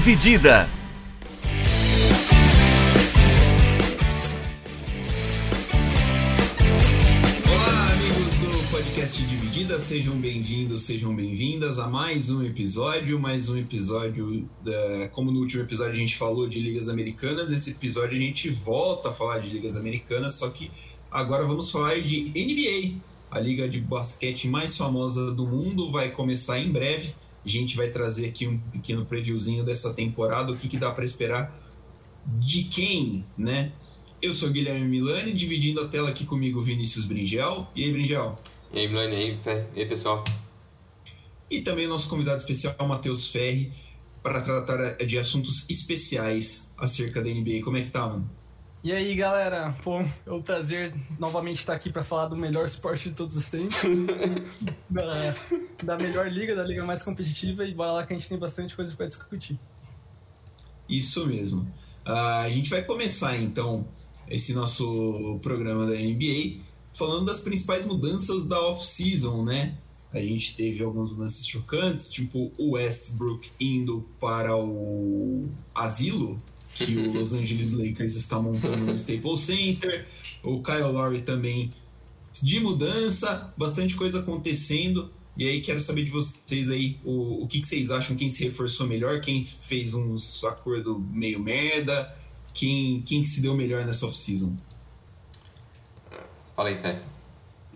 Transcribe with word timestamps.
Dividida. 0.00 0.66
Olá, 7.46 7.92
amigos 7.92 8.38
do 8.38 8.70
podcast 8.70 9.22
Dividida, 9.22 9.78
sejam 9.78 10.18
bem-vindos, 10.18 10.84
sejam 10.84 11.14
bem-vindas 11.14 11.78
a 11.78 11.86
mais 11.86 12.30
um 12.30 12.42
episódio, 12.42 13.20
mais 13.20 13.50
um 13.50 13.58
episódio, 13.58 14.48
da... 14.64 15.10
como 15.10 15.30
no 15.30 15.40
último 15.40 15.64
episódio 15.64 15.92
a 15.92 15.96
gente 15.96 16.16
falou 16.16 16.48
de 16.48 16.58
ligas 16.60 16.88
americanas, 16.88 17.50
nesse 17.50 17.72
episódio 17.72 18.16
a 18.16 18.20
gente 18.20 18.48
volta 18.48 19.10
a 19.10 19.12
falar 19.12 19.40
de 19.40 19.50
ligas 19.50 19.76
americanas, 19.76 20.36
só 20.36 20.48
que 20.48 20.70
agora 21.10 21.46
vamos 21.46 21.70
falar 21.70 22.00
de 22.00 22.30
NBA, 22.30 23.02
a 23.30 23.38
liga 23.38 23.68
de 23.68 23.78
basquete 23.82 24.48
mais 24.48 24.78
famosa 24.78 25.30
do 25.30 25.46
mundo, 25.46 25.92
vai 25.92 26.10
começar 26.10 26.58
em 26.58 26.72
breve, 26.72 27.12
a 27.44 27.48
gente 27.48 27.76
vai 27.76 27.88
trazer 27.88 28.28
aqui 28.28 28.46
um 28.46 28.58
pequeno 28.58 29.04
previewzinho 29.04 29.64
dessa 29.64 29.94
temporada, 29.94 30.52
o 30.52 30.56
que, 30.56 30.68
que 30.68 30.76
dá 30.76 30.92
para 30.92 31.04
esperar 31.04 31.56
de 32.26 32.64
quem, 32.64 33.24
né? 33.36 33.72
Eu 34.20 34.34
sou 34.34 34.50
Guilherme 34.50 34.86
Milani, 34.86 35.32
dividindo 35.32 35.80
a 35.80 35.88
tela 35.88 36.10
aqui 36.10 36.26
comigo 36.26 36.60
Vinícius 36.60 37.06
Bringel. 37.06 37.66
E 37.74 37.84
aí, 37.84 37.92
Bringel? 37.92 38.38
E 38.72 38.80
aí, 38.80 38.88
Milani, 38.88 39.14
e 39.14 39.48
aí? 39.48 39.66
E 39.74 39.86
pessoal? 39.86 40.22
E 41.50 41.62
também 41.62 41.86
o 41.86 41.88
nosso 41.88 42.08
convidado 42.08 42.38
especial, 42.38 42.76
Matheus 42.86 43.26
Ferri, 43.28 43.72
para 44.22 44.40
tratar 44.42 44.96
de 44.98 45.18
assuntos 45.18 45.68
especiais 45.70 46.74
acerca 46.78 47.22
da 47.22 47.30
NBA. 47.30 47.62
Como 47.64 47.78
é 47.78 47.80
que 47.80 47.90
tá, 47.90 48.06
mano? 48.06 48.30
E 48.82 48.92
aí, 48.92 49.14
galera? 49.14 49.76
Pô, 49.84 50.00
é 50.00 50.32
um 50.32 50.40
prazer 50.40 50.94
novamente 51.18 51.58
estar 51.58 51.74
aqui 51.74 51.90
para 51.92 52.02
falar 52.02 52.28
do 52.28 52.36
melhor 52.36 52.64
esporte 52.64 53.10
de 53.10 53.14
todos 53.14 53.36
os 53.36 53.50
tempos. 53.50 53.76
da, 54.88 55.34
da 55.84 55.98
melhor 55.98 56.32
liga, 56.32 56.56
da 56.56 56.64
liga 56.64 56.82
mais 56.82 57.02
competitiva. 57.02 57.66
E 57.66 57.74
bora 57.74 57.92
lá 57.92 58.06
que 58.06 58.14
a 58.14 58.16
gente 58.16 58.26
tem 58.26 58.38
bastante 58.38 58.74
coisa 58.74 58.96
para 58.96 59.06
discutir. 59.06 59.60
Isso 60.88 61.26
mesmo. 61.26 61.60
Uh, 62.06 62.42
a 62.42 62.48
gente 62.48 62.70
vai 62.70 62.82
começar, 62.82 63.36
então, 63.36 63.86
esse 64.26 64.54
nosso 64.54 65.38
programa 65.42 65.84
da 65.84 65.92
NBA 65.92 66.62
falando 66.94 67.26
das 67.26 67.40
principais 67.40 67.84
mudanças 67.86 68.46
da 68.46 68.58
off-season, 68.60 69.44
né? 69.44 69.76
A 70.10 70.20
gente 70.20 70.56
teve 70.56 70.82
algumas 70.82 71.10
mudanças 71.10 71.46
chocantes, 71.46 72.10
tipo 72.10 72.50
o 72.58 72.72
Westbrook 72.72 73.50
indo 73.60 74.08
para 74.18 74.56
o 74.56 75.48
asilo 75.74 76.40
que 76.74 76.96
o 76.96 77.12
Los 77.12 77.32
Angeles 77.34 77.72
Lakers 77.72 78.16
está 78.16 78.38
montando 78.38 78.78
no 78.78 78.94
Staples 78.94 79.40
Center, 79.40 80.06
o 80.42 80.62
Kyle 80.62 80.82
Lowry 80.82 81.22
também 81.22 81.70
de 82.42 82.60
mudança, 82.60 83.52
bastante 83.56 83.94
coisa 83.96 84.20
acontecendo. 84.20 85.10
E 85.36 85.48
aí 85.48 85.60
quero 85.60 85.80
saber 85.80 86.04
de 86.04 86.10
vocês 86.10 86.70
aí 86.70 86.98
o, 87.04 87.44
o 87.44 87.48
que, 87.48 87.60
que 87.60 87.66
vocês 87.66 87.90
acham, 87.90 88.16
quem 88.16 88.28
se 88.28 88.44
reforçou 88.44 88.86
melhor, 88.86 89.20
quem 89.20 89.42
fez 89.42 89.94
uns 89.94 90.44
acordo 90.44 90.98
meio 90.98 91.40
merda, 91.40 92.14
quem, 92.52 93.00
quem 93.02 93.22
que 93.22 93.28
se 93.28 93.40
deu 93.40 93.54
melhor 93.54 93.84
nessa 93.84 94.06
off-season? 94.06 94.56
Fala 96.54 96.68
aí, 96.68 96.78
Fé. 96.78 97.02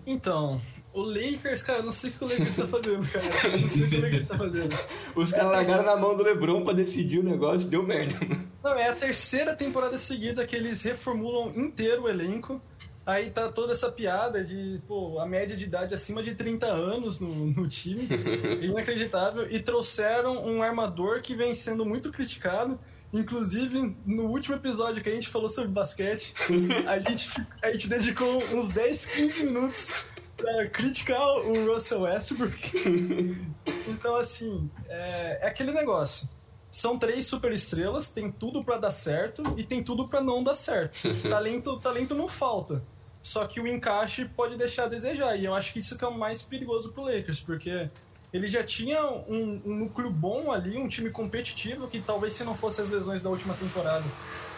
Então, 0.06 0.60
o 0.94 1.02
Lakers, 1.02 1.60
cara, 1.62 1.82
não 1.82 1.90
sei 1.90 2.10
o 2.10 2.12
que 2.12 2.24
o 2.24 2.28
Lakers 2.28 2.56
tá 2.56 2.68
fazendo, 2.68 3.10
cara. 3.10 3.24
Não 3.24 3.58
sei 3.58 3.82
o 3.82 3.88
que 3.88 3.96
o 3.96 4.02
Lakers 4.02 4.28
tá 4.28 4.38
fazendo. 4.38 4.74
Os 5.16 5.32
caras 5.32 5.50
largaram 5.50 5.82
na 5.82 5.96
mão 5.96 6.16
do 6.16 6.22
LeBron 6.22 6.62
pra 6.62 6.72
decidir 6.72 7.18
o 7.18 7.24
negócio, 7.24 7.68
deu 7.68 7.82
merda. 7.82 8.14
Não, 8.62 8.74
é 8.74 8.88
a 8.88 8.94
terceira 8.94 9.56
temporada 9.56 9.98
seguida 9.98 10.46
que 10.46 10.54
eles 10.54 10.82
reformulam 10.82 11.52
inteiro 11.56 12.04
o 12.04 12.08
elenco. 12.08 12.62
Aí 13.04 13.28
tá 13.28 13.50
toda 13.50 13.72
essa 13.72 13.90
piada 13.90 14.42
de, 14.42 14.80
pô, 14.86 15.18
a 15.18 15.26
média 15.26 15.54
de 15.56 15.64
idade 15.64 15.94
acima 15.94 16.22
de 16.22 16.34
30 16.34 16.66
anos 16.66 17.18
no, 17.18 17.28
no 17.28 17.68
time. 17.68 18.08
Inacreditável. 18.62 19.50
E 19.50 19.60
trouxeram 19.60 20.46
um 20.46 20.62
armador 20.62 21.20
que 21.20 21.34
vem 21.34 21.54
sendo 21.56 21.84
muito 21.84 22.12
criticado. 22.12 22.78
Inclusive, 23.12 23.96
no 24.06 24.24
último 24.24 24.56
episódio 24.56 25.02
que 25.02 25.08
a 25.08 25.14
gente 25.14 25.28
falou 25.28 25.48
sobre 25.48 25.70
basquete, 25.70 26.32
a 26.86 26.98
gente, 26.98 27.28
a 27.62 27.70
gente 27.72 27.88
dedicou 27.88 28.36
uns 28.54 28.72
10, 28.72 29.06
15 29.06 29.44
minutos 29.46 30.13
pra 30.44 30.68
criticar 30.68 31.26
o 31.38 31.72
Russell 31.72 32.02
Westbrook. 32.02 33.44
Então, 33.88 34.16
assim, 34.16 34.70
é, 34.86 35.46
é 35.46 35.46
aquele 35.46 35.72
negócio. 35.72 36.28
São 36.70 36.98
três 36.98 37.26
super 37.26 37.50
estrelas, 37.52 38.10
tem 38.10 38.30
tudo 38.30 38.62
para 38.62 38.76
dar 38.76 38.90
certo 38.90 39.42
e 39.56 39.62
tem 39.62 39.82
tudo 39.82 40.06
para 40.06 40.20
não 40.20 40.44
dar 40.44 40.54
certo. 40.54 40.98
talento, 41.28 41.78
talento 41.80 42.14
não 42.14 42.28
falta. 42.28 42.82
Só 43.22 43.46
que 43.46 43.60
o 43.60 43.66
encaixe 43.66 44.26
pode 44.26 44.56
deixar 44.56 44.84
a 44.84 44.88
desejar. 44.88 45.36
E 45.36 45.46
eu 45.46 45.54
acho 45.54 45.72
que 45.72 45.78
isso 45.78 45.96
que 45.96 46.04
é 46.04 46.08
o 46.08 46.18
mais 46.18 46.42
perigoso 46.42 46.92
pro 46.92 47.04
Lakers, 47.04 47.40
porque 47.40 47.88
ele 48.32 48.48
já 48.48 48.62
tinha 48.62 49.02
um, 49.02 49.62
um, 49.64 49.76
núcleo 49.76 50.10
bom 50.10 50.52
ali, 50.52 50.76
um 50.76 50.88
time 50.88 51.08
competitivo, 51.08 51.88
que 51.88 52.00
talvez 52.00 52.34
se 52.34 52.44
não 52.44 52.54
fosse 52.54 52.82
as 52.82 52.90
lesões 52.90 53.22
da 53.22 53.30
última 53.30 53.54
temporada, 53.54 54.04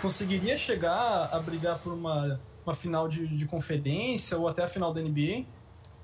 conseguiria 0.02 0.56
chegar 0.56 1.28
a 1.30 1.38
brigar 1.38 1.78
por 1.78 1.92
uma, 1.92 2.40
uma 2.64 2.74
final 2.74 3.06
de, 3.08 3.28
de 3.28 3.46
conferência 3.46 4.36
ou 4.36 4.48
até 4.48 4.64
a 4.64 4.68
final 4.68 4.92
da 4.92 5.00
NBA. 5.00 5.44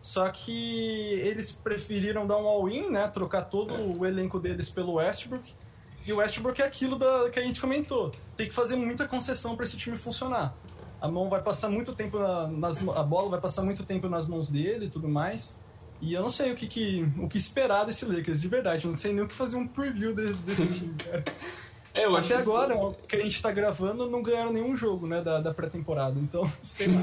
Só 0.02 0.28
que 0.28 1.14
eles 1.22 1.52
preferiram 1.52 2.26
dar 2.26 2.36
um 2.36 2.46
all-in, 2.46 2.90
né? 2.90 3.06
Trocar 3.06 3.42
todo 3.42 3.96
o 3.96 4.04
elenco 4.04 4.40
deles 4.40 4.68
pelo 4.68 4.94
Westbrook. 4.94 5.54
E 6.04 6.12
o 6.12 6.16
Westbrook 6.16 6.60
é 6.60 6.66
aquilo 6.66 6.98
da, 6.98 7.30
que 7.30 7.38
a 7.38 7.42
gente 7.42 7.60
comentou. 7.60 8.12
Tem 8.36 8.48
que 8.48 8.54
fazer 8.54 8.74
muita 8.74 9.06
concessão 9.06 9.54
para 9.54 9.64
esse 9.64 9.76
time 9.76 9.96
funcionar. 9.96 10.52
A 11.00 11.06
mão 11.06 11.28
vai 11.28 11.40
passar 11.40 11.68
muito 11.68 11.94
tempo 11.94 12.18
na, 12.18 12.48
nas 12.48 12.78
a 12.88 13.02
bola 13.04 13.30
vai 13.30 13.40
passar 13.40 13.62
muito 13.62 13.84
tempo 13.84 14.08
nas 14.08 14.26
mãos 14.26 14.50
dele 14.50 14.86
e 14.86 14.90
tudo 14.90 15.08
mais. 15.08 15.56
E 16.00 16.14
eu 16.14 16.20
não 16.20 16.28
sei 16.28 16.50
o 16.50 16.56
que, 16.56 16.66
que, 16.66 17.08
o 17.16 17.28
que 17.28 17.38
esperar 17.38 17.84
desse 17.86 18.04
Lakers, 18.04 18.40
de 18.40 18.48
verdade. 18.48 18.84
Eu 18.84 18.90
não 18.90 18.98
sei 18.98 19.12
nem 19.12 19.22
o 19.24 19.28
que 19.28 19.34
fazer 19.34 19.54
um 19.54 19.68
preview 19.68 20.12
de, 20.12 20.32
desse 20.32 20.66
time, 20.74 20.94
cara. 20.94 21.24
É, 21.94 22.06
eu 22.06 22.16
Até 22.16 22.36
agora, 22.36 22.74
que 23.06 23.16
a 23.16 23.20
gente 23.20 23.40
tá 23.42 23.52
gravando, 23.52 24.08
não 24.08 24.22
ganharam 24.22 24.52
nenhum 24.52 24.74
jogo, 24.74 25.06
né, 25.06 25.20
da, 25.20 25.40
da 25.40 25.52
pré-temporada. 25.52 26.18
Então, 26.18 26.50
sei 26.62 26.88
lá. 26.88 27.02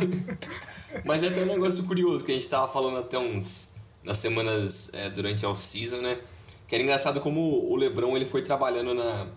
Mas 1.05 1.23
é 1.23 1.27
até 1.27 1.41
um 1.43 1.45
negócio 1.45 1.85
curioso 1.85 2.25
que 2.25 2.31
a 2.31 2.35
gente 2.35 2.49
tava 2.49 2.67
falando 2.67 2.97
até 2.97 3.17
uns... 3.17 3.77
Nas 4.01 4.17
semanas 4.17 4.93
é, 4.93 5.09
durante 5.09 5.45
a 5.45 5.49
off-season, 5.49 5.97
né? 5.97 6.19
Que 6.65 6.73
era 6.73 6.81
engraçado 6.81 7.19
como 7.19 7.69
o 7.69 7.75
LeBron 7.75 8.15
ele 8.15 8.25
foi 8.25 8.41
trabalhando 8.41 8.93
na, 8.93 9.27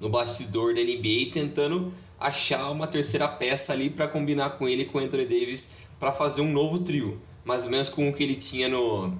no 0.00 0.08
bastidor 0.08 0.74
da 0.74 0.80
NBA 0.80 1.30
tentando 1.30 1.92
achar 2.18 2.70
uma 2.70 2.86
terceira 2.86 3.28
peça 3.28 3.72
ali 3.72 3.90
para 3.90 4.08
combinar 4.08 4.50
com 4.56 4.68
ele 4.68 4.86
com 4.86 4.98
o 4.98 5.00
Anthony 5.00 5.26
Davis 5.26 5.88
para 6.00 6.10
fazer 6.10 6.40
um 6.40 6.50
novo 6.50 6.78
trio, 6.78 7.20
mais 7.44 7.64
ou 7.64 7.70
menos 7.70 7.88
com 7.88 8.08
o 8.08 8.12
que 8.12 8.22
ele 8.22 8.34
tinha 8.34 8.68
no 8.68 9.16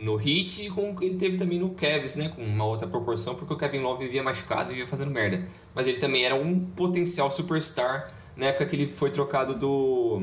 no 0.00 0.18
Heat 0.18 0.66
e 0.66 0.70
com 0.70 0.96
ele 1.02 1.16
teve 1.16 1.36
também 1.36 1.58
no 1.58 1.70
Cavs, 1.70 2.16
né, 2.16 2.30
com 2.30 2.42
uma 2.42 2.64
outra 2.64 2.88
proporção, 2.88 3.34
porque 3.34 3.52
o 3.52 3.56
Kevin 3.56 3.80
Love 3.80 4.06
vivia 4.06 4.22
machucado 4.22 4.70
e 4.70 4.72
vivia 4.72 4.86
fazendo 4.86 5.10
merda. 5.10 5.46
Mas 5.74 5.86
ele 5.86 5.98
também 5.98 6.24
era 6.24 6.34
um 6.34 6.58
potencial 6.58 7.30
superstar 7.30 8.10
na 8.34 8.46
época 8.46 8.64
que 8.64 8.76
ele 8.76 8.88
foi 8.88 9.10
trocado 9.10 9.54
do 9.54 10.22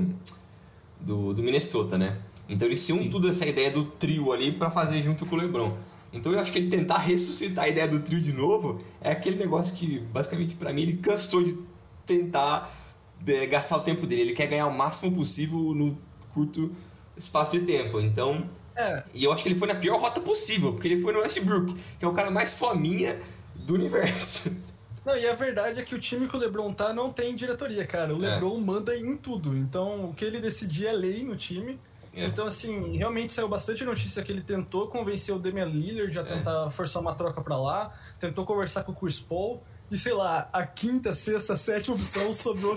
do, 1.00 1.32
do 1.32 1.44
Minnesota, 1.44 1.96
né? 1.96 2.20
Então 2.50 2.68
eles 2.68 2.84
tinham 2.84 2.98
Sim. 2.98 3.10
tudo 3.12 3.30
essa 3.30 3.46
ideia 3.46 3.70
do 3.70 3.86
trio 3.86 4.32
ali 4.32 4.52
para 4.52 4.72
fazer 4.72 5.04
junto 5.04 5.28
com 5.28 5.36
o 5.36 5.40
LeBron. 5.40 5.78
Então 6.12 6.32
eu 6.32 6.40
acho 6.40 6.52
que 6.52 6.58
ele 6.58 6.70
tentar 6.70 6.98
ressuscitar 6.98 7.66
a 7.66 7.70
ideia 7.70 7.88
do 7.88 8.00
trio 8.00 8.20
de 8.20 8.34
novo 8.34 8.80
é 9.00 9.12
aquele 9.12 9.36
negócio 9.36 9.76
que, 9.78 10.00
basicamente, 10.00 10.56
para 10.56 10.74
mim, 10.74 10.82
ele 10.82 10.94
cansou 10.98 11.44
de 11.44 11.56
tentar 12.04 12.74
de, 13.22 13.46
gastar 13.46 13.78
o 13.78 13.82
tempo 13.82 14.08
dele. 14.08 14.22
Ele 14.22 14.34
quer 14.34 14.48
ganhar 14.48 14.66
o 14.66 14.76
máximo 14.76 15.14
possível 15.14 15.60
no 15.76 15.96
curto 16.34 16.72
espaço 17.16 17.60
de 17.60 17.66
tempo. 17.66 18.00
Então. 18.00 18.50
É. 18.78 19.04
E 19.14 19.24
eu 19.24 19.34
acho 19.34 19.44
que 19.44 19.50
ele 19.50 19.58
foi 19.58 19.68
na 19.68 19.76
pior 19.76 20.00
rota 20.00 20.22
possível, 20.22 20.72
porque 20.72 20.88
ele 20.88 21.02
foi 21.02 21.12
no 21.12 21.20
Westbrook, 21.20 21.74
que 21.98 22.06
é 22.06 22.08
o 22.08 22.14
cara 22.14 22.30
mais 22.30 22.54
fominha 22.54 23.20
do 23.56 23.74
universo. 23.74 24.56
Não, 25.04 25.18
e 25.18 25.26
a 25.26 25.34
verdade 25.34 25.80
é 25.80 25.84
que 25.84 25.96
o 25.96 26.00
time 26.00 26.28
que 26.28 26.36
o 26.36 26.40
LeBron 26.40 26.74
tá 26.74 26.94
não 26.94 27.12
tem 27.12 27.34
diretoria, 27.34 27.88
cara. 27.88 28.14
O 28.14 28.18
LeBron 28.18 28.58
é. 28.58 28.60
manda 28.60 28.96
em 28.96 29.16
tudo. 29.16 29.56
Então, 29.56 30.10
o 30.10 30.14
que 30.14 30.26
ele 30.26 30.40
decidir 30.40 30.86
é 30.86 30.92
lei 30.92 31.24
no 31.24 31.36
time. 31.36 31.80
É. 32.14 32.26
Então, 32.26 32.46
assim, 32.46 32.98
realmente 32.98 33.32
saiu 33.32 33.48
bastante 33.48 33.86
notícia 33.86 34.22
que 34.22 34.32
ele 34.32 34.42
tentou 34.42 34.88
convencer 34.88 35.34
o 35.34 35.40
Damian 35.40 35.66
Lillard 35.66 36.20
a 36.20 36.22
é. 36.22 36.26
tentar 36.26 36.70
forçar 36.72 37.02
uma 37.02 37.16
troca 37.16 37.42
para 37.42 37.58
lá, 37.58 37.94
tentou 38.20 38.46
conversar 38.46 38.84
com 38.84 38.92
o 38.92 38.96
Chris 38.96 39.20
Paul, 39.20 39.64
e 39.90 39.98
sei 39.98 40.14
lá, 40.14 40.50
a 40.52 40.66
quinta, 40.66 41.14
sexta, 41.14 41.56
sétima 41.56 41.96
opção 41.96 42.34
sobrou. 42.34 42.76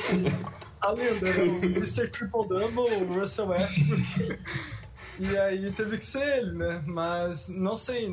A 0.81 0.93
lenda, 0.93 1.27
né? 1.27 1.43
o 1.43 1.65
Mr. 1.65 2.09
Triple 2.09 2.49
Double, 2.49 2.95
o 3.03 3.21
Russell 3.21 3.49
Westbrook. 3.49 4.39
E 5.21 5.39
aí 5.39 5.71
teve 5.73 5.99
que 5.99 6.07
ser 6.07 6.39
ele, 6.39 6.53
né? 6.53 6.83
Mas 6.87 7.49
não 7.49 7.77
sei, 7.77 8.07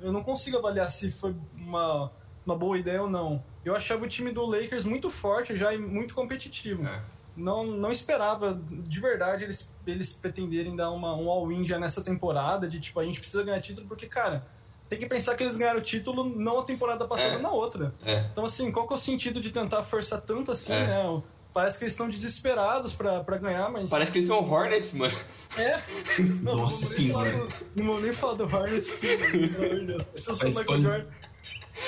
eu 0.00 0.10
não 0.12 0.22
consigo 0.22 0.56
avaliar 0.56 0.90
se 0.90 1.10
foi 1.10 1.36
uma, 1.56 2.10
uma 2.44 2.56
boa 2.56 2.78
ideia 2.78 3.02
ou 3.02 3.10
não. 3.10 3.44
Eu 3.64 3.76
achava 3.76 4.04
o 4.04 4.08
time 4.08 4.32
do 4.32 4.44
Lakers 4.44 4.84
muito 4.84 5.10
forte 5.10 5.56
já 5.56 5.74
e 5.74 5.78
muito 5.78 6.14
competitivo. 6.14 6.86
É 6.86 7.02
não, 7.36 7.64
não 7.64 7.90
esperava 7.90 8.58
de 8.70 9.00
verdade 9.00 9.44
eles, 9.44 9.68
eles 9.86 10.12
pretenderem 10.12 10.74
dar 10.76 10.90
uma, 10.90 11.16
um 11.16 11.28
all-in 11.28 11.66
já 11.66 11.78
nessa 11.78 12.00
temporada, 12.00 12.68
de 12.68 12.80
tipo, 12.80 13.00
a 13.00 13.04
gente 13.04 13.18
precisa 13.18 13.42
ganhar 13.42 13.60
título, 13.60 13.86
porque, 13.86 14.06
cara, 14.06 14.46
tem 14.88 14.98
que 14.98 15.06
pensar 15.06 15.34
que 15.34 15.42
eles 15.42 15.56
ganharam 15.56 15.80
o 15.80 15.82
título 15.82 16.24
não 16.24 16.60
a 16.60 16.64
temporada 16.64 17.06
passada, 17.06 17.34
é. 17.34 17.38
na 17.38 17.50
outra. 17.50 17.92
É. 18.04 18.20
Então, 18.30 18.44
assim, 18.44 18.70
qual 18.70 18.86
que 18.86 18.92
é 18.92 18.96
o 18.96 18.98
sentido 18.98 19.40
de 19.40 19.50
tentar 19.50 19.82
forçar 19.82 20.20
tanto 20.20 20.52
assim, 20.52 20.72
é. 20.72 20.86
né? 20.86 21.22
Parece 21.54 21.78
que 21.78 21.84
eles 21.84 21.92
estão 21.94 22.08
desesperados 22.08 22.94
pra, 22.94 23.22
pra 23.22 23.38
ganhar, 23.38 23.70
mas. 23.70 23.88
Parece 23.88 24.10
que 24.10 24.18
eles 24.18 24.26
são 24.26 24.38
Hornets, 24.50 24.92
mano. 24.94 25.14
É. 25.56 25.80
Não, 26.42 26.56
Nossa 26.56 27.00
não 27.02 27.12
falar 27.12 27.24
senhora. 27.26 27.46
do- 27.46 27.48
Não 27.76 27.84
vou 27.84 28.00
nem 28.00 28.12
falar 28.12 28.34
do 28.34 28.44
Hornets. 28.44 28.90
que, 28.96 29.16
Pelo 29.16 29.64
amor 29.66 29.80
de 29.80 29.86
Deus. 29.86 30.02
Se 30.16 30.30
eu 30.30 30.34
sou 30.36 30.46
o 30.46 30.48
Michael 30.58 30.82
Jordan, 30.82 31.04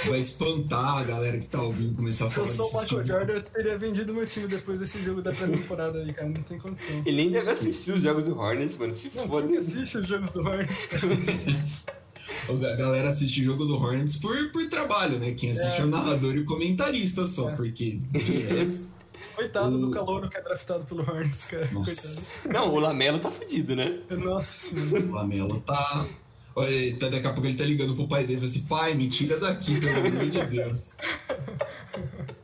Vai 0.06 0.18
espantar 0.18 0.98
a 0.98 1.04
galera 1.04 1.38
que 1.38 1.46
tá 1.46 1.62
ouvindo 1.62 1.94
começar 1.94 2.26
a 2.26 2.30
se 2.30 2.38
eu 2.40 2.46
falar 2.46 2.56
sou 2.56 2.66
o 2.66 2.82
Michael. 2.82 3.06
Jordan, 3.06 3.32
eu 3.34 3.42
teria 3.42 3.78
vendido 3.78 4.12
meu 4.14 4.26
time 4.26 4.48
depois 4.48 4.80
desse 4.80 5.00
jogo 5.00 5.22
da 5.22 5.30
pré-temporada 5.32 5.98
aí, 6.00 6.12
cara. 6.12 6.28
Não 6.28 6.42
tem 6.42 6.58
condição. 6.58 7.02
Ele 7.06 7.16
nem 7.16 7.30
deve 7.30 7.50
assistir 7.50 7.92
os 7.92 8.00
jogos 8.00 8.24
do 8.24 8.36
Hornets, 8.36 8.76
mano. 8.78 8.92
Se 8.92 9.16
Não, 9.16 9.28
foda. 9.28 9.46
que 9.46 9.56
assiste 9.56 9.98
os 9.98 10.08
jogos 10.08 10.30
do 10.30 10.40
Hornets? 10.40 10.88
A 12.48 12.52
galera 12.76 13.08
assiste 13.08 13.40
o 13.42 13.44
jogo 13.44 13.64
do 13.64 13.76
Hornets 13.76 14.16
por, 14.16 14.50
por 14.50 14.68
trabalho, 14.68 15.18
né? 15.20 15.32
Quem 15.34 15.52
assiste 15.52 15.80
é, 15.80 15.84
o 15.84 15.86
narrador 15.86 16.34
e 16.34 16.40
o 16.40 16.44
comentarista 16.44 17.24
só, 17.26 17.50
É. 17.50 17.52
porque 17.56 18.00
de 18.12 18.18
resto. 18.38 18.94
Coitado 19.34 19.76
O- 19.76 19.80
do 19.80 19.90
calouro 19.90 20.28
que 20.28 20.36
é 20.36 20.42
draftado 20.42 20.84
pelo 20.84 21.00
Hornets, 21.02 21.44
cara. 21.44 21.70
Nossa, 21.72 22.48
Não, 22.48 22.74
o 22.74 22.78
Lamelo 22.78 23.18
tá 23.18 23.30
fudido, 23.30 23.74
né? 23.76 23.98
Coitado. 24.08 24.24
Nossa 24.24 24.74
o 25.06 25.12
Lamelo 25.12 25.60
tá. 25.60 26.06
Olha, 26.54 26.96
tá- 26.98 27.08
daqui 27.10 27.26
a 27.26 27.32
pouco 27.32 27.46
ele 27.46 27.56
tá 27.56 27.64
ligando 27.64 27.94
pro 27.94 28.08
pai 28.08 28.24
dele 28.24 28.40
e 28.42 28.44
assim: 28.46 28.62
pai, 28.62 28.94
me 28.94 29.08
tira 29.08 29.38
daqui, 29.38 29.78
pelo 29.78 30.06
amor 30.06 30.30
de 30.30 30.46
Deus. 30.46 30.96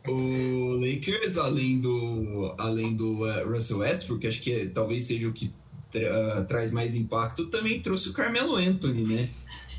O 0.07 0.75
Lakers, 0.81 1.39
além 1.39 1.79
do, 1.81 2.55
além 2.59 2.95
do 2.95 3.21
uh, 3.25 3.49
Russell 3.49 3.79
Westbrook, 3.79 4.27
acho 4.27 4.43
que 4.43 4.67
talvez 4.67 5.05
seja 5.05 5.29
o 5.29 5.33
que 5.33 5.53
tra- 5.91 6.41
uh, 6.41 6.45
traz 6.45 6.73
mais 6.73 6.97
impacto, 6.97 7.47
também 7.47 7.81
trouxe 7.81 8.09
o 8.09 8.13
Carmelo 8.13 8.57
Anthony, 8.57 9.05
né? 9.05 9.27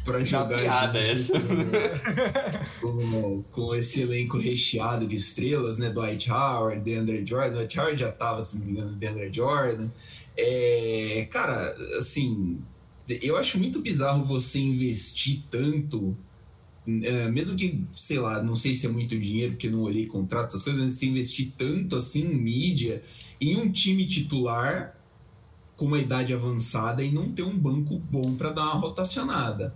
Uma 0.06 0.24
jogar 0.24 0.60
piada 0.60 1.00
essa. 1.00 1.34
com, 2.82 3.44
com 3.52 3.76
esse 3.76 4.02
elenco 4.02 4.38
recheado 4.38 5.08
de 5.08 5.16
estrelas, 5.16 5.78
né? 5.78 5.90
Dwight 5.90 6.30
Howard, 6.30 6.82
DeAndre 6.82 7.26
Jordan. 7.26 7.54
Dwight 7.54 7.80
Howard 7.80 8.00
já 8.00 8.12
tava, 8.12 8.42
se 8.42 8.58
não 8.58 8.66
me 8.66 8.72
engano, 8.74 8.92
DeAndre 8.94 9.32
Jordan. 9.32 9.90
É, 10.36 11.28
cara, 11.32 11.76
assim, 11.98 12.60
eu 13.22 13.38
acho 13.38 13.58
muito 13.60 13.82
bizarro 13.82 14.26
você 14.26 14.60
investir 14.60 15.44
tanto, 15.50 16.18
é, 16.88 17.30
mesmo 17.30 17.56
que, 17.56 17.86
sei 17.94 18.20
lá, 18.20 18.42
não 18.42 18.56
sei 18.56 18.74
se 18.74 18.86
é 18.86 18.90
muito 18.90 19.18
dinheiro, 19.20 19.54
porque 19.54 19.70
não 19.70 19.82
olhei 19.82 20.06
contratos, 20.06 20.56
essas 20.56 20.64
coisas, 20.64 20.82
mas 20.82 20.94
você 20.94 21.06
investir 21.06 21.54
tanto 21.58 21.96
assim 21.96 22.24
em 22.24 22.36
mídia, 22.36 23.02
em 23.40 23.58
um 23.58 23.72
time 23.72 24.08
titular 24.08 24.98
com 25.76 25.86
uma 25.86 26.00
idade 26.00 26.34
avançada 26.34 27.04
e 27.04 27.12
não 27.12 27.32
ter 27.32 27.44
um 27.44 27.58
banco 27.58 27.98
bom 27.98 28.36
para 28.36 28.52
dar 28.52 28.64
uma 28.64 28.82
rotacionada. 28.82 29.74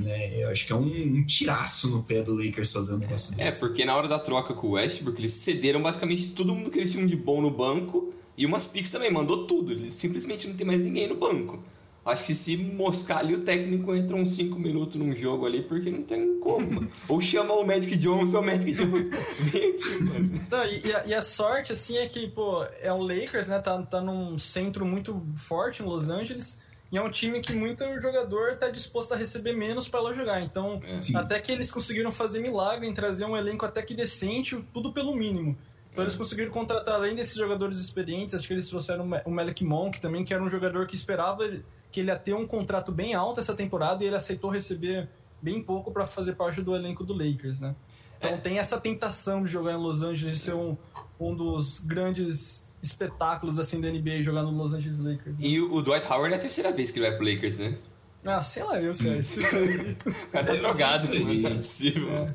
Né? 0.00 0.42
Eu 0.42 0.48
acho 0.50 0.66
que 0.66 0.72
é 0.72 0.76
um, 0.76 0.82
um 0.86 1.24
tiraço 1.24 1.88
no 1.88 2.02
pé 2.02 2.22
do 2.22 2.34
Lakers 2.34 2.72
fazendo 2.72 2.96
um 2.96 3.00
negócio 3.00 3.34
É, 3.38 3.44
desse. 3.44 3.60
porque 3.60 3.84
na 3.84 3.96
hora 3.96 4.08
da 4.08 4.18
troca 4.18 4.54
com 4.54 4.68
o 4.68 4.70
Westbrook, 4.72 5.20
eles 5.20 5.32
cederam 5.32 5.82
basicamente 5.82 6.28
todo 6.32 6.54
mundo 6.54 6.70
que 6.70 6.78
eles 6.78 6.92
tinham 6.92 7.06
de 7.06 7.16
bom 7.16 7.40
no 7.40 7.50
banco 7.50 8.12
e 8.36 8.46
umas 8.46 8.66
picks 8.66 8.90
também, 8.90 9.10
mandou 9.12 9.46
tudo. 9.46 9.72
Eles 9.72 9.94
simplesmente 9.94 10.48
não 10.48 10.54
tem 10.56 10.66
mais 10.66 10.84
ninguém 10.84 11.06
no 11.08 11.14
banco. 11.16 11.62
Acho 12.02 12.24
que 12.24 12.34
se 12.34 12.56
moscar 12.56 13.18
ali, 13.18 13.34
o 13.34 13.40
técnico 13.42 13.94
entra 13.94 14.16
uns 14.16 14.32
5 14.34 14.58
minutos 14.58 14.96
num 14.96 15.14
jogo 15.14 15.44
ali, 15.44 15.62
porque 15.62 15.90
não 15.90 16.02
tem 16.02 16.38
como. 16.40 16.88
Ou 17.06 17.20
chama 17.20 17.52
o 17.52 17.64
Magic 17.64 17.94
Johnson, 17.98 18.38
ou 18.38 18.42
o 18.42 18.46
Magic 18.46 18.72
Johnson 18.72 19.10
vem 19.38 19.70
aqui, 19.72 20.02
mano. 20.04 20.40
Não, 20.50 20.64
e, 20.64 20.80
e 20.86 20.92
a, 20.94 21.06
e 21.08 21.14
a 21.14 21.20
sorte, 21.20 21.74
assim, 21.74 21.98
é 21.98 22.06
que, 22.06 22.26
pô, 22.28 22.64
é 22.80 22.90
o 22.90 23.02
Lakers, 23.02 23.48
né? 23.48 23.58
Tá, 23.58 23.82
tá 23.82 24.00
num 24.00 24.38
centro 24.38 24.86
muito 24.86 25.22
forte 25.36 25.82
em 25.82 25.86
Los 25.86 26.08
Angeles. 26.08 26.58
E 26.92 26.98
é 26.98 27.02
um 27.02 27.10
time 27.10 27.40
que 27.40 27.52
muito 27.52 27.84
jogador 28.00 28.56
tá 28.56 28.68
disposto 28.68 29.12
a 29.12 29.16
receber 29.16 29.52
menos 29.52 29.88
pra 29.88 30.00
lá 30.00 30.12
jogar. 30.12 30.40
Então, 30.42 30.82
Sim. 31.00 31.16
até 31.16 31.38
que 31.40 31.52
eles 31.52 31.70
conseguiram 31.70 32.10
fazer 32.10 32.40
milagre 32.40 32.86
em 32.86 32.92
trazer 32.92 33.24
um 33.24 33.36
elenco 33.36 33.64
até 33.64 33.80
que 33.82 33.94
decente, 33.94 34.56
tudo 34.74 34.92
pelo 34.92 35.14
mínimo. 35.14 35.56
Então 35.92 36.02
É. 36.02 36.06
eles 36.06 36.16
conseguiram 36.16 36.50
contratar, 36.50 36.94
além 36.96 37.14
desses 37.14 37.34
jogadores 37.36 37.78
experientes, 37.78 38.34
acho 38.34 38.46
que 38.46 38.52
eles 38.54 38.68
trouxeram 38.68 39.04
o 39.04 39.08
Ma- 39.08 39.22
o 39.24 39.30
Malik 39.30 39.64
Monk 39.64 40.00
também, 40.00 40.24
que 40.24 40.34
era 40.34 40.42
um 40.42 40.48
jogador 40.50 40.86
que 40.86 40.94
esperava 40.96 41.48
que 41.92 42.00
ele 42.00 42.10
ia 42.10 42.16
ter 42.18 42.34
um 42.34 42.46
contrato 42.46 42.90
bem 42.92 43.14
alto 43.14 43.38
essa 43.40 43.54
temporada 43.54 44.02
e 44.02 44.06
ele 44.08 44.16
aceitou 44.16 44.50
receber 44.50 45.08
bem 45.42 45.62
pouco 45.62 45.90
pra 45.92 46.06
fazer 46.06 46.34
parte 46.34 46.60
do 46.60 46.74
elenco 46.76 47.02
do 47.04 47.12
Lakers, 47.12 47.60
né? 47.60 47.74
Então 48.18 48.30
É. 48.32 48.36
tem 48.36 48.58
essa 48.58 48.78
tentação 48.80 49.42
de 49.42 49.48
jogar 49.50 49.72
em 49.72 49.76
Los 49.82 50.02
Angeles, 50.02 50.34
de 50.34 50.38
ser 50.40 50.54
um, 50.54 50.76
um 51.18 51.34
dos 51.34 51.80
grandes 51.80 52.64
espetáculos 52.82 53.58
assim 53.58 53.80
da 53.80 53.88
NBA 53.90 54.22
jogar 54.22 54.42
no 54.42 54.50
Los 54.50 54.72
Angeles 54.72 54.98
Lakers. 54.98 55.38
né? 55.38 55.46
E 55.46 55.60
o 55.60 55.82
Dwight 55.82 56.06
Howard 56.06 56.32
é 56.34 56.36
a 56.36 56.40
terceira 56.40 56.72
vez 56.72 56.90
que 56.90 56.98
ele 56.98 57.08
vai 57.08 57.16
pro 57.16 57.26
Lakers, 57.26 57.58
né? 57.58 57.76
Ah, 58.24 58.42
sei 58.42 58.62
lá 58.62 58.80
eu, 58.80 58.92
cara. 58.92 59.16
Esse 59.16 59.38
O 60.04 60.30
cara 60.30 60.46
tá 60.46 60.52
ser 60.52 60.60
drogado, 60.60 61.04
isso 61.04 61.12
aí. 61.12 61.40
mano, 61.42 61.60
não 62.08 62.16
é. 62.18 62.26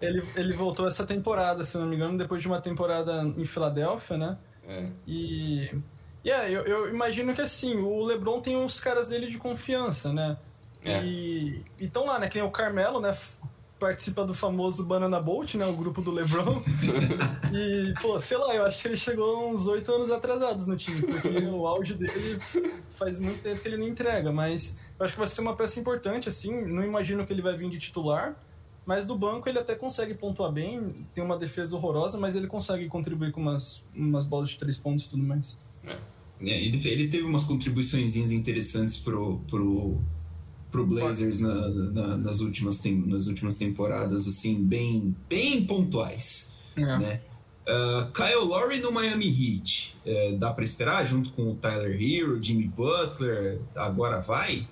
É. 0.00 0.06
ele, 0.06 0.22
ele 0.36 0.52
voltou 0.52 0.86
essa 0.86 1.06
temporada, 1.06 1.64
se 1.64 1.76
não 1.78 1.86
me 1.86 1.96
engano, 1.96 2.18
depois 2.18 2.42
de 2.42 2.48
uma 2.48 2.60
temporada 2.60 3.22
em 3.36 3.44
Filadélfia, 3.44 4.18
né? 4.18 4.38
É. 4.66 4.84
E. 5.06 5.70
E 6.24 6.30
é, 6.30 6.50
eu, 6.50 6.62
eu 6.64 6.90
imagino 6.90 7.34
que 7.34 7.40
assim, 7.40 7.76
o 7.76 8.04
LeBron 8.04 8.40
tem 8.40 8.62
os 8.62 8.78
caras 8.78 9.08
dele 9.08 9.26
de 9.26 9.38
confiança, 9.38 10.12
né? 10.12 10.36
É. 10.84 11.02
E 11.02 11.64
estão 11.80 12.06
lá, 12.06 12.18
né? 12.18 12.28
Que 12.28 12.38
nem 12.38 12.46
o 12.46 12.50
Carmelo, 12.50 13.00
né? 13.00 13.16
Participa 13.82 14.24
do 14.24 14.32
famoso 14.32 14.84
Banana 14.84 15.20
Boat, 15.20 15.58
né? 15.58 15.66
O 15.66 15.72
grupo 15.72 16.00
do 16.00 16.12
LeBron. 16.12 16.62
e, 17.52 17.92
pô, 18.00 18.20
sei 18.20 18.36
lá, 18.36 18.54
eu 18.54 18.64
acho 18.64 18.80
que 18.80 18.86
ele 18.86 18.96
chegou 18.96 19.52
uns 19.52 19.66
oito 19.66 19.92
anos 19.92 20.08
atrasados 20.08 20.68
no 20.68 20.76
time, 20.76 21.02
porque 21.02 21.28
o 21.46 21.66
auge 21.66 21.94
dele 21.94 22.38
faz 22.94 23.18
muito 23.18 23.42
tempo 23.42 23.60
que 23.60 23.66
ele 23.66 23.76
não 23.76 23.88
entrega, 23.88 24.30
mas 24.30 24.78
eu 24.96 25.04
acho 25.04 25.14
que 25.14 25.18
vai 25.18 25.26
ser 25.26 25.40
uma 25.40 25.56
peça 25.56 25.80
importante, 25.80 26.28
assim. 26.28 26.64
Não 26.64 26.84
imagino 26.84 27.26
que 27.26 27.32
ele 27.32 27.42
vai 27.42 27.56
vir 27.56 27.68
de 27.70 27.78
titular, 27.80 28.36
mas 28.86 29.04
do 29.04 29.18
banco 29.18 29.48
ele 29.48 29.58
até 29.58 29.74
consegue 29.74 30.14
pontuar 30.14 30.52
bem, 30.52 31.04
tem 31.12 31.24
uma 31.24 31.36
defesa 31.36 31.74
horrorosa, 31.74 32.16
mas 32.16 32.36
ele 32.36 32.46
consegue 32.46 32.86
contribuir 32.86 33.32
com 33.32 33.40
umas, 33.40 33.82
umas 33.92 34.24
bolas 34.24 34.50
de 34.50 34.58
três 34.58 34.78
pontos 34.78 35.06
e 35.06 35.08
tudo 35.08 35.24
mais. 35.24 35.56
É, 36.40 36.64
ele, 36.64 36.88
ele 36.88 37.08
teve 37.08 37.24
umas 37.24 37.46
contribuições 37.46 38.14
interessantes 38.14 38.96
pro, 38.96 39.40
pro, 39.50 40.00
pro 40.72 40.84
Blazers 40.86 41.40
na- 41.40 41.68
na- 41.68 42.16
nas, 42.16 42.40
últimas 42.40 42.80
tem, 42.80 42.96
nas 43.06 43.28
últimas 43.28 43.54
temporadas, 43.56 44.26
assim, 44.26 44.64
bem, 44.64 45.14
bem 45.28 45.64
pontuais. 45.64 46.56
né? 46.98 47.20
Ah, 47.68 48.10
Kyle 48.12 48.44
Lowry 48.44 48.80
no 48.80 48.90
Miami 48.90 49.26
Heat, 49.28 49.94
É, 50.04 50.32
dá 50.32 50.52
pra 50.52 50.64
esperar 50.64 51.06
junto 51.06 51.30
com 51.32 51.52
o 51.52 51.54
Tyler 51.54 51.92
Hero, 52.02 52.42
Jimmy 52.42 52.66
Butler, 52.66 53.60
agora 53.76 54.18
vai? 54.20 54.66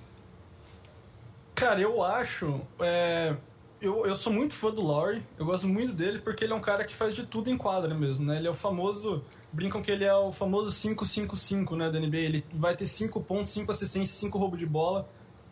Cara, 1.55 1.81
eu 1.81 2.03
acho. 2.03 2.61
é, 2.81 3.37
eu, 3.81 4.05
eu 4.07 4.17
sou 4.17 4.33
muito 4.33 4.55
fã 4.55 4.71
do 4.71 4.81
Lowry, 4.81 5.23
eu 5.39 5.45
gosto 5.47 5.69
muito 5.69 5.93
dele 5.93 6.19
porque 6.19 6.45
ele 6.45 6.53
é 6.53 6.57
um 6.57 6.61
cara 6.61 6.85
que 6.85 6.95
faz 6.95 7.15
de 7.15 7.25
tudo 7.27 7.49
em 7.51 7.57
quadra 7.57 7.95
mesmo, 7.95 8.25
né? 8.25 8.39
Ele 8.39 8.47
é 8.47 8.51
o 8.51 8.55
famoso. 8.55 9.23
Brincam 9.53 9.83
que 9.83 9.91
ele 9.91 10.05
é 10.05 10.15
o 10.15 10.33
famoso 10.33 10.71
5-5-5, 10.71 11.77
né, 11.77 11.91
da 11.91 11.99
NBA. 12.01 12.19
Ele 12.19 12.45
vai 12.55 12.75
ter 12.77 12.87
5 12.87 13.21
pontos, 13.21 13.53
5 13.53 13.71
assistências, 13.71 14.17
5 14.19 14.39
roubos 14.39 14.59
de 14.59 14.67
bola. 14.67 15.09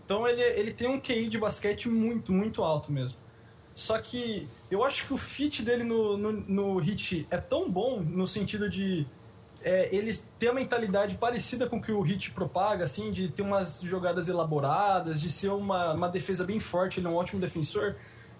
Então 0.09 0.27
ele, 0.27 0.41
ele 0.41 0.73
tem 0.73 0.89
um 0.89 0.99
QI 0.99 1.29
de 1.29 1.37
basquete 1.37 1.87
muito, 1.87 2.33
muito 2.33 2.63
alto 2.63 2.91
mesmo. 2.91 3.19
Só 3.75 3.99
que 3.99 4.49
eu 4.71 4.83
acho 4.83 5.07
que 5.07 5.13
o 5.13 5.19
fit 5.19 5.63
dele 5.63 5.85
no, 5.85 6.17
no, 6.17 6.33
no 6.33 6.79
Hit 6.79 7.27
é 7.31 7.37
tão 7.37 7.71
bom 7.71 8.01
no 8.01 8.27
sentido 8.27 8.71
de 8.71 9.07
é, 9.63 9.95
ele 9.95 10.19
ter 10.39 10.49
a 10.49 10.55
mentalidade 10.55 11.17
parecida 11.17 11.69
com 11.69 11.77
o 11.77 11.83
que 11.83 11.93
o 11.93 12.01
Hit 12.01 12.31
propaga, 12.31 12.85
assim, 12.85 13.13
de 13.13 13.29
ter 13.29 13.43
umas 13.43 13.83
jogadas 13.83 14.29
elaboradas, 14.29 15.21
de 15.21 15.31
ser 15.31 15.51
uma, 15.51 15.93
uma 15.93 16.09
defesa 16.09 16.43
bem 16.43 16.59
forte, 16.59 17.01
ele 17.01 17.07
é 17.07 17.11
um 17.11 17.15
ótimo 17.15 17.39
defensor, 17.39 17.95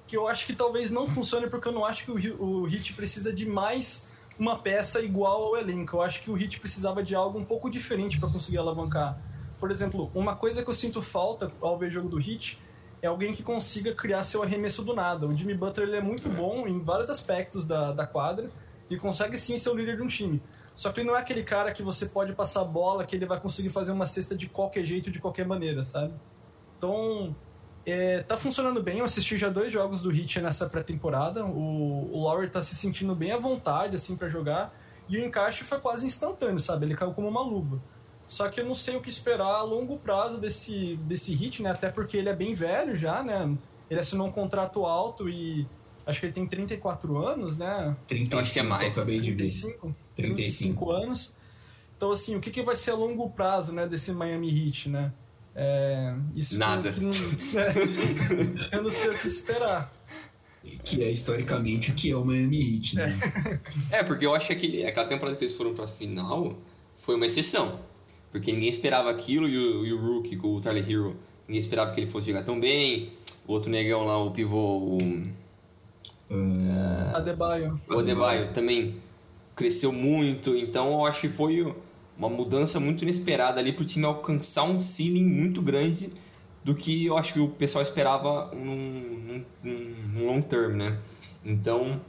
que 0.07 0.17
eu 0.17 0.27
acho 0.27 0.47
que 0.47 0.55
talvez 0.55 0.91
não 0.91 1.07
funcione 1.07 1.51
porque 1.51 1.69
eu 1.69 1.73
não 1.73 1.85
acho 1.85 2.07
que 2.07 2.31
o, 2.31 2.43
o 2.43 2.65
Hit 2.65 2.95
precisa 2.95 3.31
de 3.31 3.45
mais 3.45 4.09
uma 4.39 4.57
peça 4.57 5.03
igual 5.03 5.43
ao 5.43 5.57
elenco. 5.59 5.99
Eu 5.99 6.01
acho 6.01 6.23
que 6.23 6.31
o 6.31 6.35
Hit 6.35 6.59
precisava 6.61 7.03
de 7.03 7.15
algo 7.15 7.39
um 7.39 7.45
pouco 7.45 7.69
diferente 7.69 8.19
para 8.19 8.31
conseguir 8.31 8.57
alavancar. 8.57 9.21
Por 9.59 9.71
exemplo, 9.71 10.11
uma 10.15 10.37
coisa 10.37 10.63
que 10.63 10.69
eu 10.69 10.75
sinto 10.75 11.03
falta 11.03 11.51
ao 11.61 11.77
ver 11.77 11.91
jogo 11.91 12.09
do 12.09 12.17
Hit 12.17 12.59
é 13.03 13.07
alguém 13.07 13.33
que 13.33 13.43
consiga 13.43 13.95
criar 13.95 14.25
seu 14.25 14.43
arremesso 14.43 14.83
do 14.83 14.95
nada. 14.95 15.27
O 15.27 15.37
Jimmy 15.37 15.55
Butler 15.55 15.89
ele 15.89 15.97
é 15.97 16.01
muito 16.01 16.29
bom 16.29 16.67
em 16.67 16.81
vários 16.81 17.11
aspectos 17.11 17.67
da, 17.67 17.93
da 17.93 18.07
quadra 18.07 18.51
e 18.91 18.97
consegue 18.97 19.37
sim 19.37 19.57
ser 19.57 19.71
o 19.71 19.75
líder 19.75 19.97
de 19.97 20.03
um 20.03 20.07
time. 20.07 20.43
Só 20.75 20.93
que 20.93 21.01
ele 21.01 21.09
não 21.09 21.17
é 21.17 21.21
aquele 21.21 21.43
cara 21.43 21.73
que 21.73 21.83
você 21.83 22.07
pode 22.07 22.33
passar 22.35 22.61
a 22.61 22.65
bola, 22.65 23.05
que 23.05 23.17
ele 23.17 23.27
vai 23.27 23.41
conseguir 23.41 23.71
fazer 23.71 23.91
uma 23.91 24.07
cesta 24.07 24.37
de 24.37 24.49
qualquer 24.49 24.85
jeito, 24.85 25.11
de 25.11 25.19
qualquer 25.19 25.45
maneira, 25.45 25.83
sabe? 25.83 26.15
Então, 26.77 27.35
é, 27.85 28.23
tá 28.23 28.37
funcionando 28.37 28.81
bem. 28.81 28.99
Eu 28.99 29.05
assisti 29.05 29.37
já 29.37 29.49
dois 29.49 29.73
jogos 29.73 30.03
do 30.03 30.13
Heat 30.13 30.41
nessa 30.41 30.69
pré-temporada. 30.69 31.45
O, 31.45 32.11
o 32.13 32.23
Lowry 32.23 32.49
tá 32.49 32.63
se 32.63 32.77
sentindo 32.77 33.13
bem 33.15 33.33
à 33.33 33.37
vontade, 33.37 33.97
assim, 33.97 34.17
para 34.17 34.29
jogar. 34.29 34.73
E 35.09 35.17
o 35.17 35.25
encaixe 35.25 35.65
foi 35.65 35.81
quase 35.81 36.07
instantâneo, 36.07 36.61
sabe? 36.61 36.87
Ele 36.87 36.95
caiu 36.95 37.13
como 37.13 37.27
uma 37.27 37.43
luva. 37.43 37.81
Só 38.29 38.49
que 38.49 38.61
eu 38.61 38.67
não 38.67 38.75
sei 38.75 38.95
o 38.95 39.01
que 39.01 39.09
esperar 39.09 39.47
a 39.47 39.63
longo 39.63 39.99
prazo 39.99 40.39
desse, 40.39 40.97
desse 41.03 41.35
hit, 41.35 41.63
né? 41.63 41.71
Até 41.71 41.89
porque 41.89 42.17
ele 42.17 42.29
é 42.29 42.37
bem 42.37 42.53
velho 42.55 42.95
já, 42.95 43.23
né? 43.23 43.57
Ele 43.91 43.99
assinou 43.99 44.27
um 44.29 44.31
contrato 44.31 44.85
alto 44.85 45.29
e 45.31 45.67
acho 46.07 46.21
que 46.21 46.27
ele 46.27 46.33
tem 46.35 46.47
34 46.47 47.17
anos, 47.27 47.57
né? 47.57 47.97
35, 48.07 48.35
Eu 48.37 48.41
acho 48.41 48.53
que 48.53 48.59
é 48.59 48.63
mais. 48.63 48.97
eu 48.97 49.03
acabei 49.03 49.19
de 49.21 49.31
ver. 49.33 49.37
35, 49.49 49.97
35. 50.15 50.75
35 50.85 50.91
anos. 50.91 51.33
Então, 51.97 52.13
assim, 52.13 52.37
o 52.37 52.41
que, 52.41 52.51
que 52.51 52.63
vai 52.63 52.77
ser 52.77 52.91
a 52.93 52.95
longo 52.95 53.29
prazo, 53.31 53.73
né, 53.73 53.87
desse 53.87 54.13
Miami 54.13 54.67
Heat, 54.67 54.89
né? 54.91 55.13
É, 55.55 56.15
isso 56.37 56.57
Nada. 56.59 56.93
que 56.93 57.01
não- 57.01 57.11
é, 57.11 58.77
eu 58.77 58.83
não 58.83 58.91
sei 58.91 59.09
o 59.11 59.19
que 59.19 59.27
esperar. 59.27 59.93
que 60.85 61.03
é 61.03 61.11
historicamente 61.11 61.91
o 61.91 61.95
que 61.95 62.11
é 62.13 62.17
o 62.17 62.25
Miami 62.25 62.77
Heat, 62.77 62.95
né? 62.97 63.19
É, 63.91 64.05
porque 64.05 64.25
eu 64.27 64.35
acho 64.35 64.55
que 64.55 64.85
aquela 64.85 65.07
temporada 65.09 65.37
que 65.37 65.45
eles 65.45 65.57
foram 65.57 65.75
pra 65.75 65.89
final 65.89 66.55
foi 66.99 67.17
uma 67.17 67.27
exceção. 67.27 67.81
Porque 68.31 68.53
ninguém 68.53 68.69
esperava 68.69 69.11
aquilo 69.11 69.49
e 69.49 69.57
o, 69.57 69.87
e 69.87 69.93
o 69.93 70.01
Rookie, 70.01 70.37
com 70.37 70.55
o 70.55 70.61
Tyler 70.61 70.89
Hero, 70.89 71.17
ninguém 71.47 71.61
esperava 71.61 71.93
que 71.93 72.01
ele 72.01 72.07
fosse 72.07 72.29
jogar 72.29 72.45
tão 72.45 72.61
bem. 72.61 73.13
O 73.47 73.53
outro 73.53 73.71
negão 73.71 74.05
lá, 74.05 74.23
o 74.23 74.31
pivô, 74.31 74.59
o, 74.59 74.99
Uh, 76.31 77.17
Adebayo. 77.17 77.81
o 77.89 77.99
Adebayo 77.99 78.53
também 78.53 78.95
cresceu 79.57 79.93
muito. 79.93 80.57
Então 80.57 80.89
eu 80.89 81.07
acho 81.07 81.23
que 81.23 81.29
foi 81.29 81.75
uma 82.17 82.29
mudança 82.29 82.79
muito 82.79 83.03
inesperada 83.03 83.61
ali 83.61 83.73
pro 83.73 83.85
time 83.85 84.05
alcançar 84.05 84.65
um 84.65 84.79
ceiling 84.79 85.25
muito 85.25 85.63
grande 85.63 86.13
do 86.63 86.75
que 86.75 87.07
eu 87.07 87.17
acho 87.17 87.33
que 87.33 87.41
o 87.41 87.49
pessoal 87.49 87.83
esperava 87.83 88.51
num, 88.55 89.43
num, 89.65 89.95
num 90.13 90.27
long 90.27 90.43
term, 90.43 90.77
né? 90.77 90.99
Então, 91.45 92.01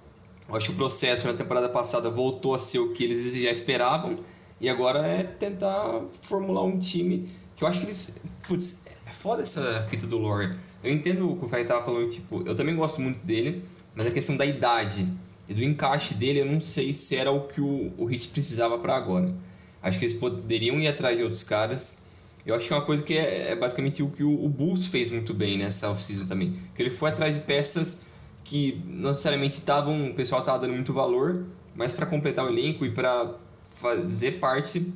eu 0.49 0.55
acho 0.55 0.67
que 0.67 0.73
o 0.73 0.75
processo 0.75 1.27
na 1.27 1.33
temporada 1.33 1.69
passada 1.69 2.09
voltou 2.09 2.55
a 2.55 2.59
ser 2.59 2.79
o 2.79 2.91
que 2.91 3.03
eles 3.03 3.33
já 3.35 3.51
esperavam 3.51 4.19
e 4.59 4.67
agora 4.69 5.05
é 5.05 5.23
tentar 5.23 6.01
formular 6.21 6.63
um 6.63 6.79
time 6.79 7.29
que 7.55 7.63
eu 7.63 7.67
acho 7.67 7.79
que 7.79 7.85
eles... 7.85 8.17
Putz, 8.47 8.85
é 9.05 9.11
foda 9.11 9.41
essa 9.41 9.81
fita 9.83 10.07
do 10.07 10.17
Lore. 10.17 10.55
Eu 10.83 10.91
entendo 10.91 11.29
o 11.29 11.37
que 11.37 11.45
o 11.45 11.47
Fai 11.47 11.65
tava 11.65 11.83
falando, 11.85 12.09
tipo, 12.09 12.43
eu 12.45 12.55
também 12.55 12.75
gosto 12.75 13.01
muito 13.01 13.25
dele, 13.25 13.63
mas 13.93 14.07
a 14.07 14.11
questão 14.11 14.37
da 14.37 14.45
idade 14.45 15.07
e 15.47 15.53
do 15.53 15.63
encaixe 15.63 16.13
dele, 16.13 16.41
eu 16.41 16.45
não 16.45 16.59
sei 16.59 16.93
se 16.93 17.15
era 17.15 17.31
o 17.31 17.47
que 17.47 17.59
o, 17.59 17.91
o 17.97 18.05
Hit 18.05 18.29
precisava 18.29 18.77
para 18.77 18.95
agora. 18.95 19.33
Acho 19.81 19.97
que 19.97 20.05
eles 20.05 20.15
poderiam 20.15 20.79
ir 20.79 20.87
atrás 20.87 21.17
de 21.17 21.23
outros 21.23 21.43
caras. 21.43 22.01
Eu 22.45 22.55
acho 22.55 22.67
que 22.67 22.73
é 22.73 22.77
uma 22.77 22.85
coisa 22.85 23.01
que 23.03 23.17
é, 23.17 23.51
é 23.51 23.55
basicamente 23.55 24.03
o 24.03 24.09
que 24.09 24.23
o, 24.23 24.45
o, 24.45 24.47
Bulls 24.47 24.87
fez 24.87 25.09
muito 25.09 25.33
bem 25.33 25.57
nessa 25.57 25.89
off-season 25.89 26.25
também. 26.25 26.53
Que 26.75 26.81
ele 26.81 26.89
foi 26.89 27.09
atrás 27.09 27.35
de 27.35 27.41
peças 27.41 28.05
que 28.43 28.81
não 28.85 29.09
necessariamente 29.09 29.55
estavam, 29.55 30.09
o 30.09 30.13
pessoal 30.13 30.41
estava 30.41 30.59
dando 30.59 30.73
muito 30.73 30.93
valor, 30.93 31.45
mas 31.75 31.93
para 31.93 32.05
completar 32.05 32.45
o 32.45 32.49
elenco 32.49 32.85
e 32.85 32.91
para 32.91 33.35
fazer 33.79 34.33
parte 34.33 34.93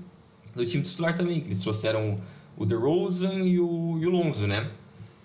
do 0.55 0.65
time 0.65 0.83
titular 0.83 1.15
também. 1.15 1.41
Que 1.41 1.47
eles 1.47 1.59
trouxeram 1.59 2.17
o 2.57 2.65
DeRozan 2.65 3.33
e 3.43 3.59
o, 3.59 3.97
e 3.99 4.05
o 4.05 4.09
Lonzo, 4.09 4.47
né? 4.47 4.69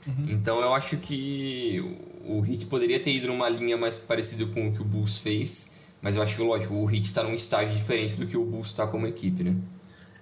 Uhum. 0.06 0.26
Então 0.28 0.60
eu 0.60 0.72
acho 0.74 0.96
que 0.98 1.80
o 2.24 2.44
Heat 2.44 2.66
poderia 2.66 3.00
ter 3.00 3.12
ido 3.12 3.28
numa 3.28 3.48
linha 3.48 3.76
mais 3.76 3.98
parecida 3.98 4.46
com 4.46 4.68
o 4.68 4.72
que 4.72 4.80
o 4.80 4.84
Bulls 4.84 5.18
fez, 5.18 5.78
mas 6.00 6.16
eu 6.16 6.22
acho 6.22 6.36
que, 6.36 6.42
lógico, 6.42 6.74
o 6.74 6.90
Heat 6.90 7.06
está 7.06 7.22
num 7.22 7.34
estágio 7.34 7.74
diferente 7.74 8.16
do 8.16 8.26
que 8.26 8.36
o 8.36 8.44
Bulls 8.44 8.68
está 8.68 8.86
como 8.86 9.06
equipe, 9.06 9.42
né? 9.42 9.56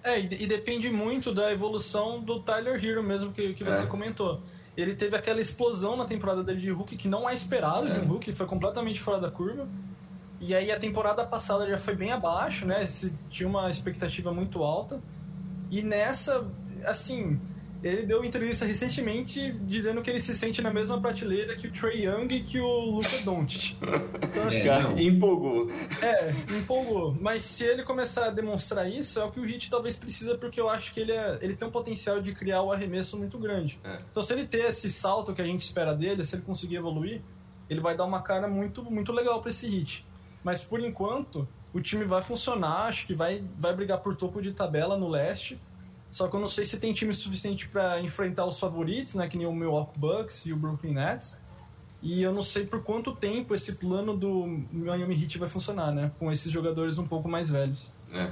É, 0.02 0.20
e, 0.20 0.44
e, 0.44 0.46
depende 0.46 0.88
muito 0.88 1.34
da 1.34 1.52
evolução 1.52 2.20
do 2.20 2.38
Tyler 2.40 2.82
Hero 2.82 3.02
mesmo 3.02 3.32
que, 3.32 3.54
que 3.54 3.64
você 3.64 3.82
é. 3.82 3.86
comentou. 3.86 4.40
Ele 4.76 4.94
teve 4.94 5.16
aquela 5.16 5.40
explosão 5.40 5.96
na 5.96 6.04
temporada 6.04 6.44
dele 6.44 6.60
de 6.60 6.70
Hulk 6.70 6.96
que 6.96 7.08
não 7.08 7.28
é 7.28 7.34
esperado 7.34 7.88
é. 7.88 7.94
de 7.94 8.00
um 8.04 8.08
Hulk, 8.08 8.32
foi 8.34 8.46
completamente 8.46 9.00
fora 9.00 9.18
da 9.20 9.30
curva. 9.30 9.66
E 10.40 10.54
aí 10.54 10.70
a 10.70 10.78
temporada 10.78 11.24
passada 11.24 11.66
já 11.66 11.78
foi 11.78 11.94
bem 11.94 12.12
abaixo, 12.12 12.66
né? 12.66 12.86
Se, 12.86 13.12
tinha 13.30 13.48
uma 13.48 13.70
expectativa 13.70 14.32
muito 14.32 14.62
alta. 14.62 15.00
E 15.70 15.82
nessa, 15.82 16.46
assim, 16.84 17.40
ele 17.82 18.02
deu 18.04 18.24
entrevista 18.24 18.64
recentemente 18.64 19.52
dizendo 19.62 20.02
que 20.02 20.10
ele 20.10 20.20
se 20.20 20.34
sente 20.34 20.60
na 20.62 20.72
mesma 20.72 21.00
prateleira 21.00 21.54
que 21.56 21.66
o 21.66 21.72
Trey 21.72 22.06
Young 22.06 22.34
e 22.34 22.42
que 22.42 22.58
o 22.58 22.96
Luca 22.96 23.08
Doncic. 23.24 23.76
Então, 23.82 24.46
assim, 24.46 24.68
é, 24.68 25.02
empolgou. 25.02 25.70
É, 26.02 26.30
empolgou. 26.58 27.16
Mas 27.20 27.44
se 27.44 27.64
ele 27.64 27.82
começar 27.82 28.26
a 28.26 28.30
demonstrar 28.30 28.90
isso, 28.90 29.20
é 29.20 29.24
o 29.24 29.30
que 29.30 29.40
o 29.40 29.48
Heat 29.48 29.70
talvez 29.70 29.96
precisa, 29.96 30.36
porque 30.36 30.60
eu 30.60 30.68
acho 30.68 30.92
que 30.92 31.00
ele, 31.00 31.12
é, 31.12 31.38
ele 31.40 31.56
tem 31.56 31.68
um 31.68 31.70
potencial 31.70 32.20
de 32.20 32.34
criar 32.34 32.62
o 32.62 32.68
um 32.68 32.72
arremesso 32.72 33.16
muito 33.16 33.38
grande. 33.38 33.78
É. 33.84 33.98
Então, 34.10 34.22
se 34.22 34.32
ele 34.32 34.46
ter 34.46 34.70
esse 34.70 34.90
salto 34.90 35.34
que 35.34 35.42
a 35.42 35.46
gente 35.46 35.62
espera 35.62 35.94
dele, 35.94 36.24
se 36.24 36.34
ele 36.34 36.42
conseguir 36.42 36.76
evoluir, 36.76 37.20
ele 37.68 37.80
vai 37.80 37.96
dar 37.96 38.04
uma 38.04 38.22
cara 38.22 38.48
muito, 38.48 38.82
muito 38.84 39.12
legal 39.12 39.40
para 39.40 39.50
esse 39.50 39.66
Heat. 39.66 40.04
Mas 40.46 40.62
por 40.62 40.78
enquanto, 40.78 41.48
o 41.72 41.80
time 41.80 42.04
vai 42.04 42.22
funcionar, 42.22 42.86
acho 42.86 43.04
que 43.04 43.14
vai, 43.14 43.42
vai 43.58 43.74
brigar 43.74 43.98
por 43.98 44.14
topo 44.14 44.40
de 44.40 44.52
tabela 44.52 44.96
no 44.96 45.08
leste 45.08 45.60
só 46.10 46.28
que 46.28 46.36
eu 46.36 46.40
não 46.40 46.48
sei 46.48 46.64
se 46.64 46.78
tem 46.78 46.92
time 46.92 47.12
suficiente 47.12 47.68
para 47.68 48.00
enfrentar 48.00 48.46
os 48.46 48.58
favoritos, 48.58 49.14
né? 49.14 49.28
Que 49.28 49.36
nem 49.36 49.46
o 49.46 49.52
Milwaukee 49.52 49.98
Bucks 49.98 50.46
e 50.46 50.52
o 50.52 50.56
Brooklyn 50.56 50.94
Nets. 50.94 51.38
E 52.00 52.22
eu 52.22 52.32
não 52.32 52.42
sei 52.42 52.64
por 52.64 52.82
quanto 52.82 53.14
tempo 53.14 53.54
esse 53.54 53.72
plano 53.72 54.16
do 54.16 54.46
Miami 54.72 55.20
Heat 55.20 55.38
vai 55.38 55.48
funcionar, 55.48 55.92
né? 55.92 56.12
Com 56.18 56.30
esses 56.30 56.50
jogadores 56.50 56.98
um 56.98 57.06
pouco 57.06 57.28
mais 57.28 57.48
velhos. 57.48 57.92
É. 58.12 58.30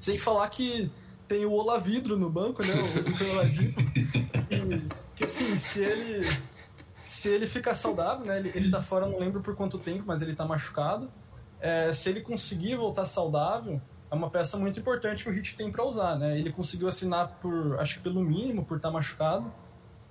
Sem 0.00 0.18
falar 0.18 0.48
que 0.50 0.90
tem 1.28 1.44
o 1.46 1.52
Olavidro 1.52 2.18
no 2.18 2.28
banco, 2.28 2.62
né? 2.62 2.74
O 2.74 3.32
Oladipo. 3.32 3.80
que 5.14 5.24
assim, 5.24 5.58
se 5.58 5.84
ele 5.84 6.28
se 7.02 7.28
ele 7.28 7.46
ficar 7.46 7.74
saudável, 7.74 8.26
né? 8.26 8.38
Ele, 8.38 8.52
ele 8.54 8.70
tá 8.70 8.82
fora, 8.82 9.06
não 9.06 9.18
lembro 9.18 9.40
por 9.40 9.54
quanto 9.54 9.78
tempo, 9.78 10.04
mas 10.06 10.20
ele 10.20 10.34
tá 10.34 10.44
machucado. 10.44 11.10
É, 11.60 11.92
se 11.92 12.10
ele 12.10 12.20
conseguir 12.20 12.76
voltar 12.76 13.04
saudável, 13.04 13.80
é 14.10 14.14
uma 14.14 14.30
peça 14.30 14.56
muito 14.56 14.78
importante 14.78 15.24
que 15.24 15.30
o 15.30 15.32
Hit 15.32 15.56
tem 15.56 15.70
para 15.70 15.84
usar, 15.84 16.16
né? 16.16 16.38
Ele 16.38 16.52
conseguiu 16.52 16.88
assinar 16.88 17.38
por, 17.40 17.78
acho 17.80 17.96
que 17.96 18.00
pelo 18.00 18.20
mínimo, 18.20 18.64
por 18.64 18.76
estar 18.76 18.88
tá 18.88 18.94
machucado, 18.94 19.52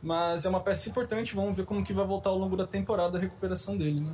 mas 0.01 0.45
é 0.45 0.49
uma 0.49 0.59
peça 0.59 0.89
importante. 0.89 1.35
Vamos 1.35 1.55
ver 1.55 1.65
como 1.65 1.83
que 1.83 1.93
vai 1.93 2.05
voltar 2.05 2.29
ao 2.29 2.37
longo 2.37 2.57
da 2.57 2.67
temporada 2.67 3.17
a 3.17 3.21
recuperação 3.21 3.77
dele, 3.77 4.01
né? 4.01 4.13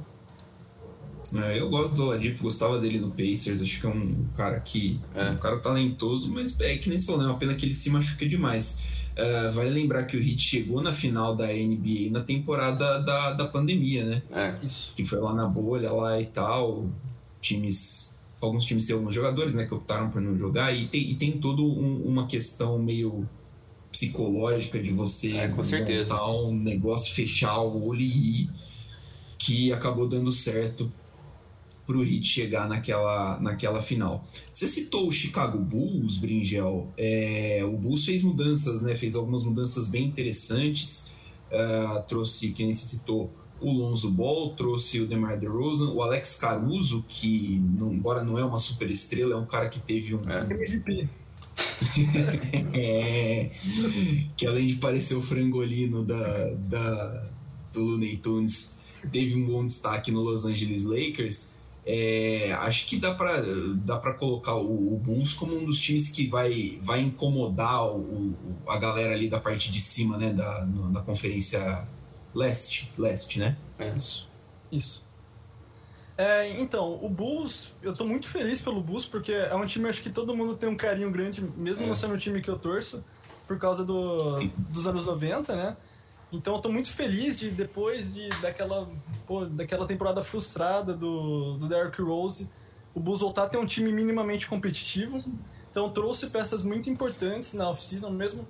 É, 1.33 1.59
eu 1.59 1.69
gosto 1.69 1.95
do 1.95 2.03
Oladipo, 2.07 2.43
gostava 2.43 2.79
dele 2.79 2.99
no 2.99 3.09
Pacers, 3.09 3.61
acho 3.61 3.79
que 3.79 3.87
é 3.87 3.89
um 3.89 4.25
cara 4.35 4.59
que 4.59 4.99
é 5.15 5.29
um 5.29 5.37
cara 5.37 5.59
talentoso, 5.59 6.29
mas 6.31 6.59
é 6.59 6.75
que 6.75 6.89
nem 6.89 6.97
se 6.97 7.05
falou, 7.05 7.21
né? 7.21 7.27
É 7.27 7.31
uma 7.31 7.39
pena 7.39 7.55
que 7.55 7.65
ele 7.65 7.73
se 7.73 7.89
machuca 7.89 8.27
demais. 8.27 8.83
Uh, 9.11 9.51
vale 9.51 9.69
lembrar 9.69 10.03
que 10.05 10.15
o 10.15 10.21
Heat 10.21 10.41
chegou 10.41 10.81
na 10.81 10.91
final 10.91 11.35
da 11.35 11.47
NBA 11.47 12.11
na 12.11 12.21
temporada 12.21 12.99
da, 12.99 13.33
da 13.33 13.47
pandemia, 13.47 14.05
né? 14.05 14.21
É. 14.31 14.65
Isso. 14.65 14.93
Que 14.95 15.03
foi 15.03 15.19
lá 15.19 15.33
na 15.33 15.45
bolha 15.45 15.91
lá 15.91 16.19
e 16.19 16.25
tal. 16.25 16.89
Times 17.41 18.11
alguns 18.41 18.65
times 18.65 18.87
têm 18.87 18.95
alguns 18.95 19.13
jogadores 19.13 19.53
né, 19.53 19.65
que 19.65 19.73
optaram 19.73 20.09
por 20.09 20.19
não 20.19 20.35
jogar 20.35 20.71
e 20.75 20.87
tem, 20.87 21.11
e 21.11 21.15
tem 21.15 21.33
toda 21.33 21.61
um, 21.61 22.01
uma 22.03 22.25
questão 22.27 22.79
meio 22.79 23.29
psicológica 23.91 24.81
de 24.81 24.91
você 24.91 25.35
é, 25.35 25.47
com 25.49 25.61
certeza. 25.61 26.13
montar 26.13 26.31
um 26.31 26.55
negócio, 26.55 27.13
fechar 27.13 27.59
o 27.59 27.85
olho 27.85 28.01
e 28.01 28.41
ir, 28.43 28.49
que 29.37 29.71
acabou 29.71 30.07
dando 30.07 30.31
certo 30.31 30.91
para 31.85 31.97
o 31.97 32.03
Heat 32.03 32.25
chegar 32.25 32.69
naquela, 32.69 33.39
naquela 33.39 33.81
final. 33.81 34.23
Você 34.51 34.67
citou 34.67 35.07
o 35.07 35.11
Chicago 35.11 35.59
Bulls, 35.59 36.17
Bringel. 36.17 36.87
É, 36.97 37.61
o 37.65 37.75
Bulls 37.75 38.05
fez 38.05 38.23
mudanças, 38.23 38.81
né? 38.81 38.95
Fez 38.95 39.15
algumas 39.15 39.43
mudanças 39.43 39.89
bem 39.89 40.05
interessantes. 40.05 41.11
Uh, 41.51 42.01
trouxe, 42.07 42.53
quem 42.53 42.71
citou, 42.71 43.33
o 43.61 43.71
Lonzo 43.71 44.09
Ball, 44.09 44.53
trouxe 44.55 44.99
o 44.99 45.07
DeMar 45.07 45.39
DeRozan, 45.39 45.91
o 45.91 46.01
Alex 46.01 46.35
Caruso, 46.35 47.05
que 47.07 47.61
não, 47.77 47.93
embora 47.93 48.23
não 48.23 48.37
é 48.37 48.43
uma 48.43 48.59
super 48.59 48.89
estrela, 48.89 49.33
é 49.33 49.37
um 49.37 49.45
cara 49.45 49.69
que 49.69 49.79
teve 49.79 50.15
um... 50.15 50.19
É. 50.27 51.07
é, 52.73 53.51
que 54.35 54.47
além 54.47 54.67
de 54.67 54.75
parecer 54.75 55.15
o 55.15 55.21
frangolino 55.21 56.03
da, 56.03 56.49
da, 56.49 57.27
do 57.71 57.81
Looney 57.81 58.17
Tunes, 58.17 58.77
teve 59.11 59.35
um 59.35 59.45
bom 59.45 59.65
destaque 59.65 60.11
no 60.11 60.21
Los 60.21 60.45
Angeles 60.45 60.85
Lakers. 60.85 61.51
É, 61.85 62.53
acho 62.59 62.85
que 62.85 62.97
dá 62.97 63.15
para 63.15 63.43
dá 63.77 63.97
pra 63.97 64.13
colocar 64.13 64.55
o, 64.55 64.93
o, 64.93 64.97
Bulls 64.99 65.33
como 65.33 65.57
um 65.57 65.65
dos 65.65 65.79
times 65.79 66.09
que 66.09 66.27
vai, 66.27 66.77
vai 66.79 67.01
incomodar 67.01 67.87
o, 67.87 67.97
o, 67.97 68.35
a 68.67 68.77
galera 68.77 69.13
ali 69.13 69.27
da 69.27 69.39
parte 69.39 69.71
de 69.71 69.79
cima 69.79 70.15
né, 70.15 70.31
da, 70.31 70.63
no, 70.63 70.91
da 70.91 71.01
conferência 71.01 71.87
leste, 72.33 72.91
leste, 72.97 73.39
né? 73.39 73.57
É. 73.77 73.89
Isso, 73.95 74.27
isso. 74.71 75.05
É, 76.17 76.47
então, 76.59 76.99
o 77.01 77.09
Bulls, 77.09 77.73
eu 77.81 77.93
tô 77.93 78.05
muito 78.05 78.27
feliz 78.27 78.61
pelo 78.61 78.81
Bulls, 78.81 79.07
porque 79.07 79.31
é 79.31 79.55
um 79.55 79.65
time 79.65 79.89
acho 79.89 80.03
que 80.03 80.09
todo 80.09 80.35
mundo 80.35 80.55
tem 80.55 80.69
um 80.69 80.75
carinho 80.75 81.09
grande, 81.09 81.41
mesmo 81.41 81.83
é. 81.83 81.87
não 81.87 81.95
sendo 81.95 82.13
um 82.13 82.17
time 82.17 82.41
que 82.41 82.49
eu 82.49 82.59
torço, 82.59 83.03
por 83.47 83.57
causa 83.57 83.83
do, 83.83 84.35
dos 84.57 84.87
anos 84.87 85.05
90, 85.05 85.55
né? 85.55 85.75
Então 86.31 86.55
eu 86.55 86.61
tô 86.61 86.71
muito 86.71 86.91
feliz 86.93 87.37
de 87.37 87.49
depois 87.49 88.13
de 88.13 88.29
daquela, 88.41 88.87
pô, 89.27 89.45
daquela 89.45 89.85
temporada 89.85 90.23
frustrada 90.23 90.93
do, 90.93 91.57
do 91.57 91.67
Derrick 91.67 92.01
Rose, 92.01 92.47
o 92.93 92.99
Bulls 92.99 93.19
voltar 93.19 93.43
a 93.43 93.49
ter 93.49 93.57
um 93.57 93.65
time 93.65 93.91
minimamente 93.91 94.47
competitivo. 94.47 95.19
Então 95.69 95.89
trouxe 95.89 96.27
peças 96.27 96.63
muito 96.63 96.89
importantes 96.89 97.53
na 97.53 97.69
off-season, 97.69 98.09
mesmo 98.09 98.47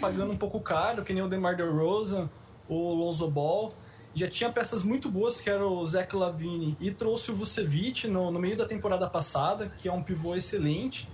pagando 0.00 0.32
um 0.32 0.36
pouco 0.36 0.60
caro, 0.60 1.04
que 1.04 1.12
nem 1.12 1.22
o 1.22 1.28
DeMar 1.28 1.56
DeRozan, 1.56 2.28
o 2.68 2.92
Lonzo 2.94 3.30
Ball. 3.30 3.74
Já 4.14 4.28
tinha 4.28 4.50
peças 4.50 4.84
muito 4.84 5.10
boas, 5.10 5.40
que 5.40 5.50
era 5.50 5.66
o 5.66 5.84
Zach 5.84 6.14
Lavine, 6.14 6.76
e 6.80 6.90
trouxe 6.90 7.32
o 7.32 7.34
Vucevic 7.34 8.06
no, 8.06 8.30
no 8.30 8.38
meio 8.38 8.56
da 8.56 8.64
temporada 8.64 9.08
passada, 9.08 9.72
que 9.76 9.88
é 9.88 9.92
um 9.92 10.02
pivô 10.02 10.36
excelente. 10.36 11.08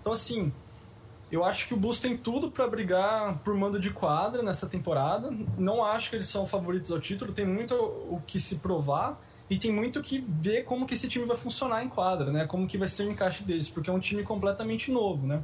Então, 0.00 0.12
assim, 0.12 0.52
eu 1.30 1.42
acho 1.44 1.66
que 1.66 1.72
o 1.72 1.78
Bulls 1.78 1.98
tem 1.98 2.14
tudo 2.14 2.50
para 2.50 2.68
brigar 2.68 3.38
por 3.38 3.54
mando 3.54 3.80
de 3.80 3.90
quadra 3.90 4.42
nessa 4.42 4.68
temporada. 4.68 5.32
Não 5.56 5.82
acho 5.82 6.10
que 6.10 6.16
eles 6.16 6.28
são 6.28 6.44
favoritos 6.44 6.92
ao 6.92 7.00
título, 7.00 7.32
tem 7.32 7.46
muito 7.46 7.74
o 7.74 8.22
que 8.26 8.38
se 8.38 8.56
provar 8.56 9.18
e 9.48 9.56
tem 9.56 9.72
muito 9.72 10.02
que 10.02 10.18
ver 10.28 10.64
como 10.64 10.86
que 10.86 10.92
esse 10.92 11.08
time 11.08 11.24
vai 11.24 11.36
funcionar 11.36 11.82
em 11.82 11.88
quadra, 11.88 12.30
né? 12.30 12.46
Como 12.46 12.66
que 12.66 12.76
vai 12.76 12.88
ser 12.88 13.04
o 13.04 13.10
encaixe 13.10 13.44
deles, 13.44 13.70
porque 13.70 13.88
é 13.88 13.92
um 13.92 13.98
time 13.98 14.22
completamente 14.22 14.92
novo, 14.92 15.26
né? 15.26 15.42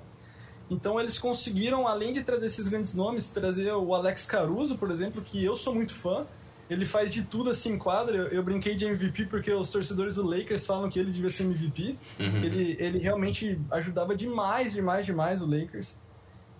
Então 0.70 1.00
eles 1.00 1.18
conseguiram, 1.18 1.87
além 1.87 2.12
de 2.12 2.22
trazer 2.22 2.46
esses 2.46 2.68
grandes 2.68 2.94
nomes, 2.94 3.30
trazer 3.30 3.72
o 3.72 3.94
Alex 3.94 4.26
Caruso, 4.26 4.76
por 4.76 4.90
exemplo, 4.90 5.22
que 5.22 5.42
eu 5.42 5.56
sou 5.56 5.75
muito 5.75 5.94
fã. 5.94 6.26
Ele 6.68 6.84
faz 6.84 7.10
de 7.10 7.22
tudo 7.22 7.48
assim 7.48 7.72
em 7.72 7.78
quadra. 7.78 8.14
Eu, 8.14 8.28
eu, 8.28 8.42
brinquei 8.42 8.75
de 8.75 8.84
MVP 8.84 9.25
porque 9.26 9.50
os 9.50 9.70
torcedores 9.70 10.16
do 10.16 10.22
Lakers 10.22 10.66
falam 10.66 10.90
que 10.90 10.98
ele 10.98 11.10
devia 11.10 11.30
ser 11.30 11.44
MVP. 11.44 11.96
Uhum. 12.20 12.44
Ele, 12.44 12.76
ele 12.78 12.98
realmente 12.98 13.58
ajudava 13.70 14.14
demais, 14.14 14.75
demais, 14.75 15.06
demais 15.06 15.40
o 15.40 15.46
Lakers. 15.46 15.96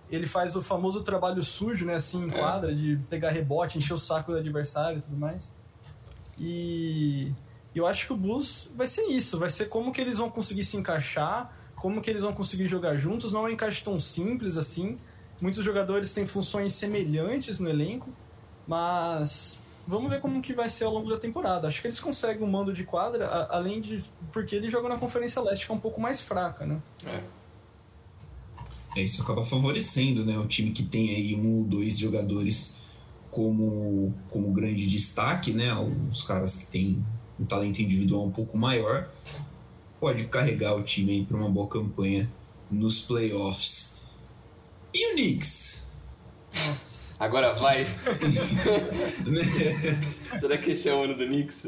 Ele 0.09 0.25
faz 0.25 0.55
o 0.55 0.63
famoso 0.63 1.03
trabalho 1.03 1.43
sujo, 1.43 1.85
né? 1.85 1.93
Assim, 1.93 2.25
em 2.25 2.29
é. 2.29 2.31
quadra, 2.31 2.71
é. 2.71 2.73
de 2.73 2.99
pegar 3.07 3.29
rebote, 3.29 3.77
encher 3.77 3.93
o 3.93 3.99
saco 3.99 4.31
do 4.31 4.39
adversário 4.39 4.97
e 4.97 5.01
tudo 5.01 5.15
mais. 5.15 5.53
E 6.39 7.31
eu 7.75 7.85
acho 7.85 8.07
que 8.07 8.13
o 8.13 8.17
Bulls 8.17 8.71
vai 8.75 8.87
ser 8.87 9.03
isso. 9.03 9.37
Vai 9.37 9.51
ser 9.51 9.65
como 9.65 9.91
que 9.91 10.01
eles 10.01 10.17
vão 10.17 10.29
conseguir 10.29 10.63
se 10.63 10.75
encaixar, 10.75 11.53
como 11.79 12.01
que 12.01 12.09
eles 12.09 12.21
vão 12.21 12.33
conseguir 12.33 12.67
jogar 12.67 12.95
juntos. 12.95 13.31
Não 13.31 13.45
é 13.45 13.49
um 13.49 13.53
encaixe 13.53 13.83
tão 13.83 13.99
simples 13.99 14.57
assim. 14.57 14.97
Muitos 15.41 15.63
jogadores 15.63 16.13
têm 16.13 16.25
funções 16.25 16.73
semelhantes 16.73 17.59
no 17.59 17.69
elenco, 17.69 18.09
mas 18.67 19.59
vamos 19.87 20.09
ver 20.09 20.19
como 20.19 20.41
que 20.41 20.53
vai 20.53 20.69
ser 20.69 20.83
ao 20.83 20.93
longo 20.93 21.09
da 21.09 21.17
temporada. 21.17 21.67
Acho 21.67 21.81
que 21.81 21.87
eles 21.87 21.99
conseguem 21.99 22.43
um 22.43 22.51
mando 22.51 22.73
de 22.73 22.83
quadra, 22.83 23.25
a, 23.25 23.57
além 23.57 23.81
de. 23.81 24.03
porque 24.31 24.55
eles 24.55 24.71
jogam 24.71 24.89
na 24.89 24.97
Conferência 24.97 25.41
Leste, 25.41 25.65
que 25.65 25.71
é 25.71 25.75
um 25.75 25.79
pouco 25.79 25.99
mais 25.99 26.21
fraca, 26.21 26.65
né? 26.65 26.81
É. 27.05 27.23
é. 28.97 29.01
Isso 29.01 29.21
acaba 29.21 29.45
favorecendo, 29.45 30.25
né? 30.25 30.37
O 30.37 30.45
time 30.45 30.71
que 30.71 30.83
tem 30.83 31.09
aí 31.15 31.35
um 31.35 31.59
ou 31.59 31.63
dois 31.63 31.97
jogadores 31.97 32.83
como, 33.31 34.13
como 34.29 34.51
grande 34.51 34.85
destaque, 34.87 35.53
né? 35.53 35.73
Os 36.11 36.23
caras 36.23 36.57
que 36.57 36.67
têm 36.67 37.05
um 37.39 37.45
talento 37.45 37.81
individual 37.81 38.25
um 38.25 38.31
pouco 38.31 38.57
maior, 38.57 39.09
pode 39.99 40.25
carregar 40.25 40.75
o 40.75 40.83
time 40.83 41.11
aí 41.11 41.25
para 41.25 41.37
uma 41.37 41.49
boa 41.49 41.67
campanha 41.67 42.31
nos 42.71 43.01
playoffs. 43.01 44.01
E 44.93 45.11
o 45.11 45.13
Knicks? 45.13 45.91
Nossa. 46.53 47.15
Agora 47.19 47.53
vai. 47.53 47.85
Será 50.39 50.57
que 50.57 50.71
esse 50.71 50.87
é 50.87 50.93
o 50.93 51.03
ano 51.03 51.15
do 51.15 51.25
Knicks? 51.25 51.65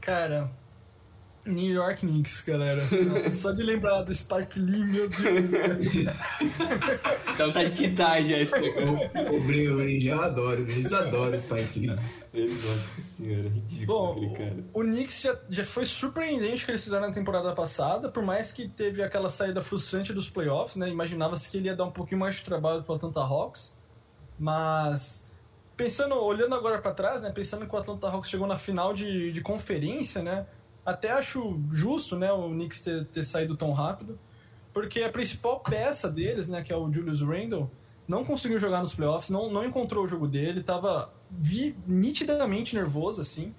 Cara, 0.00 0.50
New 1.46 1.72
York 1.72 2.06
Knicks, 2.06 2.42
galera. 2.42 2.80
Nossa, 2.80 3.34
só 3.34 3.52
de 3.52 3.62
lembrar 3.62 4.02
do 4.02 4.14
Spike 4.14 4.58
Lee, 4.58 4.84
meu 4.84 5.08
Deus. 5.08 5.94
então 7.34 7.52
tá 7.52 7.64
de 7.64 7.70
quitar 7.72 8.22
já 8.22 8.38
esse 8.38 8.58
negócio. 8.58 9.10
O 9.34 9.40
Brinho, 9.40 10.00
já 10.00 10.24
adoro, 10.26 10.60
eles 10.60 10.92
adoram 10.92 11.38
Spike 11.38 11.80
Lee. 11.80 11.98
Eles 12.34 12.64
nossa 12.64 13.02
senhora, 13.02 13.48
ridículo 13.48 13.86
Bom, 13.86 14.12
aquele 14.12 14.30
cara. 14.36 14.64
O, 14.72 14.80
o 14.80 14.82
Knicks 14.82 15.22
já, 15.22 15.38
já 15.48 15.64
foi 15.64 15.86
surpreendente 15.86 16.64
que 16.64 16.70
eles 16.70 16.84
fizeram 16.84 17.06
na 17.06 17.12
temporada 17.12 17.54
passada, 17.54 18.10
por 18.10 18.22
mais 18.22 18.52
que 18.52 18.68
teve 18.68 19.02
aquela 19.02 19.30
saída 19.30 19.62
frustrante 19.62 20.12
dos 20.12 20.28
playoffs, 20.28 20.76
né? 20.76 20.88
Imaginava-se 20.88 21.50
que 21.50 21.56
ele 21.56 21.68
ia 21.68 21.76
dar 21.76 21.84
um 21.84 21.90
pouquinho 21.90 22.20
mais 22.20 22.36
de 22.36 22.44
trabalho 22.44 22.82
pro 22.82 22.94
Atlanta 22.94 23.20
Hawks, 23.20 23.74
mas 24.38 25.26
pensando, 25.78 26.16
olhando 26.16 26.54
agora 26.56 26.82
para 26.82 26.92
trás, 26.92 27.22
né, 27.22 27.30
pensando 27.30 27.64
que 27.64 27.74
o 27.74 27.78
Atlanta 27.78 28.08
Hawks 28.08 28.28
chegou 28.28 28.48
na 28.48 28.56
final 28.56 28.92
de, 28.92 29.30
de 29.30 29.40
conferência, 29.40 30.22
né, 30.22 30.44
até 30.88 31.10
acho 31.10 31.60
justo, 31.70 32.16
né, 32.16 32.32
o 32.32 32.48
Knicks 32.48 32.80
ter, 32.80 33.04
ter 33.04 33.22
saído 33.22 33.54
tão 33.54 33.72
rápido, 33.72 34.18
porque 34.72 35.02
a 35.02 35.10
principal 35.10 35.60
peça 35.60 36.10
deles, 36.10 36.48
né, 36.48 36.62
que 36.62 36.72
é 36.72 36.76
o 36.76 36.90
Julius 36.90 37.20
Randle, 37.20 37.70
não 38.06 38.24
conseguiu 38.24 38.58
jogar 38.58 38.80
nos 38.80 38.94
playoffs, 38.94 39.28
não, 39.28 39.50
não 39.50 39.66
encontrou 39.66 40.04
o 40.04 40.08
jogo 40.08 40.26
dele, 40.26 40.60
estava 40.60 41.12
nitidamente 41.86 42.74
nervoso, 42.74 43.20
assim. 43.20 43.54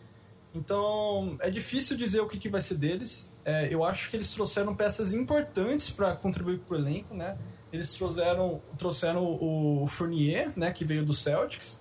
Então, 0.55 1.37
é 1.39 1.51
difícil 1.51 1.95
dizer 1.95 2.19
o 2.21 2.27
que, 2.27 2.39
que 2.39 2.49
vai 2.49 2.61
ser 2.63 2.79
deles. 2.79 3.31
É, 3.45 3.71
eu 3.71 3.83
acho 3.83 4.09
que 4.09 4.17
eles 4.17 4.31
trouxeram 4.31 4.73
peças 4.73 5.13
importantes 5.13 5.91
para 5.91 6.15
contribuir 6.15 6.57
para 6.57 6.77
o 6.77 6.79
elenco, 6.79 7.13
né? 7.13 7.37
Eles 7.71 7.93
trouxeram, 7.93 8.59
trouxeram 8.75 9.23
o 9.23 9.85
Fournier, 9.85 10.51
né, 10.55 10.71
que 10.71 10.83
veio 10.83 11.05
do 11.05 11.13
Celtics, 11.13 11.79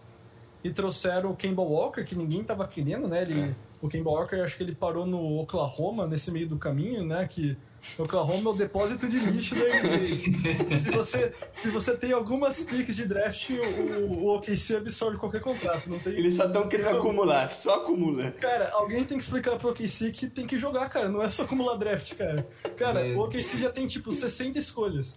e 0.63 0.71
trouxeram 0.71 1.31
o 1.31 1.37
Kemba 1.37 1.63
Walker, 1.63 2.05
que 2.05 2.15
ninguém 2.15 2.43
estava 2.43 2.69
querendo, 2.69 3.09
né? 3.09 3.23
Ele, 3.23 3.41
é 3.41 3.55
o 3.81 3.89
Kemba 3.89 4.11
Walker, 4.11 4.37
acho 4.37 4.57
que 4.57 4.63
ele 4.63 4.75
parou 4.75 5.07
no 5.07 5.39
Oklahoma, 5.41 6.07
nesse 6.07 6.31
meio 6.31 6.49
do 6.49 6.59
caminho, 6.59 7.05
né? 7.05 7.27
Que 7.29 7.57
Oklahoma 7.97 8.51
é 8.51 8.53
o 8.53 8.57
depósito 8.57 9.09
de 9.09 9.19
lixo 9.19 9.55
da 9.55 9.65
NBA. 9.65 10.79
se, 10.79 10.91
você, 10.91 11.33
se 11.53 11.71
você 11.71 11.97
tem 11.97 12.13
algumas 12.13 12.63
piques 12.63 12.95
de 12.97 13.05
draft, 13.07 13.51
o, 13.51 14.25
o 14.25 14.37
OKC 14.37 14.77
absorve 14.77 15.17
qualquer 15.17 15.41
contrato. 15.41 15.89
Não 15.89 15.99
tem, 15.99 16.15
Eles 16.15 16.35
só 16.35 16.47
estão 16.47 16.69
querendo 16.69 16.97
acumular, 16.97 17.51
só 17.51 17.77
acumula. 17.77 18.31
Cara, 18.33 18.71
alguém 18.73 19.05
tem 19.05 19.17
que 19.17 19.23
explicar 19.23 19.57
pro 19.57 19.71
OKC 19.71 20.11
que 20.11 20.29
tem 20.29 20.47
que 20.47 20.59
jogar, 20.59 20.89
cara. 20.89 21.09
Não 21.09 21.23
é 21.23 21.31
só 21.31 21.45
acumular 21.45 21.77
draft, 21.77 22.15
cara. 22.15 22.47
Cara, 22.77 23.01
o 23.17 23.21
OKC 23.21 23.59
já 23.59 23.71
tem, 23.71 23.87
tipo, 23.87 24.13
60 24.13 24.59
escolhas. 24.59 25.17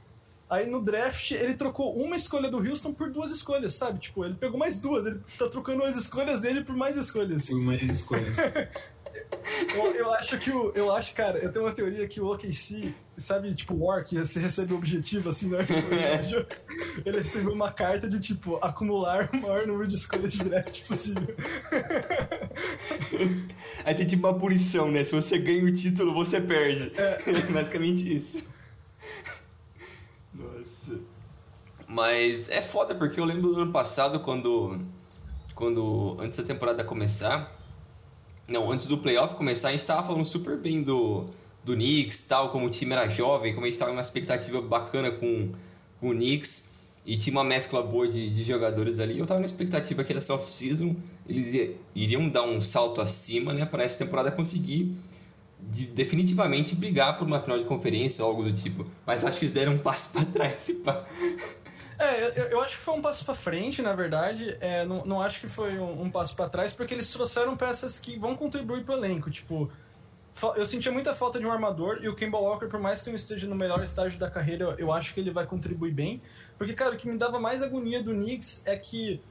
Aí 0.52 0.70
no 0.70 0.82
draft 0.82 1.32
ele 1.32 1.54
trocou 1.54 1.96
uma 1.96 2.18
escolha 2.18 2.52
do 2.52 2.58
Houston 2.58 2.94
por 2.94 3.10
duas 3.10 3.32
escolhas, 3.32 3.74
sabe? 3.74 4.00
Tipo, 4.00 4.26
ele 4.26 4.34
pegou 4.34 4.60
mais 4.60 4.82
duas, 4.82 5.06
ele 5.06 5.22
tá 5.40 5.48
trocando 5.48 5.82
as 5.82 5.96
escolhas 5.96 6.42
dele 6.42 6.62
por 6.62 6.76
mais 6.76 6.98
escolhas. 6.98 7.46
Por 7.46 7.62
mais 7.62 7.82
escolhas. 7.82 8.38
eu, 9.74 9.96
eu, 9.96 10.14
acho 10.14 10.38
que 10.40 10.52
o. 10.52 10.74
Eu 10.76 10.94
acho, 10.94 11.16
cara, 11.16 11.38
eu 11.40 11.54
tenho 11.54 11.64
uma 11.64 11.72
teoria 11.72 12.06
que 12.06 12.20
o 12.20 12.30
OKC, 12.34 12.94
sabe, 13.18 13.56
tipo, 13.56 13.76
o 13.76 13.86
War, 13.86 14.04
que 14.04 14.20
você 14.20 14.42
recebe 14.42 14.74
o 14.74 14.76
objetivo 14.76 15.30
assim, 15.30 15.48
né? 15.48 15.60
ele 17.06 17.20
recebeu 17.20 17.54
uma 17.54 17.72
carta 17.72 18.10
de 18.10 18.20
tipo, 18.20 18.60
acumular 18.62 19.30
o 19.34 19.38
maior 19.38 19.66
número 19.66 19.88
de 19.88 19.96
escolhas 19.96 20.34
de 20.34 20.44
draft 20.44 20.82
possível. 20.82 21.34
Aí 23.86 23.96
tem 23.96 24.06
tipo 24.06 24.28
uma 24.28 24.38
punição, 24.38 24.92
né? 24.92 25.06
Se 25.06 25.16
você 25.16 25.38
ganha 25.38 25.64
o 25.64 25.72
título, 25.72 26.14
você 26.14 26.42
perde. 26.42 26.92
É. 26.98 27.18
Basicamente 27.54 28.14
isso. 28.14 28.52
Nossa. 30.34 31.00
Mas 31.92 32.48
é 32.48 32.62
foda 32.62 32.96
porque 32.96 33.20
eu 33.20 33.26
lembro 33.26 33.54
do 33.54 33.62
ano 33.62 33.72
passado 33.72 34.22
quando. 34.22 34.80
Quando. 35.54 36.16
Antes 36.22 36.38
da 36.38 36.44
temporada 36.44 36.86
começar. 36.86 37.54
Não, 38.48 38.72
antes 38.72 38.88
do 38.88 38.98
playoff 38.98 39.36
começar, 39.36 39.70
a 39.70 39.72
gente 39.72 39.86
tava 39.86 40.06
falando 40.06 40.26
super 40.26 40.58
bem 40.58 40.82
do, 40.82 41.26
do 41.66 41.74
Knicks, 41.74 42.24
tal, 42.26 42.50
como 42.50 42.66
o 42.66 42.70
time 42.70 42.94
era 42.94 43.08
jovem, 43.10 43.54
como 43.54 43.66
a 43.66 43.70
gente 43.70 43.78
tava 43.78 43.92
em 43.92 43.96
uma 43.96 44.02
expectativa 44.02 44.62
bacana 44.62 45.12
com, 45.12 45.52
com 46.00 46.10
o 46.10 46.14
Knicks 46.14 46.72
e 47.06 47.18
tinha 47.18 47.34
uma 47.34 47.44
mescla 47.44 47.82
boa 47.84 48.08
de, 48.08 48.30
de 48.30 48.44
jogadores 48.44 49.00
ali. 49.00 49.20
Eu 49.20 49.26
tava 49.26 49.40
na 49.40 49.46
expectativa 49.46 50.04
que 50.04 50.14
nessa 50.14 50.34
off-season 50.34 50.96
eles 51.28 51.76
iriam 51.94 52.28
dar 52.30 52.44
um 52.44 52.62
salto 52.62 53.02
acima, 53.02 53.54
né, 53.54 53.66
para 53.66 53.84
essa 53.84 54.04
temporada 54.04 54.32
conseguir 54.32 54.96
de 55.70 55.86
definitivamente 55.86 56.76
brigar 56.76 57.18
por 57.18 57.28
uma 57.28 57.40
final 57.40 57.58
de 57.58 57.66
conferência 57.66 58.24
ou 58.24 58.32
algo 58.32 58.44
do 58.44 58.52
tipo. 58.52 58.86
Mas 59.06 59.24
acho 59.24 59.40
que 59.40 59.46
eles 59.46 59.54
deram 59.54 59.74
um 59.74 59.78
passo 59.78 60.12
para 60.14 60.26
trás. 60.26 60.72
Pá. 60.84 61.06
É, 62.02 62.34
eu, 62.36 62.46
eu, 62.46 62.62
acho 62.62 62.78
que 62.78 62.84
foi 62.84 62.96
um 62.96 63.02
passo 63.02 63.24
para 63.24 63.36
frente, 63.36 63.82
na 63.82 63.94
verdade. 63.94 64.58
É, 64.60 64.84
não, 64.86 65.06
não 65.06 65.22
acho 65.22 65.40
que 65.40 65.48
foi 65.48 65.78
um, 65.78 66.04
um 66.04 66.10
passo 66.10 66.36
para 66.36 66.50
trás, 66.50 66.74
porque 66.74 66.94
eles 66.94 67.12
trouxeram 67.12 67.56
peças 67.56 68.00
que 68.00 68.18
vão 68.18 68.36
contribuir 68.36 68.84
pro 68.84 68.96
elenco. 68.96 69.30
Tipo, 69.30 69.72
eu 70.56 70.66
sentia 70.66 70.92
muita 70.92 71.14
falta 71.14 71.40
de 71.40 71.46
um 71.46 71.52
armador 71.52 72.00
e 72.02 72.10
o 72.10 72.16
Kemba 72.16 72.40
Walker, 72.40 72.68
por 72.68 72.80
mais 72.80 73.02
que 73.02 73.10
não 73.10 73.16
esteja 73.16 73.48
no 73.48 73.56
melhor 73.56 73.84
estágio 73.84 74.20
da 74.20 74.32
carreira, 74.32 74.76
eu 74.80 74.92
acho 74.92 75.14
que 75.14 75.20
ele 75.20 75.30
vai 75.30 75.46
contribuir 75.46 75.94
bem. 75.94 76.22
Porque, 76.58 76.74
cara, 76.74 76.96
o 76.96 76.98
que 76.98 77.08
me 77.08 77.18
dava 77.18 77.40
mais 77.40 77.62
agonia 77.62 78.02
do 78.02 78.12
Knicks 78.12 78.64
é 78.66 78.76
que 78.76 79.22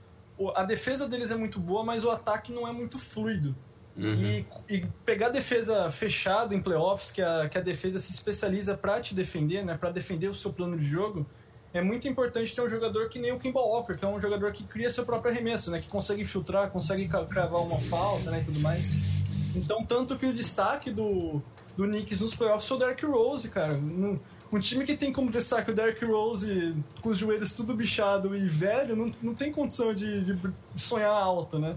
a 0.54 0.62
defesa 0.64 1.08
deles 1.08 1.30
é 1.30 1.36
muito 1.36 1.58
boa, 1.58 1.84
mas 1.84 2.04
o 2.04 2.10
ataque 2.10 2.52
não 2.52 2.68
é 2.68 2.72
muito 2.72 2.98
fluido. 2.98 3.54
Uhum. 3.96 4.14
E, 4.14 4.46
e, 4.68 4.86
pegar 5.04 5.28
defesa 5.28 5.90
fechada 5.90 6.54
em 6.54 6.62
playoffs, 6.62 7.10
que 7.10 7.20
a, 7.20 7.48
que 7.48 7.58
a 7.58 7.60
defesa 7.60 7.98
se 7.98 8.12
especializa 8.12 8.76
para 8.76 9.00
te 9.00 9.14
defender, 9.14 9.64
né, 9.64 9.76
para 9.76 9.90
defender 9.90 10.28
o 10.28 10.34
seu 10.34 10.52
plano 10.52 10.78
de 10.78 10.86
jogo, 10.86 11.26
é 11.72 11.80
muito 11.80 12.08
importante 12.08 12.54
ter 12.54 12.60
um 12.60 12.68
jogador 12.68 13.08
que 13.08 13.18
nem 13.18 13.32
o 13.32 13.38
Kimball 13.38 13.68
Walker, 13.68 13.96
que 13.96 14.04
é 14.04 14.08
um 14.08 14.20
jogador 14.20 14.50
que 14.52 14.64
cria 14.64 14.90
seu 14.90 15.04
próprio 15.04 15.32
arremesso, 15.32 15.70
né, 15.70 15.80
que 15.80 15.88
consegue 15.88 16.24
filtrar, 16.24 16.70
consegue 16.70 17.08
cravar 17.08 17.62
uma 17.62 17.78
falta 17.78 18.30
né, 18.30 18.40
e 18.40 18.44
tudo 18.44 18.60
mais. 18.60 18.90
Então, 19.54 19.84
tanto 19.84 20.16
que 20.16 20.26
o 20.26 20.32
destaque 20.32 20.90
do, 20.90 21.40
do 21.76 21.84
Knicks 21.84 22.20
nos 22.20 22.34
playoffs 22.34 22.66
foi 22.68 22.76
o 22.76 22.80
Derrick 22.80 23.06
Rose, 23.06 23.48
cara. 23.48 23.74
Um, 23.74 24.18
um 24.52 24.58
time 24.58 24.84
que 24.84 24.96
tem 24.96 25.12
como 25.12 25.30
destaque 25.30 25.70
o 25.70 25.74
Derrick 25.74 26.04
Rose 26.04 26.74
com 27.00 27.10
os 27.10 27.18
joelhos 27.18 27.52
tudo 27.52 27.74
bichado 27.74 28.36
e 28.36 28.48
velho, 28.48 28.96
não, 28.96 29.12
não 29.22 29.34
tem 29.34 29.52
condição 29.52 29.94
de, 29.94 30.24
de 30.24 30.38
sonhar 30.74 31.12
alto, 31.12 31.58
né? 31.58 31.76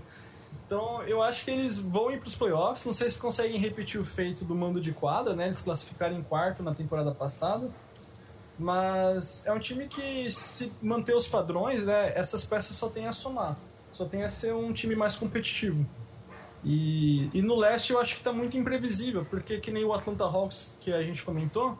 Então, 0.65 1.03
eu 1.03 1.21
acho 1.21 1.45
que 1.45 1.51
eles 1.51 1.77
vão 1.77 2.11
ir 2.11 2.19
para 2.19 2.27
os 2.27 2.35
playoffs. 2.35 2.85
Não 2.85 2.93
sei 2.93 3.09
se 3.09 3.19
conseguem 3.19 3.59
repetir 3.59 3.99
o 3.99 4.05
feito 4.05 4.43
do 4.43 4.55
mando 4.55 4.81
de 4.81 4.91
quadra, 4.91 5.35
né? 5.35 5.45
Eles 5.45 5.61
classificaram 5.61 6.17
em 6.17 6.23
quarto 6.23 6.63
na 6.63 6.73
temporada 6.73 7.13
passada. 7.13 7.69
Mas 8.57 9.41
é 9.45 9.51
um 9.51 9.59
time 9.59 9.87
que, 9.87 10.31
se 10.31 10.71
manter 10.81 11.15
os 11.15 11.27
padrões, 11.27 11.83
né? 11.83 12.13
Essas 12.15 12.45
peças 12.45 12.75
só 12.75 12.87
tem 12.87 13.07
a 13.07 13.11
somar. 13.11 13.57
Só 13.91 14.05
tem 14.05 14.23
a 14.23 14.29
ser 14.29 14.53
um 14.53 14.71
time 14.71 14.95
mais 14.95 15.15
competitivo. 15.15 15.85
E, 16.63 17.29
e 17.33 17.41
no 17.41 17.55
leste 17.55 17.91
eu 17.91 17.99
acho 17.99 18.13
que 18.13 18.21
está 18.21 18.31
muito 18.31 18.57
imprevisível, 18.57 19.25
porque 19.29 19.59
que 19.59 19.69
nem 19.69 19.83
o 19.83 19.93
Atlanta 19.93 20.23
Hawks 20.23 20.73
que 20.79 20.93
a 20.93 21.03
gente 21.03 21.21
comentou, 21.23 21.77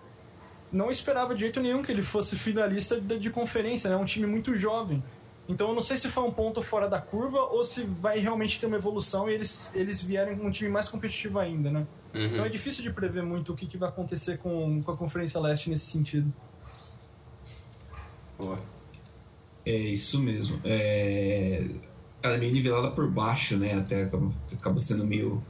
não 0.72 0.92
esperava 0.92 1.34
de 1.34 1.42
jeito 1.42 1.62
nenhum 1.62 1.82
que 1.82 1.92
ele 1.92 2.04
fosse 2.04 2.36
finalista 2.36 3.00
de, 3.00 3.18
de 3.18 3.30
conferência, 3.30 3.90
né? 3.90 3.96
É 3.96 4.00
um 4.00 4.06
time 4.06 4.28
muito 4.28 4.56
jovem. 4.56 5.02
Então 5.48 5.70
eu 5.70 5.76
não 5.76 5.82
sei 5.82 5.98
se 5.98 6.10
foi 6.10 6.24
um 6.24 6.32
ponto 6.32 6.62
fora 6.62 6.90
da 6.90 7.00
curva 7.00 7.40
ou 7.40 7.64
se 7.64 7.84
vai 7.84 8.20
realmente 8.20 8.60
ter 8.60 8.66
uma 8.66 8.78
evolução 8.78 9.30
e 9.30 9.34
eles, 9.34 9.70
eles 9.74 10.02
vierem 10.02 10.38
com 10.38 10.48
um 10.48 10.52
time 10.52 10.70
mais 10.70 10.90
competitivo 10.90 11.38
ainda, 11.40 11.70
né? 11.70 11.86
Uhum. 12.14 12.26
Então 12.26 12.46
é 12.46 12.50
difícil 12.50 12.84
de 12.84 12.92
prever 12.92 13.24
muito 13.24 13.54
o 13.54 13.56
que, 13.56 13.66
que 13.66 13.78
vai 13.78 13.90
acontecer 13.90 14.38
com, 14.38 14.82
com 14.84 14.92
a 14.92 14.98
Conferência 14.98 15.40
Leste 15.40 15.70
nesse 15.70 15.86
sentido. 15.86 16.32
É 19.66 19.76
isso 19.76 20.20
mesmo. 20.20 20.60
É... 20.64 21.66
ela 22.22 22.36
é 22.36 22.38
meio 22.38 22.54
nivelada 22.54 22.92
por 22.92 23.10
baixo, 23.10 23.58
né? 23.58 23.74
Até 23.74 24.04
acaba, 24.04 24.32
acaba 24.52 24.80
sendo 24.80 25.06
meio, 25.06 25.44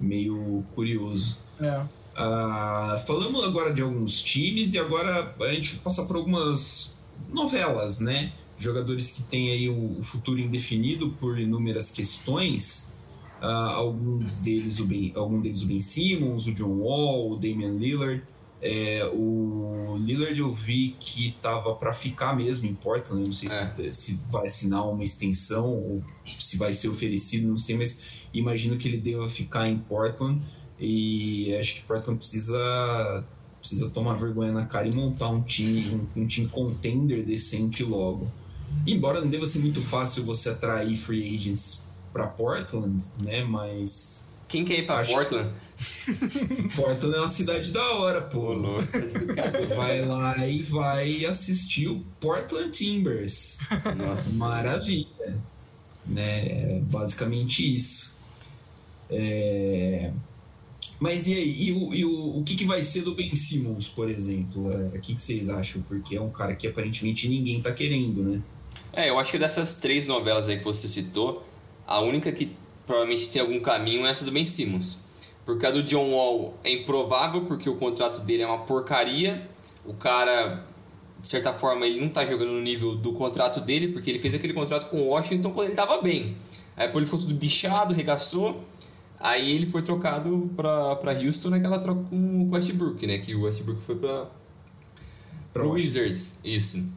meio 0.00 0.64
curioso. 0.74 1.38
É. 1.60 1.84
Uh, 2.14 2.96
falamos 3.06 3.44
agora 3.44 3.72
de 3.72 3.82
alguns 3.82 4.22
times 4.22 4.72
e 4.72 4.78
agora 4.78 5.34
a 5.40 5.52
gente 5.52 5.74
vai 5.74 5.84
passar 5.84 6.04
por 6.04 6.16
algumas 6.16 6.96
novelas, 7.32 8.00
né? 8.00 8.32
Jogadores 8.56 9.10
que 9.10 9.24
têm 9.24 9.50
aí 9.50 9.68
o, 9.68 10.00
futuro 10.00 10.40
indefinido 10.40 11.10
por 11.18 11.38
inúmeras 11.38 11.90
questões. 11.90 12.94
Uh, 13.42 13.46
alguns 13.46 14.38
deles 14.38 14.78
o 14.78 14.86
ben, 14.86 15.12
algum 15.16 15.40
deles 15.40 15.62
o 15.62 15.66
Ben 15.66 15.80
Simmons, 15.80 16.46
o 16.46 16.54
John 16.54 16.78
Wall, 16.78 17.32
o 17.32 17.36
Damian 17.36 17.76
Lillard. 17.76 18.22
É, 18.60 19.04
o 19.12 19.96
Lillard 19.98 20.38
eu 20.38 20.50
vi 20.50 20.96
que 20.98 21.36
tava 21.42 21.74
para 21.74 21.92
ficar 21.92 22.34
mesmo 22.34 22.66
em 22.66 22.74
Portland. 22.74 23.24
Não 23.24 23.32
sei 23.32 23.48
é. 23.48 23.92
se, 23.92 23.92
se, 23.92 24.20
vai 24.30 24.46
assinar 24.46 24.88
uma 24.88 25.02
extensão 25.02 25.70
ou 25.70 26.02
se 26.38 26.56
vai 26.56 26.72
ser 26.72 26.88
oferecido, 26.88 27.48
não 27.48 27.58
sei, 27.58 27.76
mas 27.76 28.26
imagino 28.32 28.76
que 28.78 28.88
ele 28.88 28.98
deva 28.98 29.28
ficar 29.28 29.68
em 29.68 29.78
Portland. 29.78 30.40
E 30.78 31.54
acho 31.56 31.76
que 31.76 31.82
Portland 31.82 32.18
precisa 32.18 33.24
precisa 33.58 33.88
tomar 33.88 34.14
vergonha 34.14 34.52
na 34.52 34.66
cara 34.66 34.86
e 34.86 34.94
montar 34.94 35.30
um 35.30 35.40
time, 35.40 35.82
um, 36.16 36.22
um 36.22 36.26
time 36.26 36.48
contender 36.48 37.24
decente 37.24 37.82
logo. 37.82 38.30
Embora 38.86 39.20
não 39.20 39.28
deva 39.28 39.46
ser 39.46 39.60
muito 39.60 39.80
fácil 39.80 40.24
você 40.24 40.50
atrair 40.50 40.96
free 40.96 41.34
agents 41.34 41.84
para 42.12 42.26
Portland, 42.26 43.02
né? 43.18 43.42
Mas 43.42 44.28
quem 44.48 44.64
quer 44.64 44.80
ir 44.80 44.86
pra. 44.86 45.04
Portland? 45.04 45.50
Portland 46.76 47.16
é 47.16 47.18
uma 47.18 47.28
cidade 47.28 47.72
da 47.72 47.94
hora, 47.94 48.20
pô. 48.22 48.54
Você 48.54 49.66
vai 49.74 50.04
lá 50.04 50.46
e 50.46 50.62
vai 50.62 51.24
assistir 51.24 51.88
o 51.88 52.04
Portland 52.20 52.70
Timbers. 52.70 53.58
Nossa. 53.96 54.38
Maravilha. 54.38 55.40
Né? 56.06 56.46
É 56.46 56.80
basicamente 56.90 57.74
isso. 57.74 58.20
É... 59.10 60.12
Mas 61.00 61.26
e 61.26 61.34
aí? 61.34 61.68
E, 61.68 61.72
o, 61.72 61.94
e 61.94 62.04
o, 62.04 62.38
o 62.38 62.44
que, 62.44 62.54
que 62.54 62.64
vai 62.64 62.82
ser 62.82 63.02
do 63.02 63.14
Ben 63.14 63.34
Simmons, 63.34 63.88
por 63.88 64.08
exemplo? 64.08 64.72
É, 64.72 64.86
o 64.96 65.00
que, 65.00 65.14
que 65.14 65.20
vocês 65.20 65.50
acham? 65.50 65.82
Porque 65.82 66.16
é 66.16 66.20
um 66.20 66.30
cara 66.30 66.54
que 66.54 66.66
aparentemente 66.66 67.28
ninguém 67.28 67.60
tá 67.60 67.72
querendo, 67.72 68.22
né? 68.22 68.40
É, 68.92 69.10
eu 69.10 69.18
acho 69.18 69.32
que 69.32 69.38
dessas 69.38 69.74
três 69.74 70.06
novelas 70.06 70.48
aí 70.48 70.58
que 70.58 70.64
você 70.64 70.88
citou, 70.88 71.44
a 71.86 72.00
única 72.00 72.30
que 72.32 72.56
provavelmente 72.86 73.28
tem 73.28 73.40
algum 73.40 73.60
caminho 73.60 74.06
é 74.06 74.10
essa 74.10 74.24
do 74.24 74.32
Ben 74.32 74.46
Simmons. 74.46 74.98
Porque 75.44 75.66
a 75.66 75.70
do 75.70 75.82
John 75.82 76.10
Wall 76.10 76.54
é 76.64 76.72
improvável, 76.72 77.44
porque 77.44 77.68
o 77.68 77.76
contrato 77.76 78.20
dele 78.20 78.42
é 78.42 78.46
uma 78.46 78.60
porcaria. 78.60 79.46
O 79.84 79.92
cara, 79.92 80.64
de 81.20 81.28
certa 81.28 81.52
forma, 81.52 81.86
ele 81.86 82.00
não 82.00 82.08
tá 82.08 82.24
jogando 82.24 82.52
no 82.52 82.60
nível 82.60 82.96
do 82.96 83.12
contrato 83.12 83.60
dele, 83.60 83.88
porque 83.88 84.10
ele 84.10 84.18
fez 84.18 84.34
aquele 84.34 84.54
contrato 84.54 84.88
com 84.88 85.02
o 85.02 85.08
Washington 85.08 85.50
quando 85.52 85.68
ele 85.68 85.76
tava 85.76 86.00
bem. 86.00 86.34
Aí 86.76 86.86
depois 86.86 87.02
ele 87.02 87.06
ficou 87.06 87.20
tudo 87.20 87.34
bichado, 87.34 87.92
regaçou. 87.92 88.64
Aí 89.20 89.54
ele 89.54 89.66
foi 89.66 89.82
trocado 89.82 90.50
para 90.56 91.12
Houston 91.12 91.50
naquela 91.50 91.78
troca 91.78 92.02
com 92.08 92.16
o 92.16 92.50
Westbrook, 92.50 93.06
né? 93.06 93.18
Que 93.18 93.34
o 93.34 93.42
Westbrook 93.42 93.80
foi 93.80 93.96
para 93.96 95.66
o 95.66 95.70
Wizards, 95.70 96.40
isso. 96.44 96.90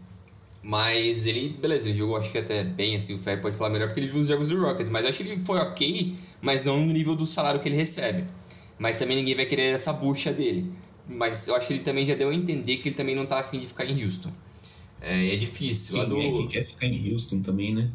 Mas 0.68 1.26
ele, 1.26 1.48
beleza, 1.48 1.88
ele 1.88 1.98
jogou 1.98 2.18
acho 2.18 2.30
que 2.30 2.38
até 2.38 2.62
bem, 2.62 2.94
assim, 2.94 3.16
o 3.16 3.18
Feb 3.18 3.42
pode 3.42 3.56
falar 3.56 3.70
melhor, 3.70 3.88
porque 3.88 4.02
ele 4.02 4.10
viu 4.10 4.20
os 4.20 4.28
jogos 4.28 4.50
do 4.50 4.62
Rockets. 4.62 4.90
Mas 4.90 5.04
eu 5.04 5.10
acho 5.10 5.24
que 5.24 5.30
ele 5.30 5.42
foi 5.42 5.60
ok, 5.60 6.14
mas 6.42 6.66
não 6.66 6.86
no 6.86 6.92
nível 6.92 7.16
do 7.16 7.26
salário 7.26 7.58
que 7.62 7.70
ele 7.70 7.78
recebe. 7.78 8.26
Mas 8.78 9.00
também 9.00 9.16
ninguém 9.16 9.34
vai 9.34 9.46
querer 9.46 9.74
essa 9.74 9.94
bucha 9.94 10.34
dele. 10.34 10.70
Mas 11.08 11.48
eu 11.48 11.56
acho 11.56 11.68
que 11.68 11.74
ele 11.74 11.84
também 11.84 12.06
já 12.06 12.16
deu 12.16 12.32
a 12.32 12.36
entender 12.36 12.76
que 12.78 12.90
ele 12.90 12.96
também 12.96 13.16
não 13.16 13.26
tá 13.26 13.40
afim 13.40 13.60
de 13.60 13.68
ficar 13.68 13.86
em 13.86 14.04
Houston. 14.04 14.30
É, 15.00 15.34
é 15.34 15.38
difícil. 15.38 16.00
Quem 16.00 16.10
do... 16.10 16.20
é 16.20 16.32
que 16.34 16.48
quer 16.48 16.64
ficar 16.64 16.88
em 16.88 17.14
Houston 17.14 17.42
também, 17.42 17.74
né? 17.74 17.90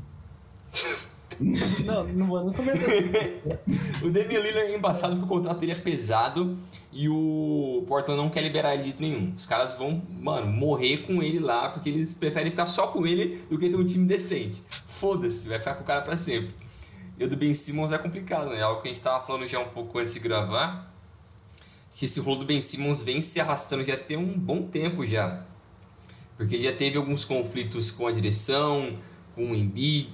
não, 1.41 2.05
não 2.09 2.27
vou 2.27 2.53
comentar. 2.53 2.83
o 4.03 4.11
Damian 4.11 4.41
Lillard 4.41 4.73
é 4.73 4.77
embaçado 4.77 5.15
porque 5.15 5.27
o 5.27 5.29
contrato 5.29 5.59
dele 5.59 5.73
é 5.73 5.77
pesado 5.77 6.57
e 6.93 7.09
o 7.09 7.85
Portland 7.87 8.21
não 8.21 8.29
quer 8.29 8.43
liberar 8.43 8.75
ele 8.75 8.83
de 8.83 8.89
jeito 8.91 9.03
nenhum. 9.03 9.33
Os 9.37 9.47
caras 9.47 9.77
vão, 9.77 10.03
mano, 10.11 10.47
morrer 10.47 10.99
com 10.99 11.23
ele 11.23 11.39
lá 11.39 11.69
porque 11.71 11.89
eles 11.89 12.15
preferem 12.15 12.51
ficar 12.51 12.67
só 12.67 12.89
com 12.89 13.07
ele 13.07 13.37
do 13.51 13.59
que 13.59 13.69
ter 13.69 13.77
um 13.77 13.85
time 13.85 14.07
decente. 14.07 14.63
Foda-se, 14.87 15.49
vai 15.49 15.59
ficar 15.59 15.75
com 15.75 15.83
o 15.83 15.87
cara 15.87 16.03
pra 16.03 16.17
sempre. 16.17 16.55
E 17.19 17.25
o 17.25 17.29
do 17.29 17.37
Ben 17.37 17.55
Simmons 17.55 17.93
é 17.93 17.99
complicado, 17.99 18.51
né? 18.51 18.59
É 18.59 18.63
algo 18.63 18.83
que 18.83 18.89
a 18.89 18.91
gente 18.91 19.03
tava 19.03 19.25
falando 19.25 19.47
já 19.47 19.59
um 19.59 19.69
pouco 19.69 19.99
antes 19.99 20.15
de 20.15 20.21
gravar. 20.21 20.93
Que 21.95 22.07
esse 22.07 22.21
rolo 22.21 22.41
do 22.41 22.47
Ben 22.47 22.61
Simmons 22.61 23.03
vem 23.03 23.21
se 23.21 23.41
arrastando 23.41 23.85
já 23.85 23.97
tem 23.97 24.17
um 24.17 24.39
bom 24.39 24.63
tempo 24.63 25.05
já. 25.05 25.45
Porque 26.37 26.57
ele 26.57 26.65
já 26.65 26.75
teve 26.75 26.97
alguns 26.97 27.25
conflitos 27.25 27.91
com 27.91 28.07
a 28.07 28.13
direção, 28.13 28.99
com 29.35 29.53
o 29.53 29.55
Embiid, 29.55 30.11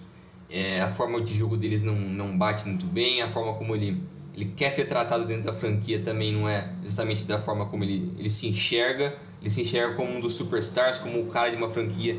é, 0.50 0.80
a 0.80 0.88
forma 0.88 1.20
de 1.20 1.34
jogo 1.34 1.56
deles 1.56 1.82
não, 1.82 1.94
não 1.94 2.36
bate 2.36 2.66
muito 2.66 2.86
bem, 2.86 3.20
a 3.20 3.28
forma 3.28 3.54
como 3.54 3.74
ele, 3.74 4.02
ele 4.34 4.46
quer 4.56 4.70
ser 4.70 4.86
tratado 4.86 5.26
dentro 5.26 5.44
da 5.44 5.52
franquia 5.52 6.00
também 6.00 6.32
não 6.32 6.48
é 6.48 6.72
justamente 6.82 7.24
da 7.24 7.38
forma 7.38 7.66
como 7.66 7.84
ele, 7.84 8.12
ele 8.18 8.30
se 8.30 8.48
enxerga. 8.48 9.14
Ele 9.40 9.50
se 9.50 9.62
enxerga 9.62 9.94
como 9.94 10.10
um 10.10 10.20
dos 10.20 10.34
superstars, 10.34 10.98
como 10.98 11.20
o 11.20 11.26
cara 11.26 11.50
de 11.50 11.56
uma 11.56 11.68
franquia. 11.68 12.18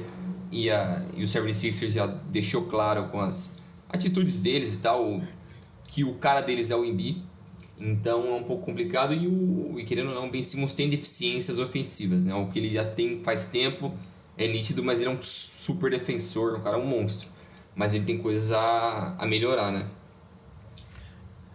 E, 0.51 0.69
a, 0.69 1.05
e 1.15 1.23
o 1.23 1.25
76ers 1.25 1.89
já 1.89 2.07
deixou 2.07 2.63
claro 2.63 3.09
com 3.09 3.19
as 3.19 3.61
atitudes 3.89 4.39
deles 4.39 4.75
e 4.75 4.79
tal 4.79 5.21
que 5.87 6.03
o 6.03 6.13
cara 6.15 6.41
deles 6.41 6.71
é 6.71 6.75
o 6.75 6.85
Embiid. 6.85 7.21
Então 7.77 8.27
é 8.27 8.35
um 8.35 8.43
pouco 8.43 8.65
complicado 8.65 9.13
e, 9.13 9.27
o, 9.27 9.79
e 9.79 9.83
querendo 9.85 10.09
ou 10.09 10.15
não, 10.15 10.27
o 10.27 10.29
Ben 10.29 10.43
Simmons 10.43 10.73
tem 10.73 10.89
deficiências 10.89 11.59
ofensivas, 11.59 12.25
né? 12.25 12.33
O 12.35 12.47
que 12.47 12.59
ele 12.59 12.73
já 12.73 12.85
tem 12.85 13.21
faz 13.23 13.47
tempo 13.47 13.93
é 14.37 14.47
nítido, 14.47 14.83
mas 14.83 14.99
ele 14.99 15.09
é 15.09 15.11
um 15.11 15.21
super 15.21 15.89
defensor, 15.89 16.57
um 16.57 16.61
cara 16.61 16.77
um 16.77 16.85
monstro 16.85 17.29
mas 17.79 17.93
ele 17.93 18.03
tem 18.03 18.17
coisas 18.17 18.51
a, 18.51 19.15
a 19.17 19.25
melhorar, 19.25 19.71
né? 19.71 19.87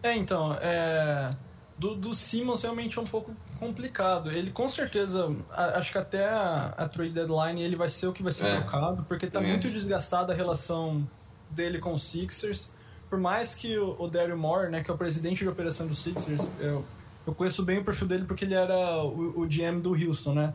É, 0.03 0.17
então, 0.17 0.57
é... 0.59 1.37
Do, 1.77 1.95
do 1.95 2.15
Simmons 2.15 2.63
realmente 2.63 2.99
é 2.99 3.03
um 3.03 3.05
pouco 3.05 3.37
complicado. 3.59 4.31
Ele 4.31 4.51
com 4.51 4.67
certeza, 4.67 5.37
acho 5.51 5.93
que 5.93 5.99
até 5.99 6.25
a, 6.25 6.73
a 6.79 6.89
trade 6.89 7.13
deadline 7.13 7.61
ele 7.61 7.77
vai 7.77 7.91
ser 7.91 8.07
o 8.07 8.13
que 8.13 8.23
vai 8.23 8.33
ser 8.33 8.47
é, 8.47 8.61
trocado, 8.61 9.05
porque 9.07 9.27
está 9.27 9.39
muito 9.39 9.67
acho. 9.67 9.77
desgastada 9.77 10.33
a 10.33 10.37
relação 10.37 11.07
dele 11.51 11.79
com 11.79 11.93
os 11.93 12.05
Sixers. 12.05 12.71
Por 13.11 13.19
mais 13.19 13.55
que 13.55 13.77
o, 13.77 13.95
o 13.99 14.09
Daryl 14.09 14.39
Moore, 14.39 14.71
né, 14.71 14.83
que 14.83 14.91
é 14.91 14.95
o 14.95 14.97
presidente 14.97 15.41
de 15.41 15.49
operação 15.49 15.87
dos 15.87 15.99
Sixers, 15.99 16.49
eu, 16.59 16.83
eu 17.27 17.35
conheço 17.35 17.63
bem 17.63 17.81
o 17.81 17.85
perfil 17.85 18.09
dele 18.09 18.25
porque 18.25 18.47
ele 18.47 18.55
era 18.55 19.05
o, 19.05 19.43
o 19.43 19.47
GM 19.47 19.79
do 19.79 19.91
Houston, 19.93 20.33
né? 20.33 20.55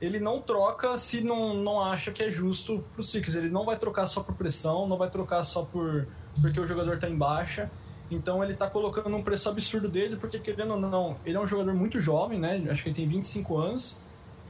Ele 0.00 0.18
não 0.18 0.40
troca 0.40 0.96
se 0.96 1.22
não, 1.22 1.54
não 1.54 1.80
acha 1.80 2.10
que 2.10 2.22
é 2.22 2.30
justo 2.30 2.82
pro 2.94 3.02
Sixers. 3.02 3.36
Ele 3.36 3.50
não 3.50 3.64
vai 3.64 3.76
trocar 3.76 4.06
só 4.06 4.22
por 4.22 4.34
pressão, 4.34 4.88
não 4.88 4.96
vai 4.96 5.10
trocar 5.10 5.42
só 5.42 5.62
por 5.62 6.06
porque 6.40 6.60
o 6.60 6.66
jogador 6.66 6.98
tá 6.98 7.08
em 7.08 7.16
baixa. 7.16 7.70
Então 8.10 8.42
ele 8.42 8.54
tá 8.54 8.68
colocando 8.68 9.14
um 9.14 9.22
preço 9.22 9.48
absurdo 9.48 9.88
dele, 9.88 10.16
porque 10.16 10.38
querendo 10.38 10.72
ou 10.72 10.80
não, 10.80 11.16
ele 11.24 11.36
é 11.36 11.40
um 11.40 11.46
jogador 11.46 11.74
muito 11.74 12.00
jovem, 12.00 12.38
né? 12.38 12.66
Acho 12.70 12.82
que 12.82 12.88
ele 12.88 12.96
tem 12.96 13.06
25 13.06 13.56
anos 13.56 13.96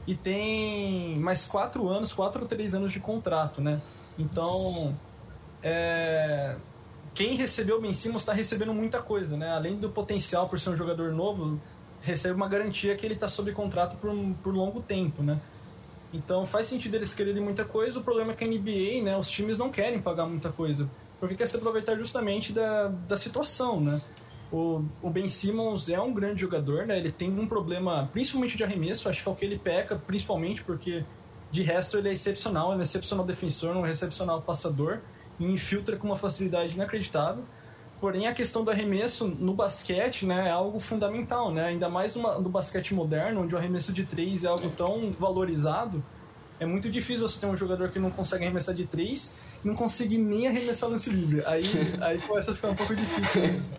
e 0.07 0.15
tem 0.15 1.19
mais 1.19 1.45
4 1.45 1.87
anos, 1.87 2.11
4 2.11 2.41
ou 2.41 2.47
3 2.47 2.73
anos 2.75 2.91
de 2.91 2.99
contrato, 2.99 3.61
né? 3.61 3.79
Então, 4.17 4.95
é... 5.61 6.55
quem 7.13 7.35
recebeu 7.35 7.77
o 7.77 7.81
Ben 7.81 7.93
Simmons 7.93 8.23
está 8.23 8.33
recebendo 8.33 8.73
muita 8.73 8.99
coisa, 8.99 9.37
né? 9.37 9.51
Além 9.51 9.75
do 9.75 9.89
potencial 9.89 10.49
por 10.49 10.59
ser 10.59 10.71
um 10.71 10.77
jogador 10.77 11.11
novo, 11.11 11.59
recebe 12.01 12.35
uma 12.35 12.47
garantia 12.47 12.95
que 12.95 13.05
ele 13.05 13.13
está 13.13 13.27
sob 13.27 13.51
contrato 13.51 13.97
por, 13.97 14.11
por 14.43 14.53
longo 14.53 14.81
tempo, 14.81 15.21
né? 15.21 15.39
Então 16.13 16.45
faz 16.45 16.67
sentido 16.67 16.95
eles 16.95 17.13
quererem 17.13 17.41
muita 17.41 17.63
coisa. 17.63 17.99
O 17.99 18.03
problema 18.03 18.33
é 18.33 18.35
que 18.35 18.43
a 18.43 18.47
NBA, 18.47 19.03
né, 19.03 19.17
os 19.17 19.29
times 19.29 19.57
não 19.57 19.69
querem 19.69 20.01
pagar 20.01 20.25
muita 20.25 20.51
coisa, 20.51 20.89
porque 21.19 21.35
quer 21.35 21.47
se 21.47 21.55
aproveitar 21.55 21.95
justamente 21.95 22.51
da, 22.51 22.87
da 22.87 23.15
situação, 23.15 23.79
né? 23.79 24.01
O, 24.51 24.83
o 25.01 25.09
Ben 25.09 25.29
Simmons 25.29 25.87
é 25.87 25.99
um 26.01 26.13
grande 26.13 26.41
jogador, 26.41 26.85
né? 26.85 26.97
Ele 26.97 27.11
tem 27.11 27.31
um 27.31 27.47
problema, 27.47 28.09
principalmente 28.11 28.57
de 28.57 28.63
arremesso, 28.63 29.07
acho 29.07 29.23
que 29.23 29.29
é 29.29 29.31
o 29.31 29.35
que 29.35 29.45
ele 29.45 29.57
peca, 29.57 29.95
principalmente 29.95 30.61
porque 30.63 31.05
de 31.49 31.63
resto 31.63 31.97
ele 31.97 32.09
é 32.09 32.13
excepcional, 32.13 32.67
ele 32.67 32.75
é 32.75 32.77
um 32.79 32.81
excepcional 32.81 33.25
defensor, 33.25 33.75
um 33.77 33.87
excepcional 33.87 34.41
passador 34.41 34.99
e 35.39 35.45
infiltra 35.45 35.95
com 35.95 36.07
uma 36.07 36.17
facilidade 36.17 36.73
inacreditável. 36.75 37.45
Porém, 38.01 38.25
a 38.25 38.33
questão 38.33 38.63
do 38.63 38.71
arremesso 38.71 39.27
no 39.27 39.53
basquete 39.53 40.25
né, 40.25 40.47
é 40.47 40.49
algo 40.49 40.79
fundamental, 40.79 41.53
né? 41.53 41.65
ainda 41.65 41.87
mais 41.87 42.15
numa, 42.15 42.39
no 42.39 42.49
basquete 42.49 42.95
moderno, 42.95 43.43
onde 43.43 43.53
o 43.53 43.57
arremesso 43.59 43.93
de 43.93 44.03
três 44.03 44.43
é 44.43 44.47
algo 44.47 44.71
tão 44.71 45.11
valorizado. 45.11 46.03
É 46.59 46.65
muito 46.65 46.89
difícil 46.89 47.27
você 47.27 47.39
ter 47.39 47.45
um 47.45 47.55
jogador 47.55 47.89
que 47.89 47.99
não 47.99 48.09
consegue 48.09 48.43
arremessar 48.43 48.73
de 48.73 48.87
três 48.87 49.35
e 49.63 49.67
não 49.67 49.75
consegue 49.75 50.17
nem 50.17 50.47
arremessar 50.47 50.89
lance 50.89 51.11
livre. 51.11 51.43
Aí, 51.45 51.61
aí 52.01 52.17
começa 52.21 52.51
a 52.51 52.55
ficar 52.55 52.69
um 52.69 52.75
pouco 52.75 52.95
difícil. 52.95 53.41
Mesmo. 53.43 53.75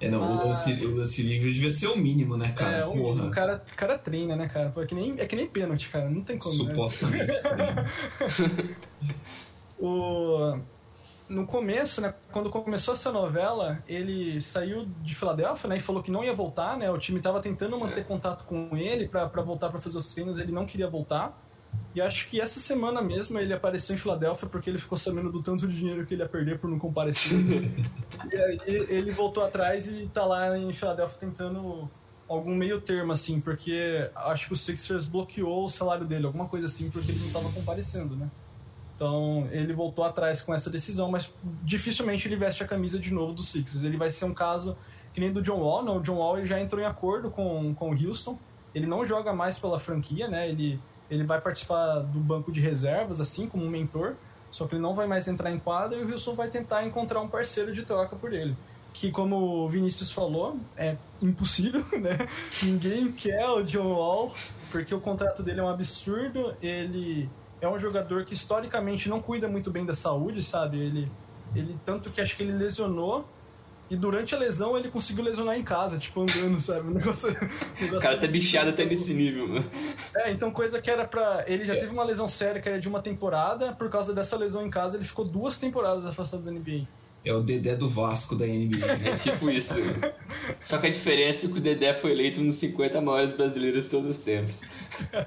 É, 0.00 0.08
não, 0.08 0.22
o, 0.22 0.46
lance, 0.46 0.72
o 0.86 0.96
lance 0.96 1.22
livre 1.22 1.52
devia 1.52 1.68
ser 1.68 1.88
o 1.88 1.98
mínimo, 1.98 2.34
né, 2.34 2.52
cara? 2.56 2.78
É, 2.78 2.82
Porra. 2.82 3.26
O, 3.26 3.30
cara, 3.30 3.64
o 3.70 3.76
cara 3.76 3.98
treina, 3.98 4.36
né, 4.36 4.48
cara? 4.48 4.72
É 4.74 4.86
que 4.86 4.94
nem, 4.94 5.20
é 5.20 5.26
que 5.26 5.36
nem 5.36 5.46
pênalti, 5.46 5.90
cara. 5.90 6.08
Não 6.08 6.22
tem 6.22 6.38
como. 6.38 6.64
Né? 6.64 6.70
Supostamente. 6.70 7.26
Né? 7.26 7.90
o, 9.78 10.58
no 11.28 11.46
começo, 11.46 12.00
né, 12.00 12.14
quando 12.32 12.48
começou 12.50 12.94
essa 12.94 13.12
novela, 13.12 13.82
ele 13.86 14.40
saiu 14.40 14.86
de 15.02 15.14
Filadélfia, 15.14 15.68
né, 15.68 15.76
e 15.76 15.80
falou 15.80 16.02
que 16.02 16.10
não 16.10 16.24
ia 16.24 16.32
voltar, 16.32 16.76
né, 16.76 16.90
o 16.90 16.98
time 16.98 17.18
estava 17.18 17.40
tentando 17.40 17.78
manter 17.78 18.04
contato 18.04 18.44
com 18.44 18.76
ele 18.76 19.06
para 19.06 19.26
voltar 19.42 19.68
para 19.68 19.78
fazer 19.78 19.98
os 19.98 20.12
treinos, 20.12 20.38
ele 20.38 20.52
não 20.52 20.66
queria 20.66 20.88
voltar. 20.88 21.38
E 21.94 22.00
acho 22.00 22.28
que 22.28 22.40
essa 22.40 22.58
semana 22.60 23.02
mesmo 23.02 23.38
ele 23.38 23.52
apareceu 23.52 23.94
em 23.94 23.98
Filadélfia 23.98 24.48
porque 24.48 24.70
ele 24.70 24.78
ficou 24.78 24.96
sabendo 24.96 25.30
do 25.30 25.42
tanto 25.42 25.66
de 25.66 25.76
dinheiro 25.76 26.06
que 26.06 26.14
ele 26.14 26.22
ia 26.22 26.28
perder 26.28 26.58
por 26.58 26.70
não 26.70 26.78
comparecer. 26.78 27.38
e 28.32 28.36
aí 28.36 28.58
ele 28.66 29.10
voltou 29.10 29.44
atrás 29.44 29.86
e 29.86 30.08
tá 30.08 30.24
lá 30.24 30.56
em 30.56 30.72
Filadélfia 30.72 31.18
tentando 31.18 31.90
algum 32.28 32.54
meio 32.54 32.80
termo, 32.80 33.12
assim, 33.12 33.40
porque 33.40 34.10
acho 34.14 34.48
que 34.48 34.52
o 34.52 34.56
Sixers 34.56 35.06
bloqueou 35.06 35.64
o 35.64 35.68
salário 35.68 36.06
dele, 36.06 36.26
alguma 36.26 36.46
coisa 36.46 36.66
assim, 36.66 36.90
porque 36.90 37.10
ele 37.10 37.20
não 37.20 37.32
tava 37.32 37.50
comparecendo, 37.52 38.14
né? 38.14 38.30
Então 38.98 39.46
ele 39.52 39.72
voltou 39.72 40.04
atrás 40.04 40.42
com 40.42 40.52
essa 40.52 40.68
decisão, 40.68 41.08
mas 41.08 41.32
dificilmente 41.62 42.26
ele 42.26 42.34
veste 42.34 42.64
a 42.64 42.66
camisa 42.66 42.98
de 42.98 43.14
novo 43.14 43.32
do 43.32 43.44
Sixers. 43.44 43.84
Ele 43.84 43.96
vai 43.96 44.10
ser 44.10 44.24
um 44.24 44.34
caso 44.34 44.76
que 45.14 45.20
nem 45.20 45.32
do 45.32 45.40
John 45.40 45.60
Wall, 45.60 45.84
não. 45.84 45.98
O 45.98 46.00
John 46.00 46.16
Wall 46.16 46.38
ele 46.38 46.46
já 46.46 46.60
entrou 46.60 46.82
em 46.82 46.84
acordo 46.84 47.30
com, 47.30 47.72
com 47.74 47.92
o 47.92 47.94
Houston. 47.94 48.36
Ele 48.74 48.86
não 48.86 49.06
joga 49.06 49.32
mais 49.32 49.56
pela 49.56 49.78
franquia, 49.78 50.26
né? 50.26 50.48
Ele 50.48 50.80
ele 51.10 51.24
vai 51.24 51.40
participar 51.40 52.00
do 52.00 52.18
banco 52.18 52.52
de 52.52 52.60
reservas, 52.60 53.20
assim, 53.20 53.48
como 53.48 53.64
um 53.64 53.70
mentor, 53.70 54.14
só 54.50 54.66
que 54.66 54.74
ele 54.74 54.82
não 54.82 54.94
vai 54.94 55.06
mais 55.06 55.26
entrar 55.26 55.50
em 55.50 55.58
quadra 55.58 55.96
e 55.96 56.02
o 56.02 56.06
Wilson 56.06 56.34
vai 56.34 56.48
tentar 56.48 56.84
encontrar 56.84 57.20
um 57.20 57.28
parceiro 57.28 57.72
de 57.72 57.82
troca 57.82 58.14
por 58.16 58.32
ele. 58.32 58.54
Que, 58.92 59.10
como 59.10 59.36
o 59.36 59.68
Vinícius 59.68 60.10
falou, 60.10 60.58
é 60.76 60.96
impossível, 61.22 61.84
né? 61.98 62.28
Ninguém 62.62 63.12
quer 63.12 63.46
o 63.48 63.62
John 63.62 63.92
Wall, 63.92 64.34
porque 64.70 64.94
o 64.94 65.00
contrato 65.00 65.42
dele 65.42 65.60
é 65.60 65.62
um 65.62 65.68
absurdo. 65.68 66.54
Ele 66.60 67.28
é 67.60 67.68
um 67.68 67.78
jogador 67.78 68.24
que 68.24 68.34
historicamente 68.34 69.08
não 69.08 69.20
cuida 69.20 69.48
muito 69.48 69.70
bem 69.70 69.84
da 69.84 69.94
saúde, 69.94 70.42
sabe? 70.42 70.78
Ele, 70.78 71.10
ele 71.54 71.78
tanto 71.84 72.10
que 72.10 72.20
acho 72.20 72.36
que 72.36 72.42
ele 72.42 72.52
lesionou 72.52 73.28
e 73.90 73.96
durante 73.96 74.34
a 74.34 74.38
lesão 74.38 74.76
ele 74.76 74.90
conseguiu 74.90 75.24
lesionar 75.24 75.56
em 75.56 75.62
casa, 75.62 75.96
tipo, 75.96 76.20
andando, 76.20 76.60
sabe? 76.60 76.88
O 76.88 76.90
negócio. 76.90 77.30
O, 77.30 77.32
negócio 77.80 77.98
o 77.98 78.00
cara 78.00 78.18
tá 78.18 78.26
bichado 78.26 78.70
até 78.70 78.84
nesse 78.84 79.14
nível, 79.14 79.48
mano. 79.48 79.64
É, 80.16 80.30
então 80.30 80.50
coisa 80.50 80.80
que 80.80 80.90
era 80.90 81.06
pra. 81.06 81.44
Ele 81.46 81.64
já 81.64 81.74
teve 81.74 81.88
uma 81.88 82.04
lesão 82.04 82.28
séria 82.28 82.60
que 82.60 82.68
era 82.68 82.78
de 82.78 82.88
uma 82.88 83.00
temporada, 83.00 83.72
por 83.72 83.88
causa 83.88 84.12
dessa 84.12 84.36
lesão 84.36 84.66
em 84.66 84.70
casa, 84.70 84.96
ele 84.96 85.04
ficou 85.04 85.24
duas 85.24 85.56
temporadas 85.56 86.04
afastado 86.04 86.42
da 86.42 86.50
NBA. 86.50 86.86
É 87.24 87.32
o 87.32 87.40
Dedé 87.40 87.74
do 87.76 87.88
Vasco 87.88 88.36
da 88.36 88.46
NBA. 88.46 88.86
É 89.04 89.14
tipo 89.14 89.50
isso. 89.50 89.76
Só 90.62 90.78
que 90.78 90.86
a 90.86 90.90
diferença 90.90 91.46
é 91.46 91.50
que 91.50 91.58
o 91.58 91.60
Dedé 91.60 91.92
foi 91.92 92.12
eleito 92.12 92.40
um 92.40 92.46
dos 92.46 92.54
50 92.56 93.00
maiores 93.00 93.32
brasileiros 93.32 93.84
de 93.84 93.90
todos 93.90 94.08
os 94.08 94.20
tempos. 94.20 94.62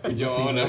O 0.03 0.13
John 0.13 0.29
Wall, 0.29 0.53
né? 0.53 0.63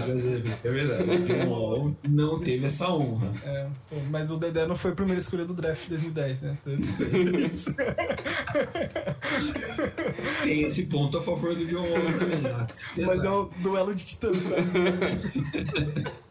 Isso 0.44 0.68
é 0.68 0.70
verdade. 0.70 1.04
O 1.04 1.18
John 1.26 1.48
Wall 1.48 1.96
não 2.08 2.38
teve 2.40 2.66
essa 2.66 2.92
honra. 2.92 3.30
É, 3.44 3.66
pô, 3.88 3.96
mas 4.10 4.30
o 4.30 4.36
Dedé 4.36 4.66
não 4.66 4.76
foi 4.76 4.92
a 4.92 4.94
primeira 4.94 5.20
escolha 5.20 5.44
do 5.44 5.54
draft 5.54 5.82
de 5.84 5.88
2010, 5.90 6.42
né? 6.42 6.58
Tem 10.42 10.64
esse 10.64 10.86
ponto 10.86 11.18
a 11.18 11.22
favor 11.22 11.54
do 11.54 11.64
John 11.66 11.82
Wall 11.82 12.12
também. 12.18 12.40
Né? 12.40 12.66
Mas 13.06 13.24
é 13.24 13.30
um 13.30 13.48
duelo 13.58 13.94
de 13.94 14.04
titãs, 14.04 14.44
né? 14.44 14.56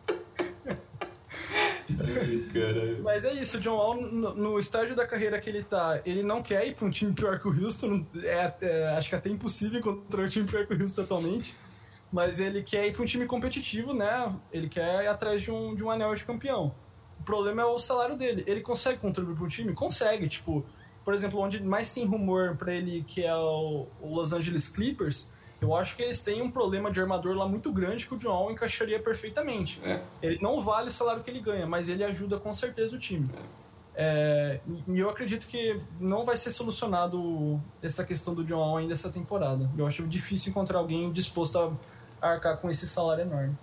Mas 3.01 3.25
é 3.25 3.33
isso, 3.33 3.57
o 3.57 3.59
John 3.61 3.75
Wall, 3.75 4.01
no, 4.01 4.35
no, 4.35 4.59
estágio 4.59 4.95
da 4.95 5.07
carreira 5.07 5.39
que 5.39 5.49
ele 5.49 5.63
tá, 5.63 6.01
ele 6.05 6.23
não 6.23 6.41
quer 6.41 6.67
ir 6.67 6.75
pra 6.75 6.85
um 6.85 6.89
time 6.89 7.13
pior 7.13 7.39
que 7.39 7.47
o 7.47 7.51
Houston. 7.51 8.01
É, 8.23 8.53
é, 8.61 8.87
acho 8.97 9.09
que 9.09 9.15
é 9.15 9.17
até 9.17 9.29
impossível 9.29 9.79
encontrar 9.79 10.23
um 10.23 10.27
time 10.27 10.47
pior 10.47 10.65
que 10.65 10.73
o 10.73 10.81
Houston 10.81 11.01
atualmente. 11.01 11.55
Mas 12.11 12.39
ele 12.39 12.61
quer 12.61 12.87
ir 12.87 12.93
pra 12.93 13.03
um 13.03 13.05
time 13.05 13.25
competitivo, 13.25 13.93
né? 13.93 14.35
Ele 14.51 14.67
quer 14.67 15.03
ir 15.03 15.07
atrás 15.07 15.41
de 15.41 15.49
um, 15.49 15.73
de 15.73 15.83
um 15.83 15.89
anel 15.89 16.13
de 16.13 16.25
campeão. 16.25 16.75
O 17.19 17.23
problema 17.23 17.61
é 17.61 17.65
o 17.65 17.79
salário 17.79 18.17
dele. 18.17 18.43
Ele 18.47 18.61
consegue 18.61 18.99
contribuir 18.99 19.41
um 19.41 19.47
time? 19.47 19.73
Consegue. 19.73 20.27
Tipo, 20.27 20.65
por 21.05 21.13
exemplo, 21.13 21.39
onde 21.39 21.63
mais 21.63 21.93
tem 21.93 22.05
rumor 22.05 22.57
para 22.57 22.73
ele, 22.73 23.03
que 23.07 23.23
é 23.23 23.35
o, 23.35 23.87
o 24.01 24.15
Los 24.15 24.33
Angeles 24.33 24.67
Clippers, 24.67 25.27
eu 25.61 25.75
acho 25.75 25.95
que 25.95 26.01
eles 26.01 26.21
têm 26.21 26.41
um 26.41 26.49
problema 26.49 26.91
de 26.91 26.99
armador 26.99 27.35
lá 27.35 27.47
muito 27.47 27.71
grande 27.71 28.07
que 28.07 28.15
o 28.15 28.17
John 28.17 28.29
Wall 28.29 28.51
encaixaria 28.51 28.99
perfeitamente. 28.99 29.79
É. 29.83 30.01
Ele 30.21 30.39
não 30.41 30.59
vale 30.59 30.87
o 30.87 30.91
salário 30.91 31.23
que 31.23 31.29
ele 31.29 31.39
ganha, 31.39 31.67
mas 31.67 31.87
ele 31.87 32.03
ajuda 32.03 32.39
com 32.39 32.51
certeza 32.51 32.95
o 32.95 32.99
time. 32.99 33.29
É, 33.93 34.59
e 34.87 34.99
eu 34.99 35.09
acredito 35.09 35.45
que 35.45 35.79
não 35.99 36.25
vai 36.25 36.35
ser 36.35 36.49
solucionado 36.49 37.61
essa 37.81 38.03
questão 38.03 38.33
do 38.33 38.43
John 38.43 38.57
Wall 38.57 38.77
ainda 38.77 38.93
essa 38.93 39.09
temporada. 39.09 39.69
Eu 39.77 39.85
acho 39.85 40.07
difícil 40.07 40.49
encontrar 40.49 40.79
alguém 40.79 41.11
disposto 41.11 41.59
a 41.59 41.71
arcar 42.19 42.57
com 42.57 42.69
esse 42.69 42.87
salário 42.87 43.21
enorme. 43.21 43.55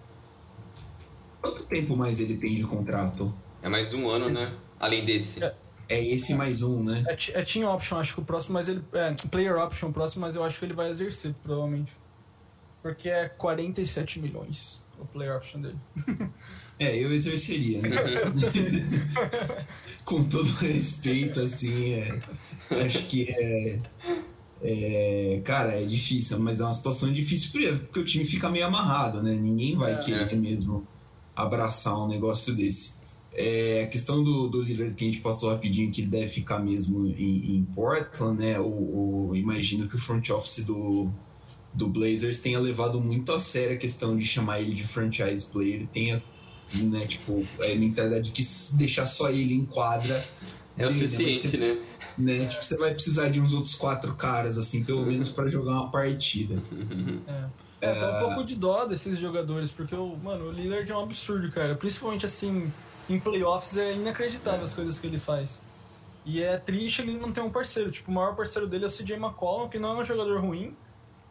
Quanto 1.40 1.64
tempo 1.64 1.96
mais 1.96 2.20
ele 2.20 2.36
tem 2.36 2.54
de 2.54 2.64
contrato? 2.64 3.34
É 3.60 3.68
mais 3.68 3.92
um 3.92 4.08
ano, 4.08 4.30
né? 4.30 4.54
Além 4.78 5.04
desse. 5.04 5.42
É, 5.42 5.52
é 5.88 6.04
esse 6.04 6.34
mais 6.34 6.62
um, 6.62 6.82
né? 6.84 7.04
É, 7.06 7.40
é 7.40 7.44
team 7.44 7.72
option, 7.72 7.98
acho 7.98 8.14
que 8.14 8.20
o 8.20 8.24
próximo, 8.24 8.54
mas 8.54 8.68
ele. 8.68 8.84
É, 8.92 9.14
player 9.30 9.56
option 9.56 9.88
o 9.88 9.92
próximo, 9.92 10.20
mas 10.20 10.34
eu 10.34 10.44
acho 10.44 10.58
que 10.58 10.64
ele 10.64 10.74
vai 10.74 10.90
exercer, 10.90 11.34
provavelmente. 11.42 11.92
Porque 12.82 13.08
é 13.08 13.28
47 13.28 14.20
milhões 14.20 14.82
o 14.98 15.04
player 15.06 15.36
option 15.36 15.60
dele. 15.60 15.78
É, 16.80 16.96
eu 16.96 17.12
exerceria, 17.12 17.82
né? 17.82 17.90
Com 20.04 20.22
todo 20.28 20.48
respeito, 20.60 21.40
assim, 21.40 21.94
é, 21.94 22.22
acho 22.86 23.04
que 23.06 23.26
é, 23.28 23.80
é, 24.62 25.40
Cara, 25.44 25.72
é 25.72 25.84
difícil, 25.84 26.38
mas 26.38 26.60
é 26.60 26.64
uma 26.64 26.72
situação 26.72 27.12
difícil 27.12 27.50
porque 27.80 27.98
o 27.98 28.04
time 28.04 28.24
fica 28.24 28.48
meio 28.48 28.64
amarrado, 28.64 29.20
né? 29.24 29.34
Ninguém 29.34 29.76
vai 29.76 29.94
é. 29.94 29.98
querer 29.98 30.36
mesmo 30.36 30.86
abraçar 31.34 31.98
um 31.98 32.06
negócio 32.06 32.54
desse. 32.54 32.97
É, 33.40 33.84
a 33.84 33.86
questão 33.86 34.24
do, 34.24 34.48
do 34.48 34.62
líder 34.62 34.92
que 34.96 35.04
a 35.04 35.06
gente 35.06 35.20
passou 35.20 35.48
rapidinho, 35.50 35.92
que 35.92 36.00
ele 36.00 36.08
deve 36.08 36.26
ficar 36.26 36.58
mesmo 36.58 37.06
em, 37.06 37.54
em 37.54 37.64
Portland, 37.72 38.36
né? 38.36 38.58
O, 38.58 38.64
o, 39.28 39.36
imagino 39.36 39.88
que 39.88 39.94
o 39.94 39.98
front 39.98 40.28
office 40.30 40.64
do, 40.66 41.08
do 41.72 41.88
Blazers 41.88 42.40
tenha 42.40 42.58
levado 42.58 43.00
muito 43.00 43.32
a 43.32 43.38
sério 43.38 43.76
a 43.76 43.78
questão 43.78 44.16
de 44.16 44.24
chamar 44.24 44.60
ele 44.60 44.74
de 44.74 44.82
franchise 44.84 45.46
player, 45.46 45.86
tenha, 45.86 46.20
né, 46.74 47.06
tipo, 47.06 47.46
a 47.60 47.74
mentalidade 47.76 48.32
de 48.32 48.32
que 48.32 48.42
deixar 48.76 49.06
só 49.06 49.30
ele 49.30 49.54
em 49.54 49.64
quadra 49.64 50.20
é 50.76 50.84
o 50.84 50.90
suficiente, 50.90 51.56
né? 51.58 51.80
né? 52.18 52.46
Tipo, 52.46 52.64
você 52.64 52.76
vai 52.76 52.92
precisar 52.92 53.28
de 53.28 53.40
uns 53.40 53.52
outros 53.52 53.76
quatro 53.76 54.16
caras, 54.16 54.58
assim, 54.58 54.82
pelo 54.82 55.06
menos 55.06 55.28
para 55.28 55.46
jogar 55.46 55.74
uma 55.74 55.90
partida. 55.92 56.60
É. 57.28 57.68
É, 57.80 57.94
dá 57.94 58.18
um 58.18 58.26
pouco 58.26 58.44
de 58.44 58.56
dó 58.56 58.84
desses 58.86 59.20
jogadores, 59.20 59.70
porque 59.70 59.94
o, 59.94 60.16
mano, 60.16 60.46
o 60.46 60.50
Lillard 60.50 60.90
é 60.90 60.96
um 60.96 61.04
absurdo, 61.04 61.48
cara. 61.52 61.76
Principalmente 61.76 62.26
assim, 62.26 62.72
em 63.08 63.18
playoffs 63.18 63.76
é 63.76 63.94
inacreditável 63.94 64.64
as 64.64 64.74
coisas 64.74 64.98
que 64.98 65.06
ele 65.06 65.18
faz. 65.18 65.62
E 66.24 66.42
é 66.42 66.58
triste 66.58 67.02
ele 67.02 67.14
não 67.14 67.32
ter 67.32 67.40
um 67.40 67.50
parceiro. 67.50 67.90
Tipo, 67.90 68.10
o 68.10 68.14
maior 68.14 68.36
parceiro 68.36 68.68
dele 68.68 68.84
é 68.84 68.88
o 68.88 68.90
CJ 68.90 69.14
McCollum, 69.16 69.68
que 69.68 69.78
não 69.78 69.96
é 69.96 70.02
um 70.02 70.04
jogador 70.04 70.40
ruim, 70.40 70.76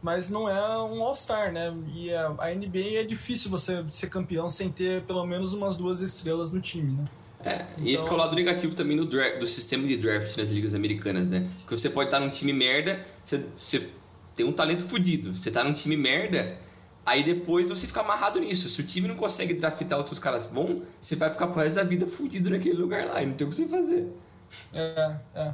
mas 0.02 0.30
não 0.30 0.50
é 0.50 0.78
um 0.82 1.04
All-Star, 1.04 1.52
né? 1.52 1.74
E 1.94 2.12
a, 2.14 2.30
NBA 2.56 3.00
é 3.00 3.04
difícil 3.04 3.52
você 3.52 3.86
ser 3.92 4.10
campeão 4.10 4.50
sem 4.50 4.70
ter 4.70 5.04
pelo 5.04 5.26
menos 5.26 5.54
umas 5.54 5.78
duas 5.78 6.02
estrelas 6.02 6.52
no 6.52 6.60
time, 6.60 6.94
né? 6.94 7.06
É, 7.44 7.68
então... 7.74 7.86
e 7.86 7.94
esse 7.94 8.08
é 8.08 8.12
o 8.12 8.16
lado 8.16 8.36
negativo 8.36 8.74
também 8.74 8.98
do, 8.98 9.06
draft, 9.06 9.40
do 9.40 9.46
sistema 9.46 9.88
de 9.88 9.98
draft 9.98 10.36
nas 10.36 10.50
ligas 10.50 10.74
americanas, 10.74 11.30
né? 11.30 11.48
Porque 11.60 11.78
você 11.78 11.90
pode 11.90 12.08
estar 12.08 12.20
num 12.20 12.30
time 12.30 12.52
merda, 12.52 13.06
você, 13.24 13.46
você 13.56 13.90
tem 14.36 14.46
um 14.46 14.52
talento 14.52 14.86
fodido. 14.86 15.36
Você 15.36 15.52
tá 15.52 15.64
num 15.64 15.74
time 15.74 15.98
merda, 15.98 16.58
Aí 17.08 17.24
depois 17.24 17.70
você 17.70 17.88
fica 17.88 18.02
amarrado 18.02 18.38
nisso. 18.38 18.70
Se 18.70 18.82
o 18.82 18.84
time 18.84 19.08
não 19.08 19.16
consegue 19.16 19.54
draftar 19.54 19.98
outros 19.98 20.20
caras 20.20 20.46
bons, 20.46 20.84
você 21.00 21.16
vai 21.16 21.30
ficar 21.30 21.48
pro 21.48 21.62
resto 21.62 21.76
da 21.76 21.84
vida 21.84 22.06
fudido 22.06 22.50
naquele 22.50 22.76
lugar 22.76 23.06
lá 23.06 23.24
e 23.24 23.26
não 23.26 23.34
tem 23.34 23.48
o 23.48 23.50
que 23.50 23.56
você 23.56 23.66
fazer. 23.66 24.12
É, 24.74 25.16
é. 25.34 25.54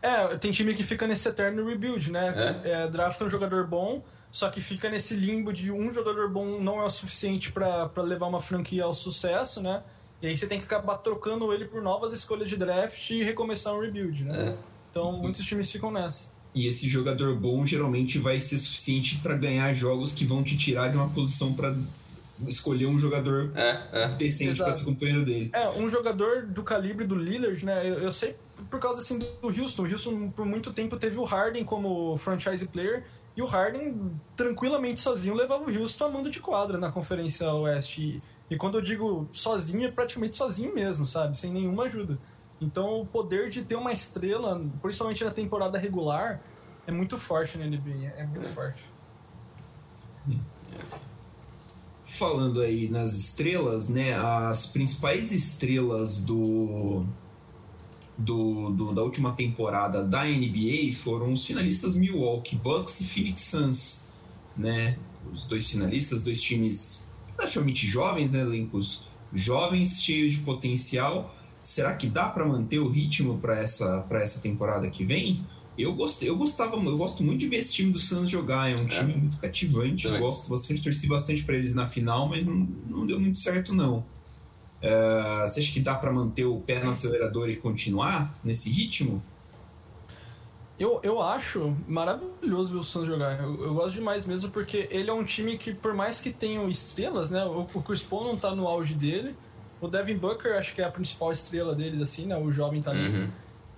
É, 0.00 0.38
tem 0.38 0.50
time 0.50 0.74
que 0.74 0.82
fica 0.82 1.06
nesse 1.06 1.28
eterno 1.28 1.66
rebuild, 1.66 2.10
né? 2.10 2.62
É? 2.64 2.70
É, 2.70 2.88
drafta 2.88 3.26
um 3.26 3.28
jogador 3.28 3.66
bom, 3.66 4.02
só 4.32 4.48
que 4.48 4.58
fica 4.58 4.88
nesse 4.88 5.14
limbo 5.14 5.52
de 5.52 5.70
um 5.70 5.92
jogador 5.92 6.30
bom 6.30 6.58
não 6.60 6.80
é 6.80 6.84
o 6.84 6.90
suficiente 6.90 7.52
para 7.52 7.90
levar 7.98 8.26
uma 8.26 8.40
franquia 8.40 8.84
ao 8.84 8.94
sucesso, 8.94 9.60
né? 9.60 9.82
E 10.22 10.26
aí 10.26 10.34
você 10.34 10.46
tem 10.46 10.58
que 10.58 10.64
acabar 10.64 10.96
trocando 10.96 11.52
ele 11.52 11.66
por 11.66 11.82
novas 11.82 12.14
escolhas 12.14 12.48
de 12.48 12.56
draft 12.56 13.10
e 13.10 13.22
recomeçar 13.22 13.74
um 13.74 13.80
rebuild, 13.80 14.24
né? 14.24 14.48
É. 14.48 14.56
Então 14.90 15.12
muitos 15.12 15.44
times 15.44 15.70
ficam 15.70 15.90
nessa. 15.90 16.34
E 16.56 16.66
esse 16.66 16.88
jogador 16.88 17.36
bom 17.36 17.66
geralmente 17.66 18.18
vai 18.18 18.40
ser 18.40 18.56
suficiente 18.56 19.18
para 19.18 19.36
ganhar 19.36 19.74
jogos 19.74 20.14
que 20.14 20.24
vão 20.24 20.42
te 20.42 20.56
tirar 20.56 20.88
de 20.88 20.96
uma 20.96 21.10
posição 21.10 21.52
para 21.52 21.76
escolher 22.48 22.86
um 22.86 22.98
jogador 22.98 23.52
é, 23.54 23.80
é. 23.92 24.08
decente 24.16 24.56
para 24.56 24.72
ser 24.72 24.86
companheiro 24.86 25.22
dele. 25.22 25.50
É, 25.52 25.68
um 25.68 25.90
jogador 25.90 26.46
do 26.46 26.62
calibre 26.62 27.06
do 27.06 27.14
Lillard, 27.14 27.62
né? 27.62 27.86
Eu, 27.86 27.98
eu, 28.00 28.10
sei 28.10 28.34
por 28.70 28.80
causa 28.80 29.02
assim 29.02 29.18
do 29.18 29.26
Houston. 29.42 29.82
O 29.82 29.90
Houston 29.90 30.30
por 30.30 30.46
muito 30.46 30.72
tempo 30.72 30.96
teve 30.96 31.18
o 31.18 31.24
Harden 31.24 31.62
como 31.62 32.16
franchise 32.16 32.66
player 32.66 33.04
e 33.36 33.42
o 33.42 33.44
Harden 33.44 34.12
tranquilamente 34.34 35.02
sozinho 35.02 35.34
levava 35.34 35.62
o 35.62 35.78
Houston 35.78 36.06
a 36.06 36.08
mando 36.08 36.30
de 36.30 36.40
quadra 36.40 36.78
na 36.78 36.90
Conferência 36.90 37.52
Oeste. 37.52 38.00
E, 38.48 38.54
e 38.54 38.56
quando 38.56 38.78
eu 38.78 38.82
digo 38.82 39.28
sozinho, 39.30 39.86
é 39.86 39.90
praticamente 39.90 40.36
sozinho 40.36 40.74
mesmo, 40.74 41.04
sabe? 41.04 41.36
Sem 41.36 41.52
nenhuma 41.52 41.84
ajuda. 41.84 42.18
Então, 42.60 43.00
o 43.00 43.06
poder 43.06 43.50
de 43.50 43.62
ter 43.62 43.76
uma 43.76 43.92
estrela, 43.92 44.64
principalmente 44.80 45.22
na 45.24 45.30
temporada 45.30 45.78
regular, 45.78 46.40
é 46.86 46.92
muito 46.92 47.18
forte 47.18 47.58
na 47.58 47.66
NBA. 47.66 48.14
É 48.16 48.24
muito 48.24 48.46
é. 48.46 48.50
forte. 48.50 48.82
Falando 52.04 52.62
aí 52.62 52.88
nas 52.88 53.14
estrelas, 53.14 53.88
né? 53.88 54.14
As 54.14 54.66
principais 54.66 55.32
estrelas 55.32 56.22
do, 56.22 57.04
do, 58.16 58.70
do, 58.70 58.94
da 58.94 59.02
última 59.02 59.34
temporada 59.34 60.02
da 60.02 60.24
NBA 60.24 60.92
foram 60.94 61.32
os 61.32 61.44
finalistas 61.44 61.94
Milwaukee 61.94 62.56
Bucks 62.56 63.00
e 63.00 63.04
Phoenix 63.04 63.40
Suns, 63.42 64.12
né? 64.56 64.98
Os 65.30 65.44
dois 65.44 65.68
finalistas, 65.68 66.22
dois 66.22 66.40
times 66.40 67.06
relativamente 67.36 67.86
jovens, 67.86 68.32
né? 68.32 68.40
Elencos 68.40 69.02
jovens, 69.32 70.02
cheios 70.02 70.34
de 70.34 70.40
potencial. 70.40 71.34
Será 71.66 71.96
que 71.96 72.06
dá 72.06 72.28
para 72.28 72.46
manter 72.46 72.78
o 72.78 72.88
ritmo 72.88 73.38
para 73.38 73.58
essa, 73.58 74.06
essa 74.12 74.40
temporada 74.40 74.88
que 74.88 75.04
vem? 75.04 75.44
Eu 75.76 75.96
gostei, 75.96 76.28
eu 76.28 76.36
gostava, 76.36 76.76
eu 76.76 76.96
gosto 76.96 77.24
muito 77.24 77.40
de 77.40 77.48
ver 77.48 77.56
esse 77.56 77.72
time 77.72 77.90
do 77.92 77.98
Suns 77.98 78.30
jogar, 78.30 78.70
é 78.70 78.76
um 78.76 78.86
time 78.86 79.12
é. 79.12 79.16
muito 79.16 79.36
cativante. 79.38 80.06
Eu 80.06 80.16
gosto 80.20 80.48
bastante, 80.48 80.80
torci 80.80 81.08
bastante 81.08 81.42
para 81.42 81.56
eles 81.56 81.74
na 81.74 81.84
final, 81.84 82.28
mas 82.28 82.46
não, 82.46 82.68
não 82.86 83.04
deu 83.04 83.18
muito 83.18 83.36
certo 83.36 83.74
não. 83.74 83.98
Uh, 83.98 85.42
você 85.42 85.58
acha 85.58 85.72
que 85.72 85.80
dá 85.80 85.96
para 85.96 86.12
manter 86.12 86.44
o 86.44 86.60
pé 86.60 86.84
no 86.84 86.90
acelerador 86.90 87.50
e 87.50 87.56
continuar 87.56 88.32
nesse 88.44 88.70
ritmo? 88.70 89.20
Eu, 90.78 91.00
eu 91.02 91.20
acho 91.20 91.76
maravilhoso 91.88 92.74
ver 92.74 92.78
o 92.78 92.84
Suns 92.84 93.06
jogar. 93.06 93.40
Eu, 93.42 93.64
eu, 93.64 93.74
gosto 93.74 93.94
demais 93.94 94.24
mesmo 94.24 94.50
porque 94.50 94.86
ele 94.88 95.10
é 95.10 95.12
um 95.12 95.24
time 95.24 95.58
que, 95.58 95.74
por 95.74 95.94
mais 95.94 96.20
que 96.20 96.30
tenham 96.30 96.68
estrelas, 96.68 97.32
né? 97.32 97.44
O, 97.44 97.66
o 97.74 97.82
Chris 97.82 98.02
Paul 98.02 98.22
não 98.22 98.36
tá 98.36 98.54
no 98.54 98.68
auge 98.68 98.94
dele. 98.94 99.34
O 99.80 99.88
Devin 99.88 100.16
Booker 100.16 100.56
acho 100.56 100.74
que 100.74 100.80
é 100.80 100.84
a 100.84 100.90
principal 100.90 101.32
estrela 101.32 101.74
deles, 101.74 102.00
assim, 102.00 102.26
né? 102.26 102.36
O 102.36 102.50
jovem 102.52 102.82
ali. 102.86 103.08
Uhum. 103.08 103.30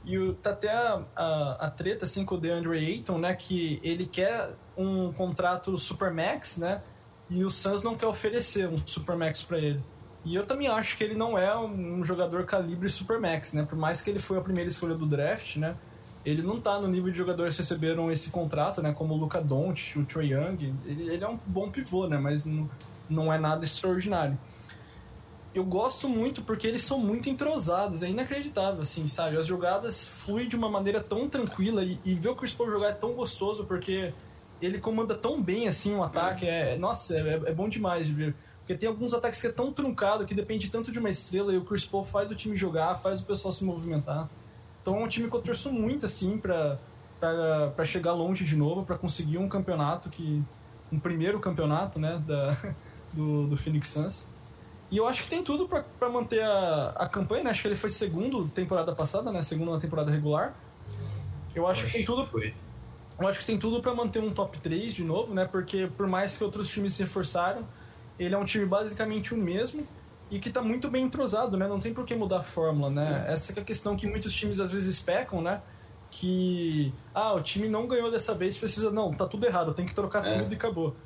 E 0.05 0.19
o, 0.19 0.35
tá 0.35 0.51
até 0.51 0.71
a, 0.71 1.03
a, 1.15 1.67
a, 1.67 1.71
treta, 1.71 2.05
assim, 2.05 2.25
com 2.25 2.37
o 2.37 2.39
DeAndre 2.39 2.79
Ayton, 2.79 3.19
né? 3.19 3.35
Que 3.35 3.81
ele 3.83 4.07
quer 4.07 4.51
um 4.77 5.13
contrato 5.13 5.77
Supermax, 5.77 6.57
né? 6.57 6.81
E 7.29 7.45
o 7.45 7.51
Suns 7.51 7.83
não 7.83 7.97
quer 7.97 8.07
oferecer 8.07 8.69
um 8.69 8.79
Supermax 8.79 9.43
para 9.43 9.59
ele. 9.59 9.83
E 10.25 10.35
eu 10.35 10.47
também 10.47 10.69
acho 10.69 10.97
que 10.97 11.05
ele 11.05 11.15
não 11.15 11.37
é 11.37 11.57
um 11.59 12.05
jogador 12.05 12.45
calibre 12.45 12.89
Supermax, 12.89 13.53
né? 13.53 13.65
Por 13.69 13.77
mais 13.77 14.01
que 14.01 14.11
ele 14.11 14.19
foi 14.19 14.39
a 14.39 14.41
primeira 14.41 14.69
escolha 14.71 14.95
do 14.95 15.07
draft, 15.07 15.57
né? 15.57 15.77
ele 16.25 16.43
não 16.43 16.61
tá 16.61 16.79
no 16.79 16.89
nível 16.89 17.11
de 17.11 17.17
jogadores 17.17 17.55
que 17.55 17.63
receberam 17.63 18.11
esse 18.11 18.31
contrato, 18.31 18.83
né? 18.83 18.93
Como 18.93 19.15
o 19.15 19.17
Luca 19.17 19.41
Doncic, 19.41 19.99
o 19.99 20.05
Trae 20.05 20.33
Young. 20.33 20.75
Ele, 20.85 21.09
ele, 21.11 21.25
é 21.25 21.29
um 21.29 21.39
bom 21.47 21.71
pivô, 21.71 22.07
né? 22.07 22.19
Mas 22.19 22.45
não, 22.45 22.69
não 23.09 23.33
é 23.33 23.39
nada 23.39 23.65
extraordinário. 23.65 24.39
Eu 25.55 25.65
gosto 25.65 26.09
muito 26.09 26.43
porque 26.43 26.67
eles 26.67 26.83
são 26.83 26.99
muito 26.99 27.29
entrosados, 27.29 28.03
é 28.03 28.09
inacreditável, 28.09 28.83
assim, 28.83 29.07
sabe? 29.07 29.37
As 29.37 29.47
jogadas 29.47 30.07
fluem 30.07 30.47
de 30.47 30.55
uma 30.55 30.69
maneira 30.69 31.01
tão 31.01 31.29
tranquila 31.29 31.83
e, 31.83 31.99
e 32.05 32.15
ver 32.15 32.29
o 32.29 32.37
Chris 32.37 32.53
Paul 32.53 32.71
jogar 32.71 32.89
é 32.89 32.93
tão 32.93 33.15
gostoso 33.15 33.65
porque 33.65 34.13
ele 34.61 34.79
comanda 34.79 35.15
tão 35.15 35.43
bem, 35.43 35.67
assim, 35.67 35.95
o 35.95 36.03
ataque. 36.03 36.47
É, 36.47 36.77
nossa, 36.77 37.15
é, 37.15 37.43
é 37.47 37.53
bom 37.53 37.69
demais 37.69 38.07
de 38.07 38.13
ver. 38.13 38.35
Porque 38.59 38.75
tem 38.75 38.89
alguns 38.89 39.15
ataques 39.15 39.41
que 39.41 39.47
é 39.47 39.53
tão 39.53 39.73
truncado 39.73 40.27
que 40.27 40.35
depende 40.35 40.71
tanto 40.71 40.93
de 40.93 40.99
uma 40.99 41.09
estrela 41.09 41.53
e 41.55 41.57
o 41.57 41.65
Chris 41.65 41.87
Paul 41.87 42.05
faz 42.05 42.31
o 42.31 42.35
time 42.35 42.55
jogar, 42.55 42.97
faz 42.97 43.21
o 43.21 43.25
pessoal 43.25 43.51
se 43.51 43.65
movimentar. 43.65 44.29
Então 44.83 44.97
é 44.97 45.05
um 45.05 45.09
time 45.09 45.29
que 45.31 45.35
eu 45.35 45.41
torço 45.41 45.73
muito, 45.73 46.05
assim, 46.05 46.37
pra, 46.37 46.79
pra, 47.19 47.73
pra 47.75 47.85
chegar 47.85 48.13
longe 48.13 48.45
de 48.45 48.57
novo, 48.57 48.85
para 48.85 48.99
conseguir 48.99 49.39
um 49.39 49.49
campeonato 49.49 50.11
que. 50.11 50.43
um 50.93 50.99
primeiro 50.99 51.41
campeonato, 51.41 51.99
né, 51.99 52.23
da, 52.27 52.57
do, 53.15 53.47
do 53.47 53.57
Phoenix 53.57 53.89
Suns. 53.89 54.27
E 54.91 54.97
eu 54.97 55.07
acho 55.07 55.25
que 55.25 55.29
tem 55.29 55.43
tudo 55.43 55.69
para 55.69 56.09
manter 56.09 56.43
a, 56.43 56.95
a 56.97 57.09
campanha, 57.09 57.45
né? 57.45 57.51
Acho 57.51 57.63
que 57.63 57.69
ele 57.69 57.77
foi 57.77 57.91
segundo 57.91 58.47
temporada 58.49 58.95
passada, 58.95 59.31
né? 59.31 59.43
Segundo 59.43 59.71
na 59.71 59.79
temporada 59.79 60.11
regular. 60.11 60.55
Eu 61.55 61.67
acho, 61.67 61.85
que 61.85 61.93
tem 61.93 62.05
tudo. 62.05 62.25
Foi. 62.25 62.55
Eu 63.19 63.29
acho 63.29 63.41
que 63.41 63.45
tem 63.45 63.59
tudo 63.59 63.83
para 63.83 63.95
manter 63.95 64.23
um 64.23 64.33
top 64.33 64.59
3 64.59 64.95
de 64.95 65.05
novo, 65.05 65.35
né? 65.35 65.45
Porque 65.45 65.91
por 65.97 66.07
mais 66.07 66.37
que 66.37 66.45
outros 66.45 66.71
times 66.71 66.95
se 66.95 67.03
reforçaram, 67.03 67.67
ele 68.19 68.35
é 68.35 68.39
um 68.39 68.45
time 68.45 68.65
basicamente 68.65 69.35
o 69.35 69.37
mesmo 69.37 69.87
e 70.31 70.39
que 70.39 70.49
está 70.49 70.63
muito 70.63 70.89
bem 70.89 71.05
entrosado, 71.05 71.57
né? 71.57 71.67
Não 71.67 71.81
tem 71.81 71.93
por 71.93 72.05
que 72.05 72.15
mudar 72.15 72.39
a 72.39 72.43
fórmula, 72.43 72.91
né? 72.91 73.27
É. 73.29 73.33
Essa 73.33 73.53
é 73.53 73.61
a 73.61 73.65
questão 73.65 73.97
que 73.97 74.07
muitos 74.07 74.35
times 74.35 74.61
às 74.61 74.71
vezes 74.71 75.01
pecam, 75.01 75.43
né? 75.43 75.61
Que, 76.11 76.93
ah, 77.15 77.35
o 77.35 77.43
time 77.43 77.69
não 77.69 77.87
ganhou 77.87 78.11
dessa 78.11 78.33
vez, 78.33 78.57
precisa... 78.57 78.91
Não, 78.91 79.13
tá 79.13 79.27
tudo 79.27 79.45
errado, 79.45 79.75
tem 79.75 79.85
que 79.85 79.95
trocar 79.95 80.27
é. 80.27 80.39
tudo 80.39 80.53
e 80.53 80.57
acabou. 80.57 80.97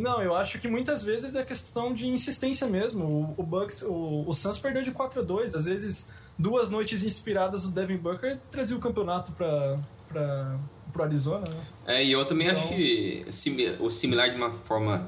Não, 0.00 0.22
eu 0.22 0.34
acho 0.34 0.58
que 0.58 0.68
muitas 0.68 1.02
vezes 1.02 1.34
é 1.34 1.44
questão 1.44 1.92
de 1.92 2.06
insistência 2.08 2.66
mesmo. 2.66 3.34
O, 3.36 3.42
o 3.42 3.42
Bucks, 3.42 3.82
o, 3.82 4.24
o 4.26 4.32
Suns 4.32 4.58
perdeu 4.58 4.82
de 4.82 4.92
4 4.92 5.20
a 5.20 5.24
2 5.24 5.54
Às 5.54 5.64
vezes, 5.64 6.08
duas 6.38 6.70
noites 6.70 7.04
inspiradas 7.04 7.64
do 7.64 7.70
Devin 7.70 7.96
Booker 7.96 8.38
trazia 8.50 8.76
o 8.76 8.80
campeonato 8.80 9.32
para 9.32 9.78
para 10.08 10.58
pro 10.92 11.02
Arizona, 11.02 11.44
né? 11.48 11.60
É, 11.86 12.04
e 12.04 12.12
eu 12.12 12.24
também 12.24 12.48
então... 12.48 12.58
acho 12.58 12.74
que 12.74 13.26
o 13.78 13.90
similar 13.90 14.30
de 14.30 14.36
uma 14.36 14.50
forma 14.50 15.06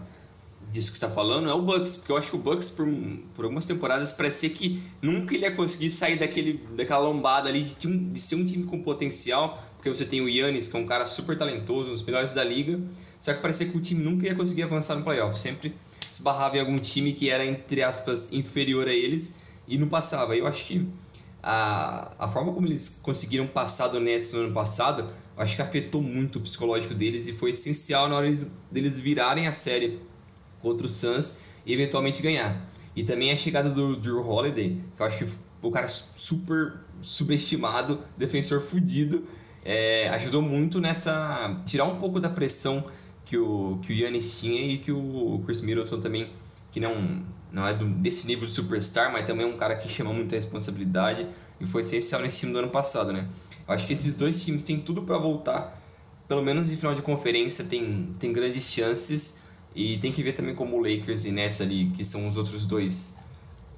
disso 0.71 0.91
que 0.91 0.97
está 0.97 1.11
falando 1.11 1.49
é 1.49 1.53
o 1.53 1.61
Bucks, 1.61 1.97
porque 1.97 2.13
eu 2.13 2.17
acho 2.17 2.31
que 2.31 2.37
o 2.37 2.39
Bucks 2.39 2.71
por, 2.71 2.87
por 3.35 3.45
algumas 3.45 3.67
temporadas 3.67 4.13
parecia 4.13 4.51
que 4.51 4.81
nunca 5.03 5.35
ele 5.35 5.45
ia 5.45 5.53
conseguir 5.53 5.91
sair 5.91 6.17
daquele, 6.17 6.65
daquela 6.77 7.01
lombada 7.01 7.49
ali 7.49 7.63
de, 7.63 7.99
de 7.99 8.21
ser 8.21 8.37
um 8.37 8.45
time 8.45 8.65
com 8.65 8.81
potencial, 8.83 9.59
porque 9.81 9.89
você 9.89 10.05
tem 10.05 10.21
o 10.21 10.29
Yannis, 10.29 10.69
que 10.69 10.77
é 10.77 10.79
um 10.79 10.85
cara 10.85 11.07
super 11.07 11.35
talentoso, 11.39 11.89
um 11.89 11.93
dos 11.95 12.03
melhores 12.03 12.35
da 12.35 12.45
liga, 12.45 12.79
só 13.19 13.33
que 13.33 13.41
parecia 13.41 13.67
que 13.67 13.75
o 13.75 13.81
time 13.81 14.05
nunca 14.05 14.27
ia 14.27 14.35
conseguir 14.35 14.65
avançar 14.65 14.95
no 14.95 15.03
playoff, 15.03 15.41
sempre 15.41 15.75
esbarrava 16.13 16.59
em 16.59 16.61
algum 16.61 16.79
time 16.79 17.15
que 17.15 17.31
era, 17.31 17.47
entre 17.47 17.83
aspas, 17.83 18.31
inferior 18.31 18.87
a 18.87 18.93
eles 18.93 19.41
e 19.67 19.79
não 19.79 19.89
passava. 19.89 20.37
Eu 20.37 20.47
acho 20.47 20.67
que 20.67 20.87
a, 21.43 22.15
a 22.19 22.29
forma 22.29 22.53
como 22.53 22.67
eles 22.67 23.01
conseguiram 23.03 23.47
passar 23.47 23.89
do 23.89 23.99
Nets 23.99 24.35
no 24.35 24.41
ano 24.41 24.53
passado, 24.53 25.09
acho 25.35 25.57
que 25.57 25.63
afetou 25.63 26.03
muito 26.03 26.39
o 26.39 26.43
psicológico 26.43 26.95
deles 26.95 27.27
e 27.27 27.33
foi 27.33 27.49
essencial 27.49 28.07
na 28.07 28.17
hora 28.17 28.27
deles, 28.27 28.59
deles 28.71 29.01
virarem 29.01 29.47
a 29.47 29.53
série 29.53 29.99
contra 30.61 30.87
o 30.87 30.91
Suns 30.91 31.39
e 31.65 31.73
eventualmente 31.73 32.21
ganhar. 32.21 32.71
E 32.95 33.03
também 33.03 33.31
a 33.33 33.37
chegada 33.39 33.71
do 33.71 33.97
Drew 33.97 34.21
Holiday, 34.29 34.79
que 34.95 35.03
eu 35.03 35.07
acho 35.07 35.25
que 35.25 35.33
o 35.63 35.71
cara 35.71 35.89
super 35.89 36.75
subestimado, 37.01 38.05
defensor 38.19 38.61
fudido, 38.61 39.27
é, 39.65 40.09
ajudou 40.11 40.43
muito 40.43 40.81
nessa. 40.81 41.61
tirar 41.67 41.85
um 41.85 41.97
pouco 41.97 42.19
da 42.19 42.29
pressão 42.29 42.85
que 43.25 43.37
o, 43.37 43.79
que 43.83 43.93
o 43.93 43.97
Yannis 43.97 44.41
tinha 44.41 44.61
e 44.61 44.79
que 44.79 44.91
o 44.91 45.43
Chris 45.47 45.61
Middleton 45.61 46.01
também, 46.01 46.29
que 46.73 46.81
não, 46.81 47.23
não 47.53 47.67
é 47.67 47.75
do, 47.75 47.87
desse 47.87 48.27
nível 48.27 48.47
de 48.47 48.53
superstar, 48.53 49.13
mas 49.13 49.27
também 49.27 49.47
é 49.47 49.49
um 49.49 49.57
cara 49.57 49.77
que 49.77 49.89
chama 49.89 50.13
muita 50.13 50.35
responsabilidade 50.35 51.27
e 51.61 51.67
foi 51.67 51.83
essencial 51.83 52.23
nesse 52.23 52.41
time 52.41 52.53
do 52.53 52.59
ano 52.59 52.71
passado, 52.71 53.13
né? 53.13 53.29
Eu 53.69 53.75
acho 53.75 53.87
que 53.87 53.93
esses 53.93 54.15
dois 54.15 54.45
times 54.45 54.65
têm 54.65 54.81
tudo 54.81 55.03
para 55.03 55.17
voltar, 55.19 55.81
pelo 56.27 56.43
menos 56.43 56.73
em 56.73 56.77
final 56.77 56.95
de 56.95 57.03
conferência, 57.03 57.65
tem, 57.65 58.13
tem 58.19 58.33
grandes 58.33 58.65
chances 58.65 59.41
e 59.75 59.99
tem 59.99 60.11
que 60.11 60.23
ver 60.23 60.33
também 60.33 60.55
como 60.55 60.77
o 60.77 60.83
Lakers 60.83 61.25
e 61.25 61.31
Nets 61.31 61.61
ali, 61.61 61.91
que 61.91 62.05
são 62.05 62.27
os 62.27 62.37
outros 62.37 62.65
dois 62.65 63.19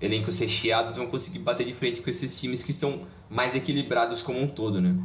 elencos 0.00 0.38
recheados, 0.38 0.96
vão 0.96 1.06
conseguir 1.06 1.40
bater 1.40 1.66
de 1.66 1.74
frente 1.74 2.00
com 2.00 2.10
esses 2.10 2.40
times 2.40 2.64
que 2.64 2.72
são 2.72 3.06
mais 3.28 3.54
equilibrados 3.54 4.22
como 4.22 4.40
um 4.40 4.46
todo, 4.46 4.80
né? 4.80 4.96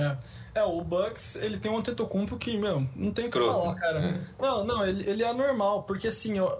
É. 0.00 0.60
É, 0.60 0.64
o 0.64 0.82
Bucks, 0.82 1.36
ele 1.36 1.58
tem 1.58 1.70
um 1.70 1.78
Antetokounmpo 1.78 2.36
que, 2.36 2.56
meu, 2.58 2.86
não 2.96 3.10
tem 3.10 3.26
o 3.26 3.30
que 3.30 3.38
falar, 3.38 3.74
cara. 3.76 4.00
É. 4.00 4.20
Não, 4.42 4.64
não, 4.64 4.84
ele, 4.84 5.08
ele 5.08 5.22
é 5.22 5.28
anormal, 5.28 5.84
porque 5.84 6.08
assim, 6.08 6.38
eu, 6.38 6.58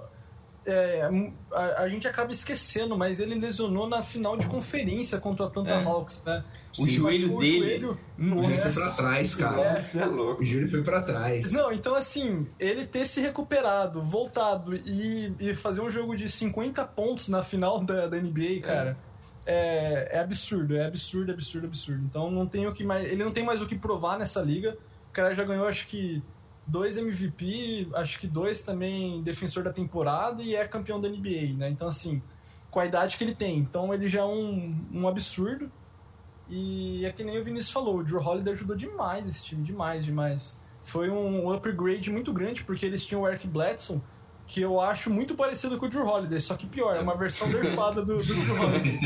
é, 0.64 1.08
a, 1.52 1.82
a, 1.82 1.88
gente 1.88 2.06
acaba 2.06 2.32
esquecendo, 2.32 2.96
mas 2.96 3.18
ele 3.18 3.34
lesionou 3.34 3.88
na 3.88 4.02
final 4.02 4.36
de 4.36 4.46
conferência 4.46 5.18
contra 5.18 5.44
o 5.44 5.48
Atlanta 5.48 5.70
é. 5.70 5.84
Hawks, 5.84 6.22
né? 6.24 6.44
O 6.72 6.82
Sim, 6.82 6.90
joelho 6.90 7.38
dele. 7.38 7.80
Joelho, 7.80 8.00
o 8.18 8.42
joelho 8.42 8.54
foi 8.54 8.72
pra 8.72 8.90
trás, 8.92 9.34
cara. 9.34 9.62
É. 9.62 9.80
Isso 9.80 10.00
é 10.00 10.04
louco. 10.04 10.42
O 10.42 10.44
joelho 10.44 10.70
foi 10.70 10.82
pra 10.82 11.02
trás. 11.02 11.52
Não, 11.52 11.72
então 11.72 11.94
assim, 11.94 12.46
ele 12.58 12.86
ter 12.86 13.06
se 13.06 13.20
recuperado, 13.20 14.02
voltado 14.02 14.74
e, 14.74 15.34
e 15.40 15.54
fazer 15.54 15.80
um 15.80 15.90
jogo 15.90 16.16
de 16.16 16.28
50 16.28 16.84
pontos 16.84 17.28
na 17.28 17.42
final 17.42 17.82
da, 17.82 18.06
da 18.06 18.16
NBA, 18.18 18.42
é. 18.42 18.60
cara. 18.60 18.98
É. 19.06 19.09
é, 19.46 20.18
absurdo, 20.18 20.76
é 20.76 20.86
absurdo, 20.86 21.32
absurdo, 21.32 21.66
absurdo. 21.66 22.02
Então 22.04 22.30
não 22.30 22.46
tem 22.46 22.66
o 22.66 22.72
que 22.72 22.84
mais. 22.84 23.04
Ele 23.06 23.24
não 23.24 23.32
tem 23.32 23.44
mais 23.44 23.60
o 23.60 23.66
que 23.66 23.78
provar 23.78 24.18
nessa 24.18 24.40
liga. 24.42 24.76
O 25.08 25.12
cara 25.12 25.34
já 25.34 25.44
ganhou, 25.44 25.66
acho 25.66 25.86
que 25.86 26.22
dois 26.66 26.96
MVP, 26.96 27.88
acho 27.94 28.20
que 28.20 28.26
dois 28.26 28.62
também 28.62 29.22
defensor 29.22 29.64
da 29.64 29.72
temporada 29.72 30.42
e 30.42 30.54
é 30.54 30.66
campeão 30.68 31.00
da 31.00 31.08
NBA, 31.08 31.54
né? 31.56 31.68
Então, 31.68 31.88
assim, 31.88 32.22
com 32.70 32.78
a 32.78 32.86
idade 32.86 33.16
que 33.16 33.24
ele 33.24 33.34
tem. 33.34 33.58
Então, 33.58 33.92
ele 33.92 34.08
já 34.08 34.20
é 34.20 34.24
um, 34.24 34.86
um 34.92 35.08
absurdo. 35.08 35.70
E 36.48 37.04
é 37.04 37.12
que 37.12 37.22
nem 37.22 37.38
o 37.38 37.44
Vinícius 37.44 37.72
falou, 37.72 37.98
o 37.98 38.04
Drew 38.04 38.20
Holiday 38.20 38.52
ajudou 38.52 38.74
demais 38.74 39.26
esse 39.26 39.44
time, 39.44 39.62
demais, 39.62 40.04
demais. 40.04 40.56
Foi 40.82 41.08
um 41.08 41.48
upgrade 41.52 42.10
muito 42.10 42.32
grande, 42.32 42.64
porque 42.64 42.84
eles 42.84 43.04
tinham 43.04 43.22
o 43.22 43.28
Eric 43.28 43.46
Bledsoe, 43.46 44.00
que 44.50 44.60
eu 44.60 44.80
acho 44.80 45.10
muito 45.10 45.36
parecido 45.36 45.78
com 45.78 45.86
o 45.86 45.88
Drew 45.88 46.04
Holiday, 46.04 46.40
só 46.40 46.56
que 46.56 46.66
pior, 46.66 46.96
é 46.96 47.00
uma 47.00 47.16
versão 47.16 47.46
nerfada 47.54 48.04
do, 48.04 48.16
do 48.16 48.34
Drew 48.34 48.60
Holiday. 48.60 48.98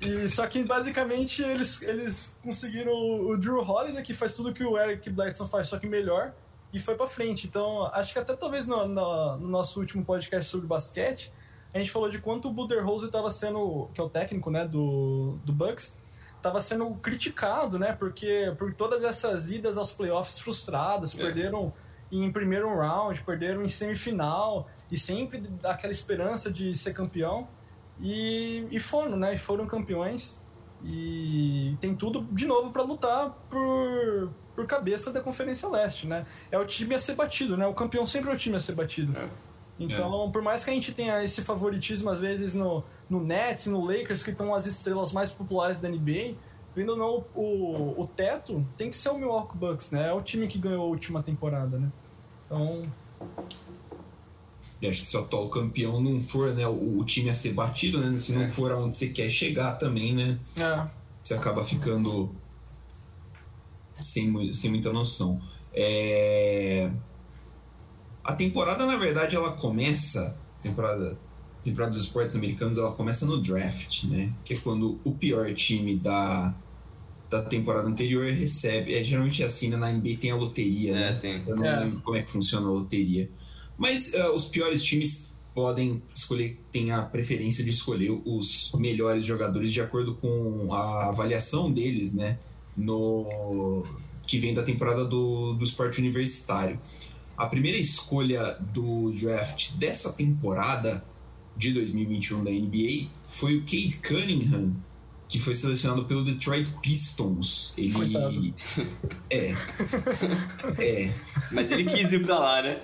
e, 0.00 0.30
só 0.30 0.46
que 0.46 0.64
basicamente 0.64 1.42
eles, 1.42 1.82
eles 1.82 2.34
conseguiram 2.42 2.94
o 2.94 3.36
Drew 3.36 3.60
Holiday, 3.60 4.02
que 4.02 4.14
faz 4.14 4.34
tudo 4.34 4.54
que 4.54 4.64
o 4.64 4.78
Eric 4.78 5.10
Bledson 5.10 5.46
faz, 5.46 5.68
só 5.68 5.78
que 5.78 5.86
melhor, 5.86 6.32
e 6.72 6.78
foi 6.78 6.94
pra 6.94 7.06
frente. 7.06 7.46
Então, 7.46 7.90
acho 7.92 8.14
que 8.14 8.18
até 8.18 8.34
talvez 8.34 8.66
no, 8.66 8.86
no, 8.86 9.36
no 9.36 9.48
nosso 9.48 9.78
último 9.78 10.02
podcast 10.02 10.50
sobre 10.50 10.66
basquete, 10.66 11.30
a 11.74 11.76
gente 11.76 11.90
falou 11.90 12.08
de 12.08 12.18
quanto 12.20 12.48
o 12.48 12.52
Budenholzer 12.54 13.08
estava 13.08 13.30
sendo, 13.30 13.90
que 13.92 14.00
é 14.00 14.04
o 14.04 14.08
técnico 14.08 14.50
né, 14.50 14.66
do, 14.66 15.38
do 15.44 15.52
Bucks, 15.52 15.94
estava 16.38 16.58
sendo 16.62 16.86
criticado, 17.02 17.78
né? 17.78 17.92
Porque 17.92 18.54
por 18.56 18.72
todas 18.72 19.04
essas 19.04 19.50
idas 19.50 19.76
aos 19.76 19.92
playoffs 19.92 20.38
frustradas, 20.38 21.14
é. 21.14 21.18
perderam 21.18 21.70
em 22.10 22.30
primeiro 22.30 22.74
round, 22.76 23.22
perderam 23.22 23.62
em 23.62 23.68
semifinal 23.68 24.68
e 24.90 24.98
sempre 24.98 25.42
aquela 25.62 25.92
esperança 25.92 26.50
de 26.50 26.76
ser 26.76 26.92
campeão. 26.92 27.46
E, 28.00 28.66
e 28.70 28.78
foram, 28.80 29.16
né? 29.16 29.34
E 29.34 29.38
foram 29.38 29.66
campeões. 29.66 30.40
E 30.82 31.76
tem 31.80 31.94
tudo 31.94 32.26
de 32.32 32.46
novo 32.46 32.70
para 32.70 32.82
lutar 32.82 33.30
por, 33.48 34.32
por 34.54 34.66
cabeça 34.66 35.12
da 35.12 35.20
Conferência 35.20 35.68
Leste, 35.68 36.06
né? 36.06 36.26
É 36.50 36.58
o 36.58 36.64
time 36.64 36.94
a 36.94 37.00
ser 37.00 37.14
batido, 37.14 37.56
né? 37.56 37.66
O 37.66 37.74
campeão 37.74 38.06
sempre 38.06 38.30
é 38.30 38.34
o 38.34 38.36
time 38.36 38.56
a 38.56 38.60
ser 38.60 38.74
batido. 38.74 39.16
É. 39.16 39.28
Então, 39.78 40.26
é. 40.28 40.30
por 40.30 40.42
mais 40.42 40.64
que 40.64 40.70
a 40.70 40.72
gente 40.72 40.92
tenha 40.92 41.22
esse 41.22 41.42
favoritismo, 41.42 42.10
às 42.10 42.20
vezes, 42.20 42.54
no, 42.54 42.84
no 43.08 43.22
Nets, 43.22 43.66
no 43.66 43.84
Lakers, 43.84 44.22
que 44.22 44.30
estão 44.30 44.54
as 44.54 44.66
estrelas 44.66 45.12
mais 45.12 45.30
populares 45.30 45.80
da 45.80 45.88
NBA, 45.88 46.34
vendo 46.74 46.90
ou 46.90 46.96
não, 46.96 47.24
o, 47.34 48.00
o 48.02 48.06
teto 48.06 48.66
tem 48.76 48.90
que 48.90 48.96
ser 48.96 49.10
o 49.10 49.18
Milwaukee 49.18 49.56
Bucks, 49.56 49.90
né? 49.90 50.08
É 50.08 50.12
o 50.12 50.22
time 50.22 50.46
que 50.46 50.58
ganhou 50.58 50.82
a 50.82 50.86
última 50.86 51.22
temporada, 51.22 51.78
né? 51.78 51.90
Então... 52.46 52.82
E 54.80 54.88
acho 54.88 55.00
que 55.00 55.06
se 55.06 55.16
o 55.16 55.20
atual 55.20 55.48
campeão 55.50 56.00
não 56.00 56.18
for 56.20 56.54
né, 56.54 56.66
o, 56.66 56.98
o 56.98 57.04
time 57.04 57.28
a 57.28 57.34
ser 57.34 57.52
batido, 57.52 57.98
né? 58.00 58.16
Se 58.16 58.32
não 58.32 58.42
é. 58.42 58.48
for 58.48 58.72
aonde 58.72 58.96
você 58.96 59.08
quer 59.08 59.28
chegar 59.28 59.76
também, 59.76 60.14
né? 60.14 60.38
É. 60.56 60.88
Você 61.22 61.34
acaba 61.34 61.62
ficando 61.62 62.34
sem, 64.00 64.52
sem 64.52 64.70
muita 64.70 64.92
noção. 64.92 65.40
É... 65.72 66.90
A 68.24 68.34
temporada, 68.34 68.86
na 68.86 68.96
verdade, 68.96 69.36
ela 69.36 69.52
começa. 69.52 70.36
Temporada, 70.62 71.18
temporada 71.62 71.94
dos 71.94 72.04
esportes 72.04 72.36
americanos, 72.36 72.78
ela 72.78 72.92
começa 72.92 73.26
no 73.26 73.40
draft, 73.40 74.04
né? 74.04 74.32
Que 74.44 74.54
é 74.54 74.56
quando 74.56 74.98
o 75.04 75.12
pior 75.12 75.52
time 75.54 75.96
da, 75.96 76.54
da 77.28 77.42
temporada 77.42 77.88
anterior 77.88 78.30
recebe. 78.32 78.94
É, 78.94 79.04
geralmente 79.04 79.42
é 79.42 79.46
assim, 79.46 79.68
né? 79.68 79.76
na 79.76 79.90
NBA 79.90 80.16
tem 80.20 80.30
a 80.30 80.36
loteria, 80.36 80.90
é, 80.90 80.94
né? 80.94 81.12
Tem. 81.14 81.44
Eu 81.46 81.56
não 81.56 81.64
é. 81.64 81.80
lembro 81.80 82.00
como 82.00 82.16
é 82.16 82.22
que 82.22 82.30
funciona 82.30 82.66
a 82.66 82.70
loteria. 82.70 83.30
Mas 83.76 84.12
uh, 84.12 84.34
os 84.34 84.46
piores 84.46 84.82
times 84.82 85.30
podem 85.54 86.02
escolher, 86.14 86.58
tem 86.70 86.92
a 86.92 87.02
preferência 87.02 87.64
de 87.64 87.70
escolher 87.70 88.10
os 88.24 88.72
melhores 88.76 89.24
jogadores 89.24 89.72
de 89.72 89.80
acordo 89.80 90.14
com 90.14 90.72
a 90.72 91.08
avaliação 91.08 91.70
deles, 91.70 92.14
né? 92.14 92.38
No 92.76 93.84
que 94.26 94.38
vem 94.38 94.54
da 94.54 94.62
temporada 94.62 95.04
do, 95.04 95.54
do 95.54 95.64
esporte 95.64 95.98
universitário. 95.98 96.78
A 97.36 97.46
primeira 97.46 97.78
escolha 97.78 98.56
do 98.72 99.10
draft 99.10 99.72
dessa 99.72 100.12
temporada 100.12 101.02
de 101.56 101.72
2021 101.72 102.44
da 102.44 102.50
NBA 102.50 103.08
foi 103.28 103.56
o 103.56 103.60
Kate 103.60 104.00
Cunningham, 104.06 104.76
que 105.28 105.38
foi 105.38 105.54
selecionado 105.54 106.04
pelo 106.06 106.24
Detroit 106.24 106.72
Pistons. 106.82 107.72
Ele. 107.76 107.92
Coitado. 107.92 108.54
É. 109.32 109.54
é. 110.78 111.14
Mas 111.52 111.70
ele 111.70 111.84
quis 111.84 112.12
ir 112.12 112.24
pra 112.24 112.36
lá, 112.36 112.62
né? 112.62 112.80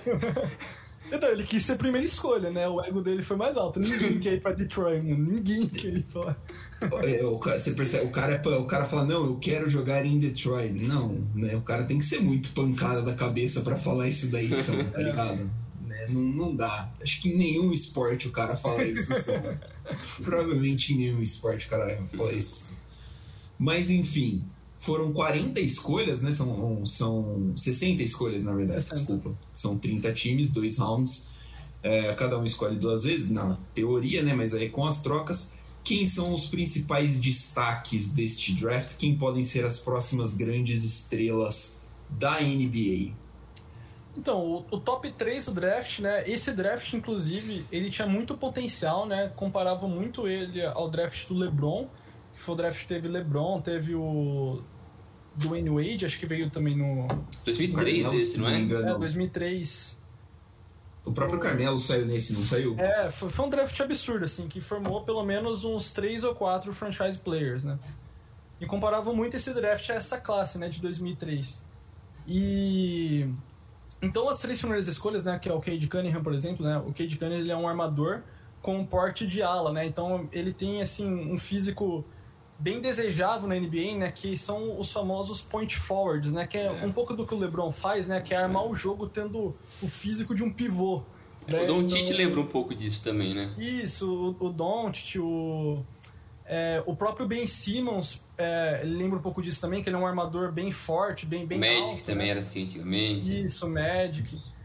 Então, 1.11 1.29
ele 1.29 1.43
quis 1.43 1.65
ser 1.65 1.73
a 1.73 1.77
primeira 1.77 2.05
escolha, 2.05 2.49
né? 2.49 2.67
O 2.67 2.81
ego 2.81 3.01
dele 3.01 3.23
foi 3.23 3.37
mais 3.37 3.55
alto. 3.55 3.79
Ninguém 3.79 4.19
quer 4.19 4.33
ir 4.33 4.41
pra 4.41 4.51
Detroit, 4.51 5.03
mano. 5.03 5.31
Ninguém 5.31 5.67
quer 5.67 5.93
ir 5.93 6.03
pra 6.03 6.21
lá. 6.21 6.37
É, 7.03 7.23
o, 7.23 7.39
você 7.39 7.71
percebe, 7.71 8.05
o 8.05 8.11
cara, 8.11 8.33
é, 8.33 8.49
o 8.49 8.65
cara 8.65 8.85
fala, 8.85 9.05
não, 9.05 9.25
eu 9.25 9.37
quero 9.37 9.69
jogar 9.69 10.05
em 10.05 10.19
Detroit. 10.19 10.73
Não, 10.73 11.25
né? 11.33 11.55
O 11.55 11.61
cara 11.61 11.85
tem 11.85 11.97
que 11.97 12.05
ser 12.05 12.19
muito 12.19 12.51
pancada 12.51 13.01
da 13.01 13.13
cabeça 13.13 13.61
para 13.61 13.75
falar 13.75 14.07
isso 14.07 14.31
daí, 14.31 14.51
são, 14.51 14.83
tá 14.85 15.01
ligado? 15.01 15.49
Não, 16.09 16.21
não 16.21 16.55
dá. 16.55 16.91
Acho 17.01 17.21
que 17.21 17.29
em 17.29 17.37
nenhum 17.37 17.71
esporte 17.71 18.27
o 18.27 18.31
cara 18.31 18.55
fala 18.55 18.83
isso. 18.83 19.13
São. 19.13 19.41
Provavelmente 20.23 20.93
em 20.93 20.97
nenhum 20.97 21.21
esporte 21.21 21.67
o 21.67 21.69
cara 21.69 22.01
fala 22.15 22.33
isso. 22.33 22.77
Mas 23.57 23.89
enfim, 23.89 24.43
foram 24.77 25.11
40 25.11 25.59
escolhas, 25.59 26.21
né? 26.21 26.31
São, 26.31 26.85
são 26.85 27.53
60 27.55 28.03
escolhas, 28.03 28.43
na 28.43 28.53
verdade, 28.53 28.81
60. 28.81 28.95
desculpa. 28.97 29.37
São 29.53 29.77
30 29.77 30.13
times, 30.13 30.51
dois 30.51 30.77
rounds. 30.77 31.29
É, 31.83 32.13
cada 32.15 32.37
um 32.37 32.43
escolhe 32.43 32.77
duas 32.77 33.03
vezes, 33.03 33.29
na 33.29 33.57
teoria, 33.73 34.21
né? 34.23 34.33
Mas 34.33 34.53
aí 34.53 34.69
com 34.69 34.85
as 34.85 35.01
trocas 35.01 35.57
quem 35.87 36.03
são 36.05 36.33
os 36.33 36.47
principais 36.47 37.17
destaques 37.17 38.11
deste 38.11 38.53
draft? 38.53 38.97
Quem 38.97 39.17
podem 39.17 39.41
ser 39.41 39.63
as 39.63 39.79
próximas 39.79 40.35
grandes 40.35 40.83
estrelas 40.83 41.79
da 42.09 42.41
NBA? 42.41 43.13
Então, 44.17 44.43
o, 44.43 44.65
o, 44.71 44.79
top 44.79 45.11
3 45.11 45.45
do 45.45 45.51
draft, 45.51 45.99
né? 45.99 46.27
Esse 46.27 46.51
draft, 46.51 46.91
inclusive, 46.93 47.63
ele 47.71 47.89
tinha 47.91 48.07
muito 48.07 48.35
potencial, 48.35 49.05
né? 49.05 49.31
Comparava 49.35 49.87
muito 49.87 50.27
ele 50.27 50.65
ao 50.65 50.89
draft 50.89 51.27
do 51.27 51.35
LeBron, 51.35 51.87
que 52.33 52.41
foi 52.41 52.55
o 52.55 52.57
draft 52.57 52.81
que 52.81 52.87
teve 52.87 53.07
LeBron, 53.07 53.61
teve 53.61 53.93
o 53.93 54.59
Dwayne 55.35 55.69
Wade, 55.69 56.05
acho 56.05 56.19
que 56.19 56.25
veio 56.25 56.49
também 56.49 56.75
no 56.75 57.07
2003 57.45 58.13
esse, 58.13 58.39
não 58.39 58.49
é? 58.49 58.59
É, 58.59 58.97
2003. 58.97 59.95
O 61.05 61.13
próprio 61.13 61.39
Carmelo 61.39 61.77
saiu 61.77 62.05
nesse, 62.07 62.33
não 62.33 62.43
saiu? 62.43 62.75
É, 62.77 63.11
foi, 63.11 63.29
foi, 63.29 63.45
um 63.45 63.49
draft 63.49 63.79
absurdo, 63.79 64.25
assim, 64.25 64.47
que 64.47 64.59
formou 64.59 65.03
pelo 65.03 65.23
menos 65.23 65.63
uns 65.63 65.93
três 65.93 66.23
ou 66.23 66.33
quatro 66.33 66.73
franchise 66.73 67.19
players, 67.19 67.63
né? 67.63 67.77
E 68.59 68.65
comparava 68.65 69.13
muito 69.13 69.37
esse 69.37 69.53
draft 69.53 69.87
a 69.91 69.93
essa 69.93 70.17
classe, 70.17 70.57
né, 70.57 70.67
de 70.67 70.81
2003. 70.81 71.63
E... 72.27 73.29
Então 74.01 74.29
as 74.29 74.39
três 74.39 74.59
primeiras 74.59 74.87
escolhas, 74.87 75.25
né, 75.25 75.39
que 75.39 75.49
é 75.49 75.53
o 75.53 75.59
Cade 75.59 75.87
Cunningham, 75.87 76.23
por 76.23 76.33
exemplo, 76.33 76.65
né? 76.65 76.77
O 76.77 76.93
Cade 76.93 77.17
Cunningham 77.17 77.39
ele 77.39 77.51
é 77.51 77.57
um 77.57 77.67
armador 77.67 78.21
com 78.61 78.77
um 78.77 78.85
porte 78.85 79.25
de 79.25 79.41
ala, 79.41 79.71
né? 79.71 79.85
Então 79.85 80.29
ele 80.31 80.53
tem, 80.53 80.81
assim, 80.81 81.31
um 81.31 81.37
físico 81.37 82.05
bem 82.59 82.81
desejável 82.81 83.47
na 83.47 83.55
NBA, 83.55 83.97
né, 83.97 84.11
que 84.11 84.35
são 84.35 84.79
os 84.79 84.91
famosos 84.91 85.41
point 85.41 85.77
forwards, 85.77 86.31
né, 86.31 86.47
que 86.47 86.57
é, 86.57 86.65
é, 86.65 86.85
um 86.85 86.91
pouco 86.91 87.13
do 87.13 87.23
que 87.23 87.35
o 87.35 87.37
LeBron 87.37 87.71
faz, 87.71 88.07
né, 88.07 88.19
que 88.19 88.33
é 88.33 88.37
armar 88.37 88.65
o 88.65 88.73
jogo 88.73 89.07
tendo 89.07 89.55
o 89.79 89.87
físico 89.87 90.33
de 90.33 90.43
um 90.43 90.51
pivô. 90.51 91.03
É, 91.47 91.51
né? 91.51 91.63
O 91.63 91.67
Doncic 91.67 92.05
então, 92.05 92.17
lembra 92.17 92.41
um 92.41 92.47
pouco 92.47 92.73
disso 92.73 93.03
também, 93.03 93.35
né? 93.35 93.53
Isso, 93.57 94.35
o, 94.39 94.47
o 94.47 94.49
Doncic, 94.49 95.19
o 95.19 95.85
é, 96.47 96.81
o 96.85 96.95
próprio 96.95 97.27
Ben 97.27 97.45
Simmons 97.45 98.21
é, 98.37 98.81
lembra 98.83 99.17
um 99.17 99.21
pouco 99.21 99.41
disso 99.41 99.59
também, 99.59 99.81
que 99.81 99.89
ele 99.89 99.95
é 99.95 99.99
um 99.99 100.05
armador 100.05 100.51
bem 100.51 100.71
forte, 100.71 101.25
bem 101.25 101.45
bem 101.45 101.59
Magic 101.59 101.89
alto, 101.89 102.03
também 102.03 102.25
né? 102.25 102.31
era 102.31 102.39
assim 102.39 102.63
antigamente. 102.63 103.43
Isso, 103.43 103.67
Magic. 103.67 104.55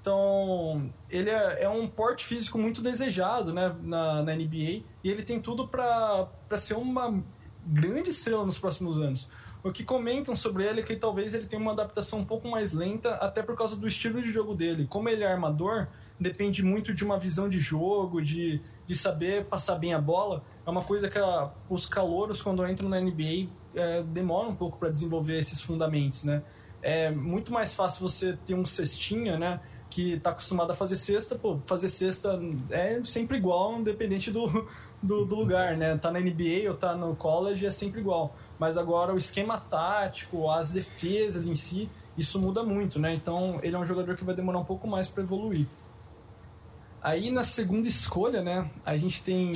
Então, 0.00 0.92
ele 1.10 1.30
é, 1.30 1.64
é, 1.64 1.68
um 1.68 1.88
porte 1.88 2.24
físico 2.24 2.58
muito 2.58 2.80
desejado 2.80 3.52
né, 3.52 3.74
na, 3.82 4.22
na 4.22 4.36
NBA 4.36 4.84
e 5.02 5.10
ele 5.10 5.24
tem 5.24 5.40
tudo 5.40 5.66
para 5.66 6.28
ser 6.56 6.74
uma 6.74 7.24
grande 7.66 8.10
estrela 8.10 8.46
nos 8.46 8.56
próximos 8.56 8.98
anos. 8.98 9.28
O 9.64 9.72
que 9.72 9.82
comentam 9.82 10.36
sobre 10.36 10.62
ele 10.64 10.80
é 10.80 10.84
que 10.84 10.94
talvez 10.94 11.34
ele 11.34 11.46
tenha 11.46 11.60
uma 11.60 11.72
adaptação 11.72 12.20
um 12.20 12.24
pouco 12.24 12.46
mais 12.46 12.72
lenta, 12.72 13.16
até 13.16 13.42
por 13.42 13.56
causa 13.56 13.74
do 13.74 13.84
estilo 13.88 14.22
de 14.22 14.30
jogo 14.30 14.54
dele. 14.54 14.86
Como 14.88 15.08
ele 15.08 15.24
é 15.24 15.26
armador, 15.26 15.88
depende 16.20 16.62
muito 16.62 16.94
de 16.94 17.04
uma 17.04 17.18
visão 17.18 17.48
de 17.48 17.58
jogo, 17.58 18.22
de, 18.22 18.60
de 18.86 18.94
saber 18.94 19.46
passar 19.46 19.74
bem 19.74 19.92
a 19.92 20.00
bola. 20.00 20.44
É 20.66 20.70
uma 20.70 20.82
coisa 20.82 21.08
que 21.08 21.18
a, 21.18 21.50
os 21.70 21.86
calouros, 21.86 22.42
quando 22.42 22.66
entram 22.66 22.88
na 22.88 23.00
NBA, 23.00 23.48
é, 23.74 24.02
demoram 24.02 24.50
um 24.50 24.56
pouco 24.56 24.78
para 24.78 24.88
desenvolver 24.88 25.38
esses 25.38 25.60
fundamentos, 25.60 26.24
né? 26.24 26.42
É 26.82 27.10
muito 27.10 27.52
mais 27.52 27.74
fácil 27.74 28.06
você 28.06 28.36
ter 28.44 28.54
um 28.54 28.66
cestinha, 28.66 29.38
né? 29.38 29.60
que 29.88 30.14
está 30.14 30.30
acostumado 30.30 30.70
a 30.72 30.74
fazer 30.74 30.96
cesta, 30.96 31.36
pô, 31.36 31.58
fazer 31.64 31.88
cesta 31.88 32.38
é 32.70 33.02
sempre 33.04 33.38
igual, 33.38 33.78
independente 33.78 34.30
do, 34.30 34.46
do, 35.02 35.24
do, 35.24 35.34
lugar, 35.34 35.76
né? 35.76 35.96
Tá 35.96 36.10
na 36.10 36.20
NBA 36.20 36.68
ou 36.68 36.74
tá 36.74 36.94
no 36.94 37.14
college 37.16 37.64
é 37.64 37.70
sempre 37.70 38.00
igual. 38.00 38.34
Mas 38.58 38.76
agora 38.76 39.14
o 39.14 39.16
esquema 39.16 39.58
tático, 39.58 40.50
as 40.50 40.70
defesas 40.70 41.46
em 41.46 41.54
si, 41.54 41.88
isso 42.18 42.40
muda 42.40 42.62
muito, 42.62 42.98
né? 42.98 43.14
Então 43.14 43.60
ele 43.62 43.76
é 43.76 43.78
um 43.78 43.86
jogador 43.86 44.16
que 44.16 44.24
vai 44.24 44.34
demorar 44.34 44.58
um 44.58 44.64
pouco 44.64 44.86
mais 44.86 45.08
para 45.08 45.22
evoluir. 45.22 45.66
Aí 47.02 47.30
na 47.30 47.44
segunda 47.44 47.86
escolha, 47.86 48.42
né, 48.42 48.68
a 48.84 48.96
gente 48.96 49.22
tem 49.22 49.52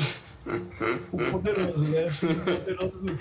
o 1.12 1.30
poderoso, 1.30 1.84
né? 1.84 2.06
O 2.06 2.44
poderoso, 2.44 3.18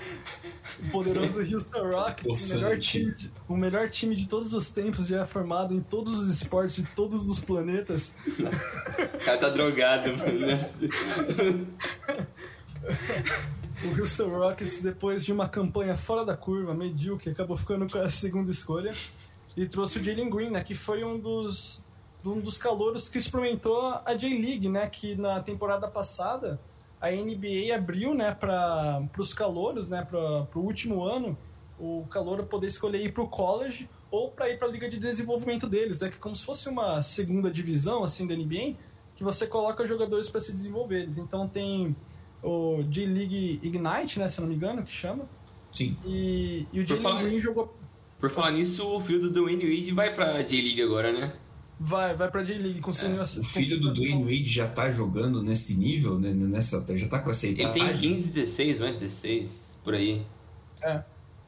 o 0.80 0.90
poderoso 0.92 1.40
Houston 1.40 1.90
Rockets, 1.90 2.52
o 2.52 2.56
melhor, 2.56 2.78
time 2.80 3.12
de, 3.14 3.32
o 3.48 3.58
melhor 3.58 3.90
time 3.90 4.16
de 4.16 4.28
todos 4.28 4.54
os 4.54 4.70
tempos, 4.70 5.08
já 5.08 5.26
formado 5.26 5.74
em 5.74 5.82
todos 5.82 6.18
os 6.20 6.30
esportes 6.30 6.78
de 6.78 6.96
todos 6.96 7.28
os 7.28 7.40
planetas. 7.40 8.14
O 8.28 9.26
cara 9.26 9.38
tá 9.38 9.50
drogado, 9.50 10.10
mano. 10.18 10.48
o 13.84 14.00
Houston 14.00 14.30
Rockets, 14.30 14.82
depois 14.82 15.26
de 15.26 15.34
uma 15.34 15.50
campanha 15.50 15.98
fora 15.98 16.26
da 16.26 16.38
curva, 16.38 16.74
medíocre, 16.74 17.32
acabou 17.32 17.58
ficando 17.58 17.86
com 17.92 18.00
a 18.00 18.10
segunda 18.10 18.50
escolha. 18.50 18.94
E 19.58 19.68
trouxe 19.68 20.00
o 20.00 20.04
Jalen 20.04 20.30
Green, 20.30 20.52
né, 20.52 20.64
que 20.64 20.74
foi 20.74 21.04
um 21.04 21.20
dos 21.20 21.82
um 22.26 22.40
dos 22.40 22.58
calouros 22.58 23.08
que 23.08 23.18
experimentou 23.18 23.98
a 24.06 24.14
J-League, 24.14 24.68
né? 24.68 24.88
Que 24.88 25.16
na 25.16 25.42
temporada 25.42 25.88
passada 25.88 26.60
a 27.02 27.10
NBA 27.12 27.74
abriu, 27.74 28.14
né, 28.14 28.32
para 28.34 29.02
os 29.18 29.34
calouros, 29.34 29.90
né, 29.90 30.02
para 30.04 30.48
o 30.56 30.60
último 30.60 31.04
ano, 31.04 31.38
o 31.80 32.06
calouro 32.10 32.44
poder 32.44 32.68
escolher 32.68 33.02
ir 33.02 33.14
para 33.14 33.24
o 33.24 33.28
college 33.28 33.90
ou 34.12 34.32
para 34.32 34.50
ir 34.50 34.58
para 34.58 34.68
a 34.68 34.72
liga 34.72 34.90
de 34.90 34.98
desenvolvimento 34.98 35.68
deles, 35.68 36.00
né, 36.02 36.10
que 36.10 36.18
é 36.18 36.20
como 36.20 36.36
se 36.36 36.44
fosse 36.44 36.68
uma 36.68 37.02
segunda 37.02 37.50
divisão 37.50 38.04
assim 38.04 38.28
da 38.28 38.36
NBA, 38.36 38.76
que 39.16 39.24
você 39.24 39.48
coloca 39.48 39.86
jogadores 39.88 40.30
para 40.30 40.42
se 40.42 40.52
desenvolver. 40.52 41.04
Eles. 41.04 41.18
Então 41.18 41.48
tem 41.48 41.96
o 42.44 42.84
J-League 42.84 43.60
Ignite, 43.64 44.20
né, 44.20 44.28
se 44.28 44.42
não 44.42 44.48
me 44.48 44.56
engano, 44.56 44.84
que 44.84 44.92
chama. 44.92 45.26
Sim. 45.72 45.96
E, 46.06 46.66
e 46.74 46.80
o 46.82 46.88
Jalen 46.88 47.24
Green 47.24 47.40
jogou. 47.40 47.74
Por 48.18 48.30
falar 48.30 48.52
nisso, 48.52 48.86
o 48.94 49.00
filho 49.00 49.22
do 49.22 49.30
Dwayne 49.30 49.64
Wade 49.64 49.92
vai 49.94 50.14
para 50.14 50.42
J-League 50.42 50.82
agora, 50.82 51.14
né? 51.14 51.32
Vai, 51.80 52.14
vai 52.14 52.30
pra 52.30 52.44
J-League, 52.44 52.82
conseguiu 52.82 53.22
é, 53.22 53.24
O 53.24 53.44
filho 53.44 53.80
do 53.80 53.94
Dwayne 53.94 54.24
Wade 54.24 54.50
já 54.50 54.68
tá 54.68 54.92
jogando 54.92 55.42
nesse 55.42 55.78
nível, 55.78 56.20
né? 56.20 56.32
Nessa, 56.34 56.86
já 56.98 57.08
tá 57.08 57.20
com 57.20 57.30
essa 57.30 57.48
idade. 57.48 57.80
Ele 57.80 57.88
tem 57.88 57.98
15, 57.98 58.34
16, 58.34 58.80
não 58.80 58.88
é? 58.88 58.92
16, 58.92 59.80
por 59.82 59.94
aí. 59.94 60.26
É. 60.82 61.02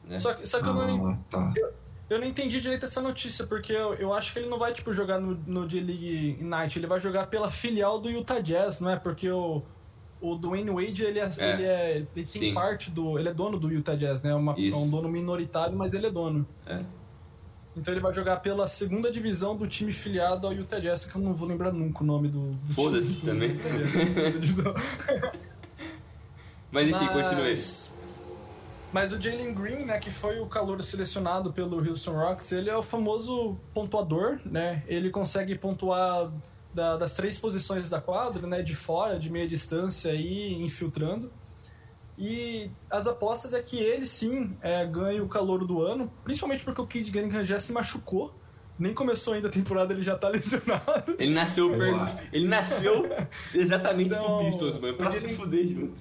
Né? 0.05 0.19
Só, 0.19 0.33
que, 0.33 0.47
só 0.47 0.61
que 0.61 0.69
ah, 0.69 0.69
eu, 0.69 0.87
não, 0.87 1.17
tá. 1.29 1.53
eu, 1.57 1.73
Eu 2.09 2.19
não 2.19 2.27
entendi 2.27 2.61
direito 2.61 2.85
essa 2.85 3.01
notícia, 3.01 3.45
porque 3.45 3.73
eu, 3.73 3.93
eu 3.95 4.13
acho 4.13 4.31
que 4.31 4.39
ele 4.39 4.47
não 4.47 4.57
vai, 4.57 4.73
tipo, 4.73 4.93
jogar 4.93 5.19
no, 5.19 5.35
no 5.45 5.67
D-League 5.67 6.37
Night, 6.41 6.79
ele 6.79 6.87
vai 6.87 7.01
jogar 7.01 7.27
pela 7.27 7.51
filial 7.51 7.99
do 7.99 8.09
Utah 8.09 8.39
Jazz, 8.39 8.79
não 8.79 8.89
é? 8.89 8.95
Porque 8.95 9.29
o, 9.29 9.61
o 10.21 10.35
Dwayne 10.35 10.69
Wade, 10.71 11.03
ele, 11.03 11.19
é, 11.19 11.29
é. 11.37 11.53
ele, 11.53 11.63
é, 11.63 11.95
ele 11.97 12.07
tem 12.13 12.25
Sim. 12.25 12.53
parte 12.53 12.89
do... 12.89 13.19
Ele 13.19 13.27
é 13.27 13.33
dono 13.33 13.59
do 13.59 13.69
Utah 13.69 13.95
Jazz, 13.95 14.21
né? 14.23 14.33
Uma, 14.33 14.53
é 14.53 14.75
um 14.75 14.89
dono 14.89 15.09
minoritário, 15.09 15.77
mas 15.77 15.93
ele 15.93 16.07
é 16.07 16.11
dono. 16.11 16.47
É. 16.65 16.83
Então 17.75 17.93
ele 17.93 18.01
vai 18.01 18.13
jogar 18.13 18.37
pela 18.37 18.67
segunda 18.67 19.11
divisão 19.11 19.55
do 19.55 19.67
time 19.67 19.93
filiado 19.93 20.45
ao 20.45 20.53
Utah 20.53 20.79
Jazz, 20.79 21.05
que 21.05 21.15
eu 21.15 21.21
não 21.21 21.33
vou 21.33 21.47
lembrar 21.47 21.71
nunca 21.71 22.03
o 22.03 22.05
nome 22.05 22.27
do. 22.27 22.51
do 22.51 22.73
Foda-se 22.73 23.23
também. 23.23 23.51
mas 26.71 26.89
enfim, 26.89 27.05
mas... 27.05 27.29
continue. 27.29 27.91
Mas 28.91 29.13
o 29.13 29.21
Jalen 29.21 29.53
Green, 29.53 29.85
né, 29.85 29.99
que 29.99 30.11
foi 30.11 30.41
o 30.41 30.47
calor 30.47 30.83
selecionado 30.83 31.53
pelo 31.53 31.77
Houston 31.77 32.11
Rockets, 32.11 32.51
ele 32.51 32.69
é 32.69 32.75
o 32.75 32.83
famoso 32.83 33.57
pontuador, 33.73 34.37
né? 34.43 34.83
Ele 34.85 35.09
consegue 35.09 35.55
pontuar 35.55 36.29
da, 36.73 36.97
das 36.97 37.13
três 37.13 37.39
posições 37.39 37.89
da 37.89 38.01
quadra, 38.01 38.45
né, 38.45 38.61
de 38.61 38.75
fora, 38.75 39.17
de 39.17 39.29
meia 39.29 39.47
distância 39.47 40.13
e 40.13 40.61
infiltrando. 40.61 41.31
E 42.23 42.69
as 42.87 43.07
apostas 43.07 43.51
é 43.51 43.63
que 43.63 43.79
ele 43.79 44.05
sim 44.05 44.55
é, 44.61 44.85
ganha 44.85 45.23
o 45.23 45.27
calor 45.27 45.65
do 45.65 45.81
ano, 45.81 46.13
principalmente 46.23 46.63
porque 46.63 46.79
o 46.79 46.85
Kid 46.85 47.11
Cunningham 47.11 47.43
já 47.43 47.59
se 47.59 47.73
machucou. 47.73 48.31
Nem 48.77 48.93
começou 48.93 49.33
ainda 49.33 49.47
a 49.47 49.51
temporada, 49.51 49.91
ele 49.91 50.03
já 50.03 50.15
tá 50.15 50.29
lesionado. 50.29 51.15
Ele 51.17 51.33
nasceu, 51.33 51.71
per... 51.71 51.95
ele 52.31 52.47
nasceu 52.47 53.09
exatamente 53.55 54.13
então, 54.13 54.37
pro 54.37 54.45
Pistons, 54.45 54.79
mano, 54.79 54.97
pra 54.97 55.09
se 55.09 55.33
fuder 55.33 55.67
junto. 55.67 55.99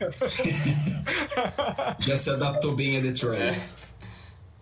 Já 2.00 2.16
se 2.16 2.30
adaptou 2.30 2.74
bem 2.74 2.96
a 2.96 3.02
Detroit. 3.02 3.42
É. 3.42 3.54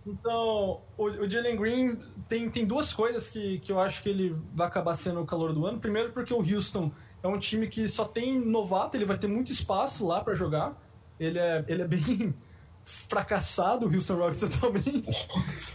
Então, 0.05 0.81
o, 0.97 1.05
o 1.05 1.29
Jalen 1.29 1.55
Green 1.55 1.97
tem, 2.27 2.49
tem 2.49 2.65
duas 2.65 2.91
coisas 2.91 3.29
que, 3.29 3.59
que 3.59 3.71
eu 3.71 3.79
acho 3.79 4.03
que 4.03 4.09
ele 4.09 4.35
vai 4.53 4.67
acabar 4.67 4.93
sendo 4.95 5.21
o 5.21 5.25
calor 5.25 5.53
do 5.53 5.65
ano. 5.65 5.79
Primeiro, 5.79 6.11
porque 6.11 6.33
o 6.33 6.39
Houston 6.39 6.91
é 7.21 7.27
um 7.27 7.37
time 7.37 7.67
que 7.67 7.87
só 7.89 8.05
tem 8.05 8.39
novato, 8.39 8.95
ele 8.95 9.05
vai 9.05 9.17
ter 9.17 9.27
muito 9.27 9.51
espaço 9.51 10.05
lá 10.05 10.23
para 10.23 10.35
jogar. 10.35 10.77
Ele 11.19 11.37
é, 11.37 11.65
ele 11.67 11.81
é 11.81 11.87
bem 11.87 12.33
fracassado, 12.83 13.85
o 13.85 13.93
Houston 13.93 14.15
Rockets 14.15 14.43
atualmente. 14.43 15.27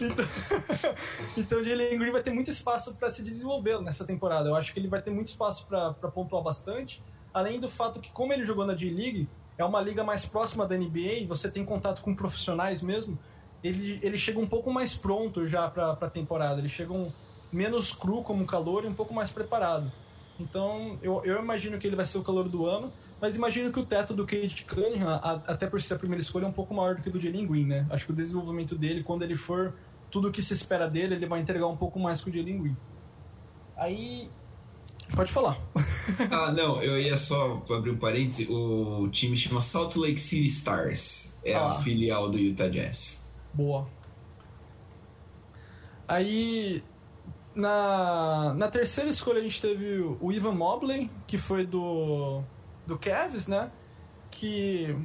então, 0.02 0.26
então 1.36 1.60
o 1.60 1.64
Jalen 1.64 1.98
Green 1.98 2.12
vai 2.12 2.22
ter 2.22 2.32
muito 2.32 2.50
espaço 2.50 2.94
para 2.94 3.10
se 3.10 3.22
desenvolver 3.22 3.80
nessa 3.80 4.04
temporada. 4.04 4.48
Eu 4.48 4.56
acho 4.56 4.72
que 4.72 4.80
ele 4.80 4.88
vai 4.88 5.02
ter 5.02 5.10
muito 5.10 5.28
espaço 5.28 5.66
para 5.66 5.92
pontuar 6.10 6.42
bastante. 6.42 7.02
Além 7.32 7.60
do 7.60 7.68
fato 7.68 8.00
que, 8.00 8.10
como 8.10 8.32
ele 8.32 8.44
jogou 8.44 8.64
na 8.64 8.76
G-League, 8.76 9.28
é 9.58 9.64
uma 9.64 9.80
liga 9.80 10.02
mais 10.02 10.24
próxima 10.24 10.66
da 10.66 10.76
NBA 10.76 11.26
você 11.28 11.50
tem 11.50 11.64
contato 11.64 12.02
com 12.02 12.14
profissionais 12.14 12.82
mesmo, 12.82 13.18
ele, 13.62 13.98
ele 14.02 14.16
chega 14.16 14.38
um 14.38 14.46
pouco 14.46 14.70
mais 14.70 14.94
pronto 14.94 15.46
já 15.46 15.68
para 15.68 15.92
a 15.92 16.10
temporada. 16.10 16.60
Ele 16.60 16.68
chega 16.68 16.92
um, 16.92 17.10
menos 17.52 17.92
cru 17.92 18.22
como 18.22 18.44
calor 18.44 18.84
e 18.84 18.88
um 18.88 18.94
pouco 18.94 19.14
mais 19.14 19.30
preparado. 19.30 19.90
Então, 20.38 20.98
eu, 21.02 21.22
eu 21.24 21.40
imagino 21.40 21.78
que 21.78 21.86
ele 21.86 21.96
vai 21.96 22.04
ser 22.04 22.18
o 22.18 22.22
calor 22.22 22.48
do 22.48 22.66
ano, 22.66 22.92
mas 23.20 23.36
imagino 23.36 23.72
que 23.72 23.78
o 23.78 23.86
teto 23.86 24.12
do 24.12 24.26
Cade 24.26 24.64
Cunningham, 24.64 25.08
a, 25.08 25.42
até 25.46 25.66
por 25.66 25.80
ser 25.80 25.94
a 25.94 25.98
primeira 25.98 26.22
escolha, 26.22 26.44
é 26.44 26.48
um 26.48 26.52
pouco 26.52 26.74
maior 26.74 26.96
do 26.96 27.02
que 27.02 27.08
o 27.08 27.12
do 27.12 27.20
Jalen 27.20 27.46
Green, 27.46 27.66
né? 27.66 27.86
Acho 27.88 28.06
que 28.06 28.12
o 28.12 28.14
desenvolvimento 28.14 28.74
dele, 28.74 29.02
quando 29.02 29.22
ele 29.22 29.36
for 29.36 29.74
tudo 30.10 30.28
o 30.28 30.32
que 30.32 30.42
se 30.42 30.52
espera 30.52 30.88
dele, 30.88 31.14
ele 31.14 31.26
vai 31.26 31.40
entregar 31.40 31.66
um 31.66 31.76
pouco 31.76 31.98
mais 31.98 32.20
que 32.20 32.30
o 32.30 32.32
Jalen 32.32 32.62
Green. 32.62 32.76
Aí, 33.76 34.28
Pode 35.14 35.30
falar. 35.30 35.60
ah, 36.30 36.50
não, 36.50 36.82
eu 36.82 36.98
ia 36.98 37.16
só 37.16 37.62
abrir 37.70 37.90
um 37.90 37.98
parêntese. 37.98 38.50
O 38.50 39.08
time 39.10 39.36
chama 39.36 39.60
Salt 39.60 39.96
Lake 39.96 40.18
City 40.18 40.46
Stars. 40.46 41.38
É 41.44 41.54
ah. 41.54 41.72
a 41.72 41.74
filial 41.80 42.30
do 42.30 42.38
Utah 42.38 42.68
Jazz. 42.68 43.30
Boa. 43.52 43.86
Aí, 46.08 46.82
na, 47.54 48.54
na 48.54 48.68
terceira 48.68 49.08
escolha, 49.08 49.40
a 49.40 49.42
gente 49.42 49.60
teve 49.60 50.00
o 50.20 50.32
Ivan 50.32 50.52
Mobley, 50.52 51.10
que 51.26 51.38
foi 51.38 51.66
do, 51.66 52.42
do 52.86 52.98
Cavs, 52.98 53.46
né? 53.46 53.70
Que 54.30 54.96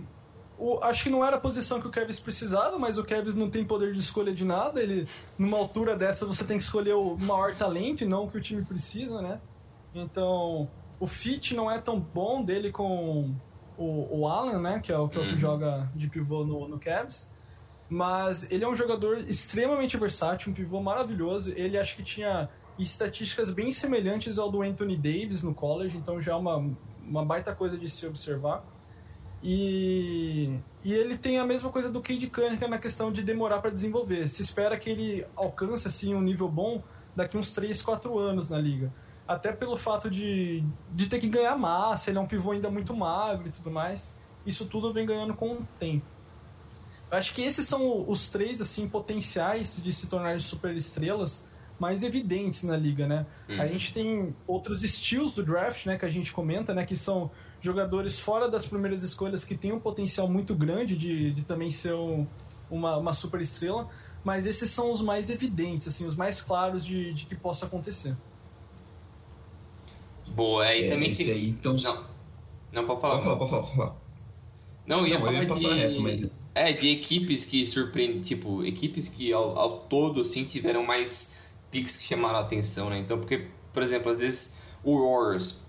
o, 0.59 0.77
acho 0.83 1.03
que 1.03 1.09
não 1.09 1.25
era 1.25 1.37
a 1.37 1.39
posição 1.39 1.79
que 1.79 1.87
o 1.87 1.89
Kevs 1.89 2.19
precisava, 2.19 2.77
mas 2.77 2.97
o 2.97 3.03
Kevs 3.03 3.35
não 3.35 3.49
tem 3.49 3.63
poder 3.63 3.93
de 3.93 3.99
escolha 3.99 4.33
de 4.33 4.43
nada. 4.43 4.83
Ele, 4.83 5.07
numa 5.37 5.57
altura 5.57 5.95
dessa, 5.95 6.25
você 6.25 6.43
tem 6.43 6.57
que 6.57 6.63
escolher 6.63 6.93
o 6.93 7.17
maior 7.17 7.55
talento 7.55 8.03
e 8.03 8.05
não 8.05 8.25
o 8.25 8.29
que 8.29 8.37
o 8.37 8.41
time 8.41 8.63
precisa, 8.65 9.21
né? 9.21 9.39
Então, 9.95 10.69
o 10.99 11.07
fit 11.07 11.55
não 11.55 11.71
é 11.71 11.79
tão 11.79 11.97
bom 11.97 12.43
dele 12.43 12.73
com 12.73 13.33
o, 13.77 14.19
o 14.19 14.27
Allen, 14.27 14.59
né? 14.59 14.79
Que 14.79 14.91
é 14.91 14.97
o 14.97 15.07
que, 15.07 15.17
é 15.17 15.21
o 15.21 15.23
que 15.23 15.31
uhum. 15.31 15.37
joga 15.37 15.89
de 15.95 16.09
pivô 16.09 16.43
no, 16.43 16.67
no 16.67 16.77
Cavs. 16.77 17.29
Mas 17.89 18.45
ele 18.51 18.63
é 18.63 18.67
um 18.67 18.75
jogador 18.75 19.17
extremamente 19.27 19.97
versátil, 19.97 20.51
um 20.51 20.53
pivô 20.53 20.79
maravilhoso. 20.81 21.51
Ele 21.55 21.77
acho 21.77 21.95
que 21.95 22.03
tinha 22.03 22.49
estatísticas 22.77 23.51
bem 23.51 23.71
semelhantes 23.71 24.37
ao 24.37 24.51
do 24.51 24.61
Anthony 24.61 24.95
Davis 24.95 25.43
no 25.43 25.53
college, 25.53 25.97
então 25.97 26.21
já 26.21 26.33
é 26.33 26.35
uma, 26.35 26.71
uma 27.05 27.25
baita 27.25 27.53
coisa 27.53 27.77
de 27.77 27.89
se 27.89 28.05
observar. 28.05 28.63
E, 29.41 30.59
e 30.83 30.93
ele 30.93 31.17
tem 31.17 31.39
a 31.39 31.45
mesma 31.45 31.69
coisa 31.69 31.89
do 31.89 32.01
Cade 32.01 32.27
Cunningham 32.27 32.69
na 32.69 32.77
questão 32.77 33.11
de 33.11 33.23
demorar 33.23 33.59
para 33.59 33.71
desenvolver. 33.71 34.27
Se 34.27 34.41
espera 34.41 34.77
que 34.77 34.89
ele 34.89 35.25
alcance 35.35 35.87
assim 35.87 36.13
um 36.13 36.21
nível 36.21 36.47
bom 36.47 36.83
daqui 37.15 37.37
uns 37.37 37.51
3, 37.53 37.81
4 37.81 38.17
anos 38.19 38.49
na 38.49 38.59
liga 38.59 38.93
até 39.29 39.51
pelo 39.51 39.77
fato 39.77 40.09
de, 40.09 40.63
de 40.91 41.05
ter 41.05 41.19
que 41.19 41.27
ganhar 41.29 41.55
massa, 41.55 42.09
ele 42.09 42.17
é 42.17 42.21
um 42.21 42.25
pivô 42.25 42.49
ainda 42.49 42.67
muito 42.71 42.95
magro 42.95 43.47
e 43.47 43.51
tudo 43.51 43.69
mais. 43.69 44.11
Isso 44.43 44.65
tudo 44.65 44.91
vem 44.91 45.05
ganhando 45.05 45.35
com 45.35 45.53
o 45.53 45.67
tempo. 45.77 46.07
Eu 47.11 47.17
acho 47.17 47.33
que 47.33 47.41
esses 47.41 47.67
são 47.67 48.07
os 48.07 48.29
três 48.29 48.61
assim 48.61 48.87
potenciais 48.87 49.81
de 49.81 49.91
se 49.91 50.07
tornarem 50.07 50.39
super 50.39 50.75
estrelas 50.75 51.43
mais 51.79 52.03
evidentes 52.03 52.63
na 52.63 52.75
liga, 52.75 53.07
né? 53.07 53.25
Uhum. 53.47 53.61
A 53.61 53.67
gente 53.67 53.93
tem 53.93 54.35
outros 54.45 54.83
estilos 54.83 55.33
do 55.33 55.43
draft, 55.43 55.85
né, 55.85 55.97
que 55.97 56.05
a 56.05 56.09
gente 56.09 56.31
comenta, 56.33 56.73
né, 56.73 56.85
que 56.85 56.95
são 56.95 57.31
jogadores 57.61 58.19
fora 58.19 58.49
das 58.49 58.65
primeiras 58.65 59.01
escolhas 59.01 59.45
que 59.45 59.55
têm 59.55 59.71
um 59.71 59.79
potencial 59.79 60.27
muito 60.27 60.53
grande 60.53 60.95
de, 60.95 61.31
de 61.31 61.43
também 61.43 61.71
ser 61.71 61.93
um, 61.93 62.27
uma, 62.69 62.97
uma 62.97 63.13
super 63.13 63.39
estrela, 63.39 63.89
mas 64.23 64.45
esses 64.45 64.69
são 64.69 64.91
os 64.91 65.01
mais 65.01 65.29
evidentes, 65.29 65.87
assim, 65.87 66.05
os 66.05 66.17
mais 66.17 66.41
claros 66.41 66.85
de, 66.85 67.13
de 67.13 67.25
que 67.25 67.35
possa 67.35 67.65
acontecer. 67.65 68.15
Boa, 70.31 70.65
aí 70.65 70.85
é, 70.85 70.89
também 70.89 71.11
tem. 71.11 71.31
Aí, 71.31 71.49
então... 71.49 71.75
Não, 71.77 72.03
não 72.73 72.85
pode 72.85 73.01
falar. 73.01 73.13
Pode 73.15 73.23
falar, 73.23 73.37
pode 73.37 73.49
falar, 73.49 73.63
pode 73.63 73.75
falar. 73.77 73.97
Não, 74.85 75.07
ia 75.07 75.13
não, 75.13 75.21
falar 75.21 75.33
eu 75.33 75.43
ia 75.43 75.47
passar 75.47 75.69
de... 75.69 75.79
reto, 75.79 76.01
mas. 76.01 76.31
É, 76.59 76.73
de 76.73 76.89
equipes 76.89 77.45
que 77.45 77.65
surpreendem, 77.65 78.19
tipo, 78.19 78.65
equipes 78.65 79.07
que 79.07 79.31
ao, 79.31 79.57
ao 79.57 79.79
todo, 79.83 80.19
assim, 80.19 80.43
tiveram 80.43 80.85
mais 80.85 81.37
picks 81.71 81.95
que 81.95 82.03
chamaram 82.03 82.37
a 82.37 82.41
atenção, 82.41 82.89
né? 82.89 82.99
Então, 82.99 83.17
porque, 83.17 83.47
por 83.71 83.81
exemplo, 83.81 84.11
às 84.11 84.19
vezes 84.19 84.57
o 84.83 84.99
Warriors, 84.99 85.63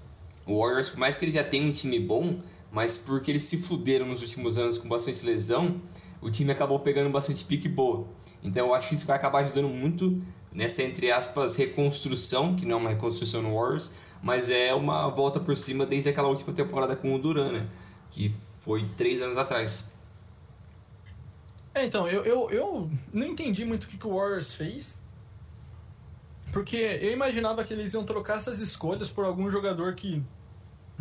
o 0.45 0.59
Warriors, 0.59 0.89
por 0.89 0.99
mais 0.99 1.17
que 1.17 1.25
ele 1.25 1.31
já 1.31 1.45
tenha 1.45 1.65
um 1.65 1.71
time 1.71 2.01
bom, 2.01 2.41
mas 2.73 2.99
porque 2.99 3.31
eles 3.31 3.45
se 3.45 3.59
fuderam 3.59 4.05
nos 4.05 4.21
últimos 4.21 4.59
anos 4.59 4.79
com 4.79 4.89
bastante 4.89 5.25
lesão, 5.25 5.81
o 6.21 6.29
time 6.29 6.51
acabou 6.51 6.81
pegando 6.81 7.09
bastante 7.09 7.45
pique 7.45 7.69
boa. 7.69 8.09
Então 8.43 8.67
eu 8.67 8.75
acho 8.75 8.89
que 8.89 8.97
isso 8.97 9.07
vai 9.07 9.15
acabar 9.15 9.45
ajudando 9.45 9.69
muito 9.69 10.21
nessa, 10.53 10.83
entre 10.83 11.13
aspas, 11.13 11.55
reconstrução, 11.55 12.57
que 12.57 12.67
não 12.67 12.79
é 12.79 12.81
uma 12.81 12.91
reconstrução 12.91 13.43
no 13.43 13.55
Warriors, 13.55 13.93
mas 14.21 14.51
é 14.51 14.75
uma 14.75 15.09
volta 15.09 15.39
por 15.39 15.57
cima 15.57 15.87
desde 15.87 16.11
aquela 16.11 16.27
última 16.27 16.53
temporada 16.53 16.97
com 16.97 17.15
o 17.15 17.19
Duran, 17.21 17.53
né? 17.53 17.69
Que 18.11 18.35
foi 18.59 18.89
três 18.97 19.23
anos 19.23 19.39
atrás. 19.39 19.90
É, 21.75 21.85
então, 21.85 22.09
eu, 22.09 22.25
eu, 22.25 22.51
eu 22.51 22.91
não 23.13 23.27
entendi 23.27 23.65
muito 23.65 23.85
o 23.85 23.87
que, 23.89 23.97
que 23.97 24.07
o 24.07 24.17
Warriors 24.17 24.55
fez. 24.55 25.03
Porque 26.53 26.77
eu 26.77 27.13
imaginava 27.13 27.63
que 27.65 27.73
eles 27.73 27.95
iam 27.95 28.05
trocar 28.05 28.39
essas 28.39 28.61
escolhas 28.61 29.11
por 29.11 29.25
algum 29.25 29.49
jogador 29.49 29.95
que, 29.95 30.23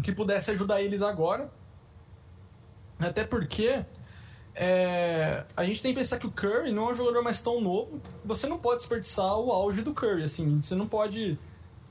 que 0.03 0.11
pudesse 0.11 0.51
ajudar 0.51 0.81
eles 0.81 1.01
agora. 1.01 1.51
Até 2.99 3.23
porque 3.23 3.83
é, 4.53 5.45
a 5.55 5.63
gente 5.63 5.81
tem 5.81 5.93
que 5.93 5.99
pensar 5.99 6.19
que 6.19 6.27
o 6.27 6.31
Curry 6.31 6.71
não 6.71 6.89
é 6.89 6.91
um 6.91 6.95
jogador 6.95 7.23
mais 7.23 7.41
tão 7.41 7.59
novo. 7.59 7.99
Você 8.23 8.45
não 8.45 8.59
pode 8.59 8.81
desperdiçar 8.81 9.39
o 9.39 9.51
auge 9.51 9.81
do 9.81 9.93
Curry, 9.93 10.23
assim. 10.23 10.61
Você 10.61 10.75
não 10.75 10.87
pode 10.87 11.39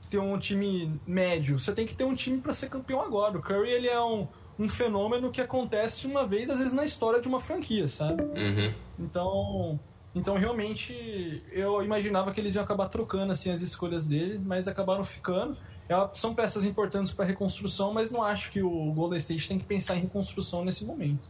ter 0.08 0.18
um 0.18 0.38
time 0.38 1.00
médio, 1.06 1.58
você 1.58 1.72
tem 1.72 1.86
que 1.86 1.94
ter 1.94 2.04
um 2.04 2.14
time 2.14 2.40
para 2.40 2.52
ser 2.52 2.68
campeão 2.68 3.00
agora. 3.00 3.38
O 3.38 3.42
Curry 3.42 3.70
ele 3.70 3.88
é 3.88 4.00
um, 4.00 4.26
um 4.58 4.68
fenômeno 4.68 5.30
que 5.30 5.40
acontece 5.40 6.06
uma 6.06 6.26
vez, 6.26 6.50
às 6.50 6.58
vezes, 6.58 6.72
na 6.72 6.84
história 6.84 7.20
de 7.20 7.28
uma 7.28 7.38
franquia, 7.38 7.88
sabe? 7.88 8.22
Uhum. 8.22 8.74
Então, 8.98 9.80
então, 10.14 10.36
realmente, 10.36 11.42
eu 11.52 11.82
imaginava 11.82 12.32
que 12.32 12.40
eles 12.40 12.54
iam 12.54 12.64
acabar 12.64 12.88
trocando 12.88 13.32
assim, 13.32 13.50
as 13.50 13.62
escolhas 13.62 14.06
dele, 14.06 14.40
mas 14.44 14.66
acabaram 14.66 15.04
ficando. 15.04 15.56
É, 15.88 15.94
são 16.14 16.34
peças 16.34 16.64
importantes 16.64 17.12
para 17.12 17.24
reconstrução, 17.24 17.92
mas 17.92 18.10
não 18.10 18.22
acho 18.22 18.50
que 18.50 18.60
o 18.62 18.92
Golden 18.92 19.18
State 19.18 19.46
tem 19.46 19.58
que 19.58 19.64
pensar 19.64 19.96
em 19.96 20.00
reconstrução 20.00 20.64
nesse 20.64 20.84
momento. 20.84 21.28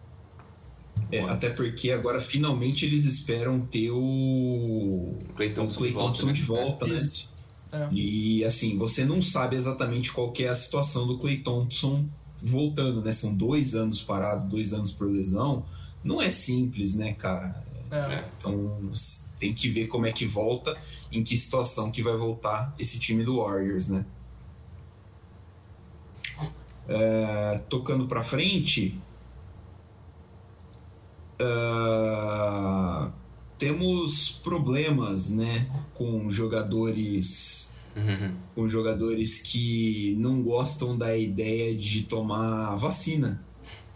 É, 1.13 1.21
até 1.21 1.51
porque 1.51 1.93
agora 1.93 2.21
finalmente 2.21 2.85
eles 2.85 3.05
esperam 3.05 3.61
ter 3.61 3.91
o 3.91 5.15
Clay 5.37 5.51
Thompson, 5.51 5.79
Clay 5.79 5.93
Thompson 5.93 6.33
de 6.33 6.43
volta, 6.43 6.87
né? 6.87 6.95
De 6.95 7.01
volta, 7.01 7.29
né? 7.77 7.89
É. 7.89 7.89
E 7.93 8.45
assim, 8.45 8.77
você 8.79 9.05
não 9.05 9.21
sabe 9.21 9.55
exatamente 9.55 10.13
qual 10.13 10.33
é 10.39 10.49
a 10.49 10.55
situação 10.55 11.07
do 11.07 11.19
Clay 11.19 11.39
Thompson 11.39 12.07
voltando, 12.43 13.03
né? 13.03 13.13
São 13.13 13.35
dois 13.35 13.75
anos 13.75 14.03
parado, 14.03 14.49
dois 14.49 14.73
anos 14.73 14.93
por 14.93 15.09
lesão. 15.09 15.65
Não 16.03 16.23
é 16.23 16.31
simples, 16.31 16.95
né, 16.95 17.13
cara? 17.13 17.65
É. 17.91 18.25
Então 18.37 18.93
tem 19.39 19.55
que 19.55 19.69
ver 19.69 19.87
como 19.87 20.07
é 20.07 20.13
que 20.13 20.27
volta, 20.27 20.77
em 21.11 21.23
que 21.23 21.37
situação 21.37 21.91
que 21.91 22.03
vai 22.03 22.17
voltar 22.17 22.75
esse 22.79 22.99
time 22.99 23.25
do 23.25 23.39
Warriors, 23.39 23.89
né? 23.89 24.05
É, 26.89 27.61
tocando 27.69 28.07
para 28.07 28.23
frente, 28.23 28.99
uh, 31.41 33.13
temos 33.59 34.31
problemas, 34.43 35.31
né, 35.31 35.69
com 35.95 36.31
jogadores 36.31 37.75
uhum. 37.97 38.35
com 38.55 38.69
jogadores 38.69 39.41
que 39.41 40.17
não 40.19 40.43
gostam 40.43 40.97
da 40.97 41.17
ideia 41.17 41.75
de 41.75 42.05
tomar 42.05 42.77
vacina. 42.77 43.43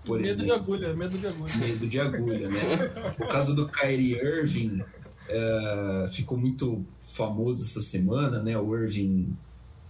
Por 0.04 0.18
medo 0.18 0.28
exemplo. 0.28 0.46
de 0.46 0.52
agulha, 0.52 0.94
medo 0.94 1.18
de 1.18 1.26
agulha. 1.26 1.56
Medo 1.56 1.86
de 1.86 2.00
agulha, 2.00 2.48
né? 2.48 2.60
O 3.20 3.26
caso 3.26 3.54
do 3.54 3.68
Kyrie 3.68 4.14
Irving 4.14 4.80
uh, 4.80 6.10
ficou 6.10 6.36
muito 6.36 6.84
famoso 7.12 7.62
essa 7.62 7.80
semana, 7.80 8.42
né? 8.42 8.58
O 8.58 8.74
Irving, 8.74 9.36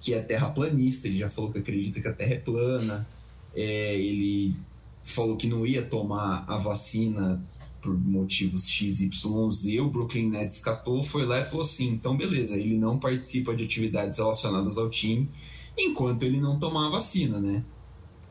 que 0.00 0.12
é 0.12 0.20
terraplanista, 0.20 1.08
ele 1.08 1.18
já 1.18 1.30
falou 1.30 1.50
que 1.50 1.58
acredita 1.58 2.00
que 2.00 2.08
a 2.08 2.12
Terra 2.12 2.34
é 2.34 2.38
plana. 2.38 3.06
É, 3.54 3.94
ele 3.94 4.54
falou 5.02 5.36
que 5.36 5.46
não 5.46 5.66
ia 5.66 5.82
tomar 5.82 6.44
a 6.46 6.58
vacina 6.58 7.42
por 7.82 7.98
motivos 7.98 8.68
XYZ, 8.68 9.80
o 9.80 9.90
Brooklyn 9.90 10.30
Nets 10.30 10.60
catou, 10.60 11.02
foi 11.02 11.26
lá 11.26 11.40
e 11.40 11.44
falou 11.44 11.62
assim: 11.62 11.88
então 11.88 12.16
beleza, 12.16 12.56
ele 12.56 12.78
não 12.78 12.98
participa 12.98 13.54
de 13.54 13.64
atividades 13.64 14.18
relacionadas 14.18 14.78
ao 14.78 14.88
time 14.88 15.28
enquanto 15.76 16.22
ele 16.22 16.40
não 16.40 16.58
tomar 16.58 16.86
a 16.86 16.90
vacina, 16.90 17.40
né? 17.40 17.64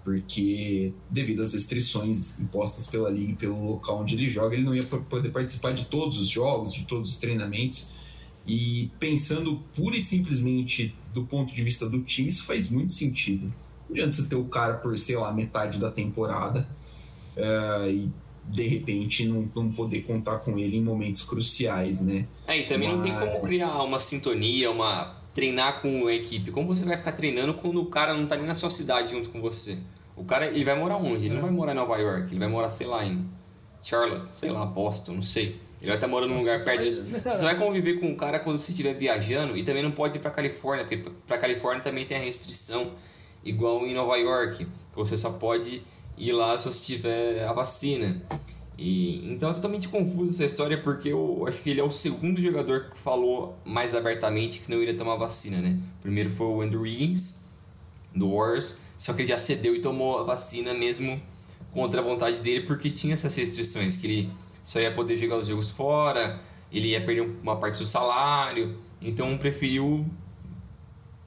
Porque, 0.04 0.93
devido 1.12 1.43
às 1.43 1.54
restrições 1.54 2.39
impostas 2.39 2.88
pela 2.88 3.10
liga 3.10 3.34
e 3.34 3.36
pelo 3.36 3.64
local 3.64 4.02
onde 4.02 4.16
ele 4.16 4.28
joga, 4.28 4.56
ele 4.56 4.64
não 4.64 4.74
ia 4.74 4.84
poder 4.84 5.30
participar 5.30 5.74
de 5.74 5.86
todos 5.86 6.18
os 6.18 6.28
jogos, 6.28 6.74
de 6.74 6.86
todos 6.86 7.10
os 7.10 7.18
treinamentos. 7.18 7.91
E 8.47 8.89
pensando 8.99 9.62
pura 9.76 9.95
e 9.95 10.02
simplesmente 10.02 10.95
do 11.14 11.24
ponto 11.26 11.54
de 11.54 11.64
vista 11.64 11.88
do 11.88 12.02
time, 12.02 12.30
isso 12.30 12.45
faz 12.45 12.70
muito 12.70 12.93
sentido. 12.93 13.54
Não 13.88 13.95
adianta 13.95 14.14
você 14.14 14.24
ter 14.28 14.36
o 14.36 14.45
cara 14.45 14.76
por, 14.78 14.97
sei 14.97 15.18
lá, 15.18 15.32
metade 15.32 15.80
da 15.80 15.91
temporada 15.91 16.68
uh, 17.38 17.88
e 17.88 18.10
de 18.52 18.68
repente 18.68 19.26
não, 19.26 19.49
não 19.56 19.72
poder 19.72 20.02
contar 20.02 20.39
com 20.39 20.60
ele 20.60 20.78
em 20.78 20.82
momentos 20.82 21.24
cruciais, 21.24 22.02
né? 22.02 22.28
É, 22.47 22.60
e 22.60 22.66
também 22.66 22.89
Mas... 22.89 22.97
não 22.97 23.04
tem 23.04 23.14
como 23.14 23.41
criar 23.41 23.82
uma 23.84 23.99
sintonia, 23.99 24.70
uma 24.70 25.16
treinar 25.34 25.82
com 25.82 26.08
a 26.08 26.14
equipe. 26.14 26.52
Como 26.52 26.68
você 26.68 26.84
vai 26.84 26.97
ficar 26.97 27.14
treinando 27.14 27.54
quando 27.54 27.82
o 27.82 27.86
cara 27.86 28.14
não 28.14 28.28
tá 28.28 28.36
nem 28.36 28.45
na 28.45 28.56
sua 28.56 28.70
cidade 28.70 29.12
junto 29.12 29.30
com 29.30 29.39
você? 29.41 29.78
O 30.16 30.26
cara, 30.26 30.47
ele 30.47 30.66
vai 30.66 30.78
morar 30.78 30.97
onde? 30.97 31.26
Ele 31.26 31.36
não 31.36 31.41
vai 31.41 31.52
morar 31.52 31.72
em 31.72 31.76
Nova 31.76 31.97
York, 31.97 32.32
ele 32.32 32.39
vai 32.39 32.49
morar, 32.49 32.70
sei 32.70 32.88
lá, 32.88 33.06
em 33.06 33.26
Charlotte, 33.82 34.26
sei 34.26 34.52
lá, 34.52 34.66
Boston, 34.66 35.14
não 35.14 35.24
sei. 35.24 35.60
Ele 35.80 35.88
vai 35.88 35.95
estar 35.95 36.08
tá 36.08 36.08
morando 36.08 36.34
num 36.34 36.39
lugar 36.39 36.64
perto 36.64 36.84
disso. 36.84 37.08
Você 37.24 37.43
vai 37.43 37.58
conviver 37.58 37.99
com 37.99 38.12
o 38.12 38.16
cara 38.16 38.39
quando 38.39 38.60
você 38.60 38.70
estiver 38.70 38.93
viajando 38.93 39.58
e 39.58 39.64
também 39.64 39.82
não 39.82 39.91
pode 39.91 40.18
ir 40.18 40.20
para 40.20 40.30
Califórnia, 40.30 40.86
porque 40.86 41.10
para 41.26 41.39
Califórnia 41.39 41.82
também 41.82 42.06
tem 42.06 42.18
a 42.18 42.20
restrição 42.20 42.91
igual 43.43 43.88
em 43.88 43.95
Nova 43.95 44.16
York, 44.18 44.66
que 44.66 44.95
você 44.95 45.18
só 45.18 45.32
pode 45.32 45.82
ir 46.22 46.34
lá 46.34 46.58
se 46.58 46.72
você 46.72 46.94
tiver 46.94 47.44
a 47.48 47.52
vacina. 47.52 48.22
E, 48.78 49.32
então 49.32 49.50
é 49.50 49.54
totalmente 49.54 49.90
confuso 49.90 50.30
essa 50.30 50.46
história 50.46 50.82
porque 50.82 51.10
eu 51.10 51.46
acho 51.48 51.62
que 51.62 51.70
ele 51.70 51.82
é 51.82 51.84
o 51.84 51.92
segundo 51.92 52.42
jogador 52.42 52.90
que 52.90 52.98
falou 52.98 53.56
mais 53.66 53.94
abertamente 53.94 54.62
que 54.62 54.72
não 54.72 54.82
iria 54.82 54.96
tomar 54.96 55.16
vacina, 55.16 55.60
né? 55.60 55.80
primeiro 56.02 56.30
foi 56.30 56.48
o 56.48 56.62
Andrew 56.62 56.82
Wiggins, 56.82 57.42
do 58.16 58.36
Warriors, 58.36 58.80
só 58.98 59.14
que 59.14 59.22
ele 59.22 59.30
já 59.30 59.38
cedeu 59.38 59.76
e 59.76 59.82
tomou 59.82 60.20
a 60.20 60.24
vacina 60.24 60.74
mesmo 60.74 61.22
contra 61.72 62.02
a 62.02 62.04
vontade 62.04 62.42
dele 62.42 62.66
porque 62.66 62.90
tinha 62.90 63.14
essas 63.14 63.36
restrições, 63.36 63.98
que 63.98 64.08
ele 64.08 64.30
só 64.64 64.80
ia 64.80 64.94
poder 64.94 65.16
jogar 65.16 65.38
os 65.38 65.48
jogos 65.48 65.70
fora, 65.70 66.40
ele 66.72 66.90
ia 66.90 67.06
perder 67.06 67.22
uma 67.44 67.58
parte 67.58 67.78
do 67.78 67.86
salário, 67.86 68.80
então 69.02 69.38
preferiu 69.38 70.06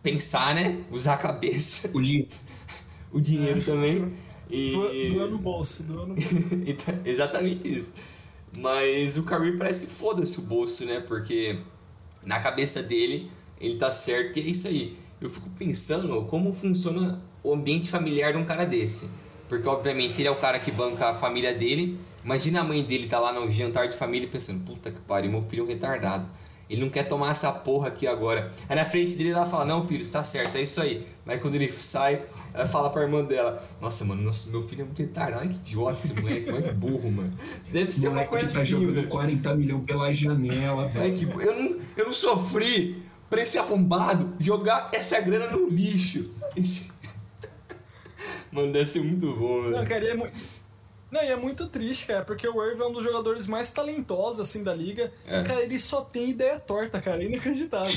pensar, 0.03 0.55
né? 0.55 0.85
Usar 0.91 1.15
a 1.15 1.19
cabeça. 1.19 1.91
O 1.95 2.01
dinheiro. 2.01 2.29
o 3.13 3.21
dinheiro 3.21 3.65
também. 3.65 4.13
E... 4.51 4.73
Doando 5.13 5.31
no 5.33 5.39
bolso, 5.39 5.83
doando 5.83 6.09
no 6.09 6.15
bolso. 6.15 6.55
Então, 6.67 7.01
exatamente 7.05 7.69
isso. 7.69 7.93
Mas 8.59 9.17
o 9.17 9.25
Kyrie 9.25 9.57
parece 9.57 9.87
que 9.87 9.93
foda-se 9.93 10.39
o 10.39 10.43
bolso, 10.43 10.85
né? 10.85 11.01
Porque 11.01 11.59
na 12.25 12.41
cabeça 12.41 12.83
dele, 12.83 13.31
ele 13.61 13.77
tá 13.77 13.91
certo 13.91 14.39
e 14.39 14.43
é 14.43 14.47
isso 14.47 14.69
aí. 14.69 14.97
Eu 15.21 15.31
fico 15.31 15.49
pensando 15.51 16.25
como 16.27 16.55
funciona 16.55 17.21
o 17.43 17.53
ambiente 17.53 17.89
familiar 17.89 18.33
de 18.33 18.39
um 18.39 18.45
cara 18.45 18.65
desse. 18.65 19.11
Porque, 19.49 19.69
obviamente, 19.69 20.21
ele 20.21 20.29
é 20.29 20.31
o 20.31 20.37
cara 20.37 20.59
que 20.59 20.71
banca 20.71 21.11
a 21.11 21.15
família 21.15 21.55
dele. 21.55 21.99
Imagina 22.25 22.61
a 22.61 22.65
mãe 22.65 22.83
dele 22.83 23.07
tá 23.07 23.19
lá 23.19 23.33
no 23.33 23.51
jantar 23.51 23.89
de 23.89 23.97
família 23.97 24.29
pensando: 24.29 24.65
puta 24.65 24.91
que 24.91 25.01
pariu, 25.01 25.31
meu 25.31 25.43
filho 25.43 25.63
é 25.63 25.65
um 25.65 25.69
retardado. 25.69 26.29
Ele 26.69 26.81
não 26.81 26.91
quer 26.91 27.05
tomar 27.05 27.31
essa 27.31 27.53
porra 27.53 27.89
aqui 27.89 28.07
agora. 28.07 28.51
Aí 28.69 28.77
na 28.77 28.85
frente 28.85 29.15
dele 29.17 29.31
ela 29.31 29.45
fala, 29.45 29.65
não, 29.65 29.87
filho, 29.87 30.03
está 30.03 30.25
certo, 30.25 30.57
é 30.57 30.62
isso 30.62 30.81
aí. 30.81 31.07
Mas 31.25 31.41
quando 31.41 31.55
ele 31.57 31.71
sai, 31.71 32.23
ela 32.53 32.67
fala 32.67 32.91
pra 32.91 33.03
irmã 33.03 33.23
dela, 33.23 33.62
nossa, 33.81 34.05
mano, 34.05 34.23
nossa, 34.23 34.51
meu 34.51 34.62
filho 34.62 34.83
é 34.83 34.85
muito 34.85 34.99
retardado. 34.99 35.43
Ai, 35.43 35.49
que 35.49 35.57
idiota 35.57 36.01
esse 36.03 36.21
moleque, 36.21 36.51
moleque 36.51 36.73
burro, 36.73 37.11
mano. 37.11 37.33
Deve 37.71 37.93
ser 37.93 38.09
moleque 38.09 38.25
uma 38.25 38.31
coisa 38.31 38.47
que 38.47 38.55
tá 38.55 38.61
assim, 38.61 38.71
jogando 38.71 38.95
velho. 38.95 39.09
40 39.09 39.55
milhões 39.57 39.85
pela 39.85 40.12
janela, 40.15 40.89
velho. 40.89 41.17
que, 41.17 41.25
eu, 41.25 41.55
não, 41.55 41.81
eu 41.97 42.05
não 42.07 42.12
sofri 42.12 43.03
pra 43.29 43.43
esse 43.43 43.59
arrombado 43.59 44.35
jogar 44.39 44.91
essa 44.93 45.21
grana 45.21 45.49
no 45.49 45.69
lixo. 45.69 46.33
Esse... 46.57 46.93
Mano, 48.53 48.73
deve 48.73 48.89
ser 48.89 49.03
muito 49.03 49.35
bom, 49.35 49.62
velho. 49.62 49.77
Não, 49.77 49.85
cara, 49.85 50.05
é 50.07 50.15
muito 50.15 50.33
não, 51.15 51.23
e 51.23 51.29
é 51.29 51.37
muito 51.37 51.69
triste, 51.69 52.07
cara, 52.07 52.25
porque 52.25 52.49
o 52.49 52.65
Irving 52.65 52.83
é 52.83 52.87
um 52.87 52.93
dos 52.93 53.05
jogadores 53.05 53.47
mais 53.47 53.71
talentosos, 53.71 54.41
assim, 54.41 54.65
da 54.65 54.75
liga. 54.75 55.12
É. 55.25 55.41
E, 55.41 55.45
cara, 55.45 55.62
ele 55.62 55.79
só 55.79 56.01
tem 56.01 56.31
ideia 56.31 56.59
torta, 56.59 57.01
cara. 57.01 57.23
É 57.23 57.27
inacreditável. 57.27 57.93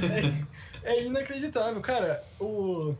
é, 0.82 0.94
é, 0.94 1.04
inacreditável. 1.04 1.82
Cara, 1.82 2.18
o... 2.40 2.94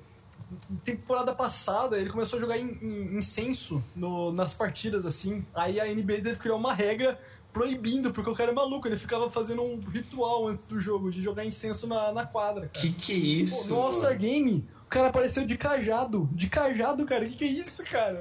Temporada 0.84 1.34
passada, 1.34 1.98
ele 1.98 2.10
começou 2.10 2.36
a 2.36 2.40
jogar 2.40 2.58
em, 2.58 2.78
em 2.82 3.16
incenso 3.16 3.82
no, 3.96 4.30
nas 4.30 4.52
partidas, 4.52 5.06
assim. 5.06 5.42
Aí 5.54 5.80
a 5.80 5.86
NBA 5.86 6.16
teve 6.16 6.32
que 6.32 6.40
criar 6.40 6.56
uma 6.56 6.74
regra 6.74 7.18
proibindo, 7.50 8.12
porque 8.12 8.28
o 8.28 8.34
cara 8.34 8.50
é 8.50 8.54
maluco, 8.54 8.86
ele 8.86 8.98
ficava 8.98 9.30
fazendo 9.30 9.62
um 9.62 9.80
ritual 9.80 10.48
antes 10.48 10.66
do 10.66 10.78
jogo, 10.78 11.10
de 11.10 11.22
jogar 11.22 11.46
incenso 11.46 11.86
na, 11.86 12.12
na 12.12 12.26
quadra. 12.26 12.68
Cara. 12.68 12.72
Que 12.72 12.92
que 12.92 13.12
é 13.12 13.16
isso? 13.16 13.70
Pô, 13.70 13.76
no 13.76 13.80
All-Star 13.80 14.18
Game, 14.18 14.68
cara 14.92 15.08
apareceu 15.08 15.46
de 15.46 15.56
cajado. 15.56 16.28
De 16.32 16.48
cajado, 16.48 17.04
cara. 17.06 17.24
O 17.24 17.28
que, 17.28 17.36
que 17.36 17.44
é 17.44 17.48
isso, 17.48 17.82
cara? 17.82 18.20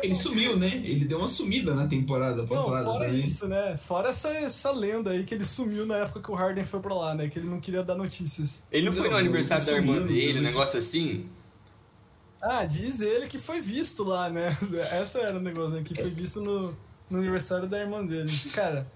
Ele 0.00 0.14
sumiu, 0.14 0.56
né? 0.56 0.68
Ele 0.68 1.04
deu 1.04 1.18
uma 1.18 1.26
sumida 1.26 1.74
na 1.74 1.88
temporada 1.88 2.46
passada. 2.46 2.84
Não, 2.84 2.92
fora 2.92 3.06
também. 3.06 3.20
isso, 3.20 3.48
né? 3.48 3.76
Fora 3.76 4.10
essa, 4.10 4.28
essa 4.30 4.70
lenda 4.70 5.10
aí 5.10 5.24
que 5.24 5.34
ele 5.34 5.44
sumiu 5.44 5.84
na 5.84 5.96
época 5.96 6.20
que 6.20 6.30
o 6.30 6.34
Harden 6.34 6.64
foi 6.64 6.78
pra 6.78 6.94
lá, 6.94 7.14
né? 7.14 7.28
Que 7.28 7.40
ele 7.40 7.48
não 7.48 7.60
queria 7.60 7.82
dar 7.82 7.96
notícias. 7.96 8.62
Ele 8.70 8.86
não, 8.86 8.92
não 8.92 9.02
foi 9.02 9.10
no 9.10 9.16
aniversário 9.16 9.66
da 9.66 9.72
irmã 9.72 10.00
dele, 10.06 10.38
um 10.38 10.42
negócio 10.42 10.78
assim? 10.78 11.28
Ah, 12.40 12.64
diz 12.64 13.00
ele 13.00 13.26
que 13.26 13.38
foi 13.38 13.60
visto 13.60 14.04
lá, 14.04 14.30
né? 14.30 14.56
Essa 14.92 15.18
era 15.18 15.36
o 15.36 15.40
negócio, 15.40 15.74
né? 15.74 15.82
Que 15.84 15.94
foi 15.94 16.10
visto 16.10 16.40
no, 16.40 16.76
no 17.10 17.18
aniversário 17.18 17.66
da 17.66 17.80
irmã 17.80 18.06
dele. 18.06 18.30
Cara, 18.54 18.86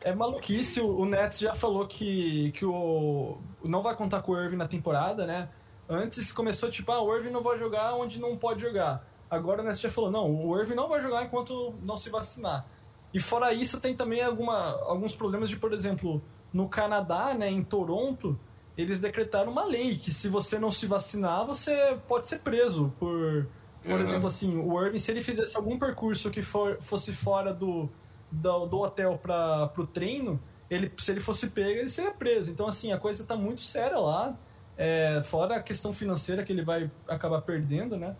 é 0.00 0.12
maluquice. 0.12 0.80
O 0.80 1.04
Nets 1.04 1.38
já 1.38 1.54
falou 1.54 1.86
que, 1.86 2.50
que 2.52 2.64
o 2.64 3.38
não 3.62 3.82
vai 3.82 3.94
contar 3.94 4.22
com 4.22 4.32
o 4.32 4.42
Irving 4.42 4.56
na 4.56 4.66
temporada, 4.66 5.26
né? 5.26 5.48
Antes 5.92 6.32
começou 6.32 6.70
tipo, 6.70 6.92
ah, 6.92 7.02
o 7.02 7.12
Irving 7.16 7.30
não 7.30 7.42
vai 7.42 7.58
jogar 7.58 7.94
onde 7.94 8.20
não 8.20 8.36
pode 8.36 8.62
jogar. 8.62 9.04
Agora 9.28 9.60
o 9.60 9.64
Nets 9.64 9.80
já 9.80 9.90
falou, 9.90 10.08
não, 10.08 10.32
o 10.32 10.56
Irving 10.56 10.76
não 10.76 10.88
vai 10.88 11.02
jogar 11.02 11.24
enquanto 11.24 11.74
não 11.82 11.96
se 11.96 12.08
vacinar. 12.08 12.64
E 13.12 13.18
fora 13.18 13.52
isso, 13.52 13.80
tem 13.80 13.92
também 13.94 14.22
alguma, 14.22 14.80
alguns 14.84 15.16
problemas 15.16 15.48
de, 15.48 15.56
por 15.56 15.72
exemplo, 15.72 16.22
no 16.52 16.68
Canadá, 16.68 17.34
né, 17.34 17.50
em 17.50 17.62
Toronto, 17.62 18.38
eles 18.78 19.00
decretaram 19.00 19.50
uma 19.50 19.64
lei 19.64 19.96
que 19.96 20.12
se 20.12 20.28
você 20.28 20.60
não 20.60 20.70
se 20.70 20.86
vacinar, 20.86 21.44
você 21.44 21.98
pode 22.06 22.28
ser 22.28 22.38
preso 22.38 22.92
por... 22.98 23.48
Por 23.82 23.92
uhum. 23.92 24.00
exemplo, 24.00 24.26
assim, 24.26 24.58
o 24.58 24.80
Irving, 24.84 24.98
se 24.98 25.10
ele 25.10 25.22
fizesse 25.22 25.56
algum 25.56 25.78
percurso 25.78 26.30
que 26.30 26.42
for, 26.42 26.76
fosse 26.82 27.14
fora 27.14 27.52
do, 27.52 27.88
do, 28.30 28.66
do 28.66 28.80
hotel 28.80 29.18
para 29.18 29.72
o 29.76 29.86
treino, 29.86 30.38
ele, 30.68 30.92
se 30.98 31.10
ele 31.10 31.18
fosse 31.18 31.48
pego, 31.48 31.80
ele 31.80 31.88
seria 31.88 32.12
preso. 32.12 32.50
Então, 32.50 32.68
assim, 32.68 32.92
a 32.92 32.98
coisa 32.98 33.22
está 33.22 33.34
muito 33.34 33.62
séria 33.62 33.98
lá. 33.98 34.36
É, 34.82 35.20
fora 35.22 35.56
a 35.56 35.62
questão 35.62 35.92
financeira 35.92 36.42
que 36.42 36.50
ele 36.50 36.64
vai 36.64 36.90
acabar 37.06 37.42
perdendo, 37.42 37.98
né? 37.98 38.16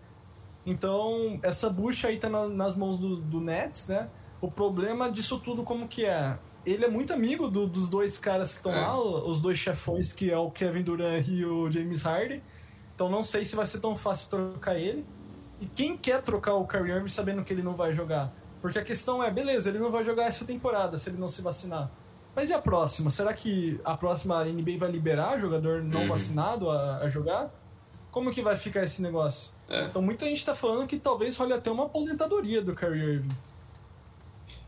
Então, 0.63 1.39
essa 1.41 1.67
bucha 1.71 2.07
aí 2.07 2.19
tá 2.19 2.29
na, 2.29 2.47
nas 2.47 2.77
mãos 2.77 2.99
do, 2.99 3.15
do 3.15 3.41
Nets, 3.41 3.87
né? 3.87 4.07
O 4.39 4.51
problema 4.51 5.11
disso 5.11 5.39
tudo 5.39 5.63
como 5.63 5.87
que 5.87 6.05
é? 6.05 6.37
Ele 6.63 6.85
é 6.85 6.87
muito 6.87 7.11
amigo 7.11 7.47
do, 7.47 7.65
dos 7.65 7.89
dois 7.89 8.19
caras 8.19 8.51
que 8.51 8.57
estão 8.57 8.71
é. 8.71 8.79
lá, 8.79 9.01
os 9.01 9.41
dois 9.41 9.57
chefões, 9.57 10.13
que 10.13 10.29
é 10.29 10.37
o 10.37 10.51
Kevin 10.51 10.83
Durant 10.83 11.27
e 11.27 11.43
o 11.43 11.71
James 11.71 12.03
Harden. 12.03 12.43
Então, 12.93 13.09
não 13.09 13.23
sei 13.23 13.43
se 13.43 13.55
vai 13.55 13.65
ser 13.65 13.79
tão 13.79 13.97
fácil 13.97 14.29
trocar 14.29 14.77
ele. 14.77 15.03
E 15.59 15.65
quem 15.65 15.97
quer 15.97 16.21
trocar 16.21 16.53
o 16.53 16.67
Kyrie 16.67 16.91
Irving 16.91 17.09
sabendo 17.09 17.43
que 17.43 17.51
ele 17.51 17.63
não 17.63 17.73
vai 17.73 17.91
jogar? 17.91 18.31
Porque 18.61 18.77
a 18.77 18.83
questão 18.83 19.23
é, 19.23 19.31
beleza, 19.31 19.67
ele 19.67 19.79
não 19.79 19.89
vai 19.89 20.05
jogar 20.05 20.25
essa 20.25 20.45
temporada 20.45 20.95
se 20.95 21.09
ele 21.09 21.17
não 21.17 21.27
se 21.27 21.41
vacinar. 21.41 21.89
Mas 22.35 22.49
e 22.49 22.53
a 22.53 22.59
próxima? 22.59 23.11
Será 23.11 23.33
que 23.33 23.79
a 23.83 23.95
próxima 23.97 24.43
NBA 24.45 24.77
vai 24.77 24.91
liberar 24.91 25.39
jogador 25.39 25.83
não 25.83 26.01
uhum. 26.01 26.07
vacinado 26.07 26.69
a, 26.69 26.99
a, 26.99 27.09
jogar? 27.09 27.53
Como 28.09 28.31
que 28.31 28.41
vai 28.41 28.55
ficar 28.55 28.83
esse 28.83 29.01
negócio? 29.01 29.51
É. 29.69 29.85
Então 29.85 30.01
muita 30.01 30.25
gente 30.25 30.37
está 30.37 30.55
falando 30.55 30.87
que 30.87 30.97
talvez 30.97 31.35
role 31.35 31.53
até 31.53 31.69
uma 31.69 31.85
aposentadoria 31.85 32.61
do 32.61 32.75
Kyrie 32.75 33.15
Irving. 33.15 33.29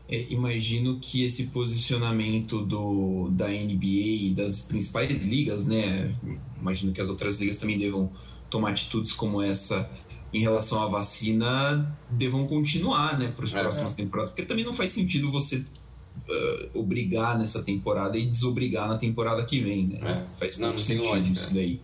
é, 0.08 0.32
imagino 0.32 0.98
que 1.00 1.24
esse 1.24 1.48
posicionamento 1.48 2.62
do, 2.64 3.30
da 3.30 3.48
NBA 3.48 4.28
e 4.28 4.34
das 4.36 4.60
principais 4.60 5.24
ligas, 5.24 5.66
né? 5.66 6.14
Imagino 6.60 6.92
que 6.92 7.00
as 7.00 7.08
outras 7.08 7.40
ligas 7.40 7.56
também 7.56 7.78
devam 7.78 8.12
tomar 8.50 8.70
atitudes 8.70 9.12
como 9.12 9.40
essa 9.42 9.90
em 10.32 10.40
relação 10.40 10.82
à 10.82 10.86
vacina 10.86 11.96
devam 12.10 12.46
continuar, 12.46 13.16
né, 13.16 13.28
para 13.28 13.44
as 13.44 13.54
é, 13.54 13.60
próximas 13.60 13.92
é. 13.92 13.96
temporadas, 13.96 14.30
porque 14.32 14.44
também 14.44 14.64
não 14.64 14.74
faz 14.74 14.90
sentido 14.90 15.30
você 15.30 15.64
uh, 16.28 16.78
obrigar 16.78 17.38
nessa 17.38 17.62
temporada 17.62 18.18
e 18.18 18.26
desobrigar 18.26 18.88
na 18.88 18.98
temporada 18.98 19.44
que 19.44 19.60
vem, 19.60 19.88
né? 19.88 19.98
É. 20.02 20.38
Faz 20.38 20.58
não, 20.58 20.72
não 20.72 20.78
sentido 20.78 21.04
lógica, 21.04 21.32
isso 21.32 21.54
daí. 21.54 21.80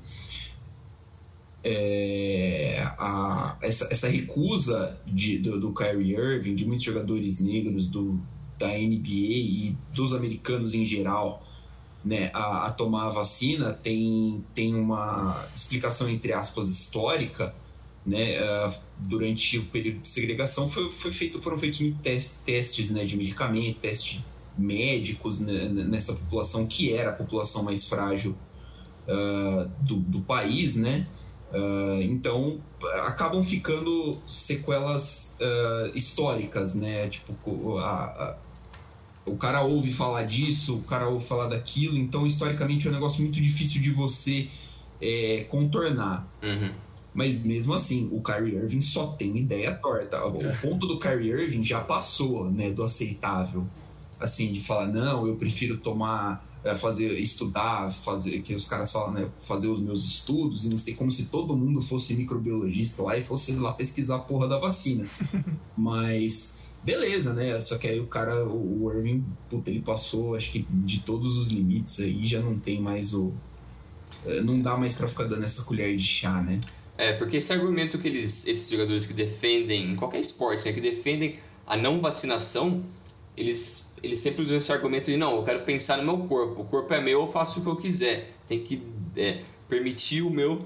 É, 1.63 2.83
a, 2.99 3.59
essa, 3.61 3.89
essa 3.91 4.09
recusa 4.09 4.99
de, 5.07 5.39
do, 5.39 5.61
do 5.61 5.75
Kyrie 5.75 6.15
Irving, 6.15 6.55
de 6.55 6.65
muitos 6.65 6.85
jogadores 6.85 7.41
negros 7.41 7.89
do, 7.89 8.19
da 8.59 8.69
NBA 8.69 9.09
e 9.09 9.77
dos 9.95 10.15
americanos 10.15 10.75
em 10.75 10.87
geral, 10.87 11.47
né, 12.05 12.31
a, 12.33 12.67
a, 12.67 12.73
tomar 12.73 13.09
a 13.09 13.11
vacina 13.11 13.73
tem, 13.73 14.45
tem 14.55 14.75
uma 14.75 15.47
explicação, 15.55 16.09
entre 16.09 16.33
aspas, 16.33 16.69
histórica. 16.69 17.55
Né, 18.05 18.39
durante 18.97 19.59
o 19.59 19.67
período 19.67 20.01
de 20.01 20.09
segregação 20.09 20.71
foi, 20.71 20.91
foi 20.91 21.13
feito, 21.13 21.41
foram 21.41 21.59
feitos 21.59 21.81
muitos 21.83 22.37
testes 22.37 22.91
né, 22.91 23.05
de 23.05 23.15
medicamento, 23.15 23.79
testes 23.79 24.21
médicos 24.57 25.41
né, 25.41 25.69
nessa 25.69 26.15
população 26.15 26.67
que 26.67 26.93
era 26.93 27.11
a 27.11 27.13
população 27.13 27.63
mais 27.63 27.85
frágil 27.85 28.37
uh, 29.09 29.71
do, 29.81 29.97
do 29.97 30.21
país, 30.21 30.77
né? 30.77 31.07
Uh, 31.53 32.01
então 32.03 32.61
acabam 33.07 33.43
ficando 33.43 34.19
sequelas 34.27 35.37
uh, 35.41 35.97
históricas, 35.97 36.75
né? 36.75 37.09
Tipo, 37.09 37.79
a, 37.79 38.05
a, 38.05 38.37
o 39.27 39.37
cara 39.37 39.63
ouve 39.63 39.93
falar 39.93 40.23
disso, 40.25 40.77
o 40.77 40.83
cara 40.83 41.09
ouve 41.09 41.25
falar 41.25 41.49
daquilo, 41.49 41.99
então 41.99 42.27
historicamente 42.27 42.87
é 42.87 42.91
um 42.91 42.95
negócio 42.95 43.23
muito 43.23 43.41
difícil 43.41 43.83
de 43.83 43.91
você 43.91 44.49
é, 45.01 45.47
contornar. 45.49 46.27
Uhum. 46.43 46.71
Mas 47.21 47.45
mesmo 47.45 47.75
assim, 47.75 48.09
o 48.11 48.23
Kyrie 48.23 48.57
Irving 48.57 48.81
só 48.81 49.09
tem 49.09 49.37
ideia 49.37 49.75
torta. 49.75 50.27
O 50.27 50.43
é. 50.43 50.57
ponto 50.57 50.87
do 50.87 50.99
Kyrie 50.99 51.29
Irving 51.29 51.63
já 51.63 51.79
passou, 51.79 52.51
né, 52.51 52.71
do 52.71 52.83
aceitável. 52.83 53.67
Assim, 54.19 54.51
de 54.51 54.59
falar, 54.59 54.87
não, 54.87 55.27
eu 55.27 55.37
prefiro 55.37 55.77
tomar 55.77 56.43
é, 56.65 56.75
fazer 56.75 57.13
estudar, 57.19 57.91
fazer 57.91 58.41
que 58.41 58.55
os 58.55 58.67
caras 58.67 58.91
falam, 58.91 59.13
né, 59.13 59.29
fazer 59.37 59.69
os 59.69 59.83
meus 59.83 60.03
estudos 60.03 60.65
e 60.65 60.71
não 60.71 60.79
sei 60.79 60.95
como 60.95 61.11
se 61.11 61.27
todo 61.27 61.55
mundo 61.55 61.83
fosse 61.83 62.15
microbiologista 62.15 63.03
lá 63.03 63.19
e 63.19 63.23
fosse 63.23 63.53
lá 63.53 63.75
pesquisar 63.75 64.17
a 64.17 64.21
porra 64.21 64.49
da 64.49 64.57
vacina. 64.57 65.07
Mas 65.77 66.61
beleza, 66.83 67.35
né? 67.35 67.61
Só 67.61 67.77
que 67.77 67.87
aí 67.87 68.01
o 68.01 68.07
cara, 68.07 68.47
o 68.47 68.91
Irving, 68.95 69.23
puta, 69.51 69.69
ele 69.69 69.83
passou, 69.83 70.35
acho 70.35 70.51
que 70.51 70.67
de 70.71 71.01
todos 71.01 71.37
os 71.37 71.49
limites 71.49 72.01
aí 72.01 72.27
já 72.27 72.41
não 72.41 72.59
tem 72.59 72.81
mais 72.81 73.13
o 73.13 73.31
é, 74.25 74.41
não 74.41 74.59
dá 74.59 74.75
mais 74.79 74.95
para 74.95 75.07
ficar 75.07 75.25
dando 75.25 75.45
essa 75.45 75.65
colher 75.65 75.95
de 75.95 76.03
chá, 76.03 76.41
né? 76.41 76.63
É, 77.01 77.15
porque 77.15 77.39
esse 77.39 77.51
argumento 77.51 77.99
que 77.99 78.07
eles, 78.07 78.47
esses 78.47 78.69
jogadores 78.71 79.07
que 79.07 79.15
defendem, 79.15 79.93
em 79.93 79.97
qualquer 79.97 80.21
esporte, 80.21 80.67
né, 80.67 80.73
que 80.75 80.83
defendem 80.83 81.39
a 81.67 81.75
não 81.75 81.99
vacinação, 81.99 82.85
eles 83.35 83.95
ele 84.03 84.15
sempre 84.19 84.43
usa 84.43 84.57
esse 84.57 84.71
argumento 84.71 85.07
de 85.07 85.17
não, 85.17 85.37
eu 85.37 85.43
quero 85.43 85.61
pensar 85.61 85.97
no 85.97 86.03
meu 86.05 86.27
corpo, 86.27 86.61
o 86.61 86.65
corpo 86.67 86.93
é 86.93 87.01
meu, 87.01 87.23
eu 87.23 87.27
faço 87.27 87.61
o 87.61 87.63
que 87.63 87.69
eu 87.71 87.77
quiser, 87.77 88.31
tem 88.47 88.63
que 88.63 88.83
é, 89.17 89.41
permitir 89.67 90.21
o 90.21 90.29
meu, 90.29 90.59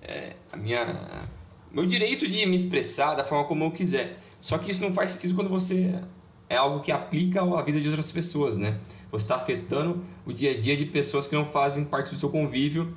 é, 0.00 0.34
a 0.52 0.56
minha, 0.56 1.26
meu 1.72 1.84
direito 1.84 2.24
de 2.28 2.46
me 2.46 2.54
expressar 2.54 3.16
da 3.16 3.24
forma 3.24 3.44
como 3.48 3.64
eu 3.64 3.72
quiser. 3.72 4.16
Só 4.40 4.58
que 4.58 4.70
isso 4.70 4.82
não 4.82 4.92
faz 4.92 5.10
sentido 5.10 5.34
quando 5.34 5.50
você 5.50 6.00
é 6.48 6.54
algo 6.54 6.78
que 6.78 6.92
aplica 6.92 7.42
à 7.42 7.62
vida 7.62 7.80
de 7.80 7.88
outras 7.88 8.12
pessoas, 8.12 8.56
né? 8.56 8.78
Você 9.10 9.24
está 9.24 9.34
afetando 9.34 10.04
o 10.24 10.32
dia 10.32 10.52
a 10.52 10.56
dia 10.56 10.76
de 10.76 10.84
pessoas 10.84 11.26
que 11.26 11.34
não 11.34 11.44
fazem 11.44 11.84
parte 11.84 12.14
do 12.14 12.18
seu 12.18 12.28
convívio 12.28 12.94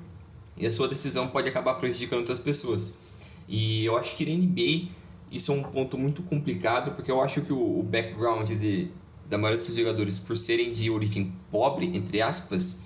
e 0.58 0.66
a 0.66 0.72
sua 0.72 0.88
decisão 0.88 1.28
pode 1.28 1.50
acabar 1.50 1.76
prejudicando 1.76 2.20
outras 2.20 2.40
pessoas. 2.40 3.00
E 3.48 3.86
eu 3.86 3.98
acho 3.98 4.16
que 4.16 4.26
na 4.26 4.44
NBA 4.44 4.90
isso 5.32 5.52
é 5.52 5.56
um 5.56 5.64
ponto 5.64 5.98
muito 5.98 6.22
complicado, 6.22 6.92
porque 6.96 7.10
eu 7.12 7.20
acho 7.22 7.42
que 7.42 7.52
o 7.52 7.82
background 7.84 8.50
de, 8.50 8.90
da 9.28 9.38
maioria 9.38 9.58
desses 9.58 9.76
jogadores 9.76 10.20
por 10.20 10.38
serem 10.38 10.70
de 10.72 10.92
origem 10.92 11.34
pobre, 11.50 11.88
entre 11.88 12.22
aspas, 12.22 12.84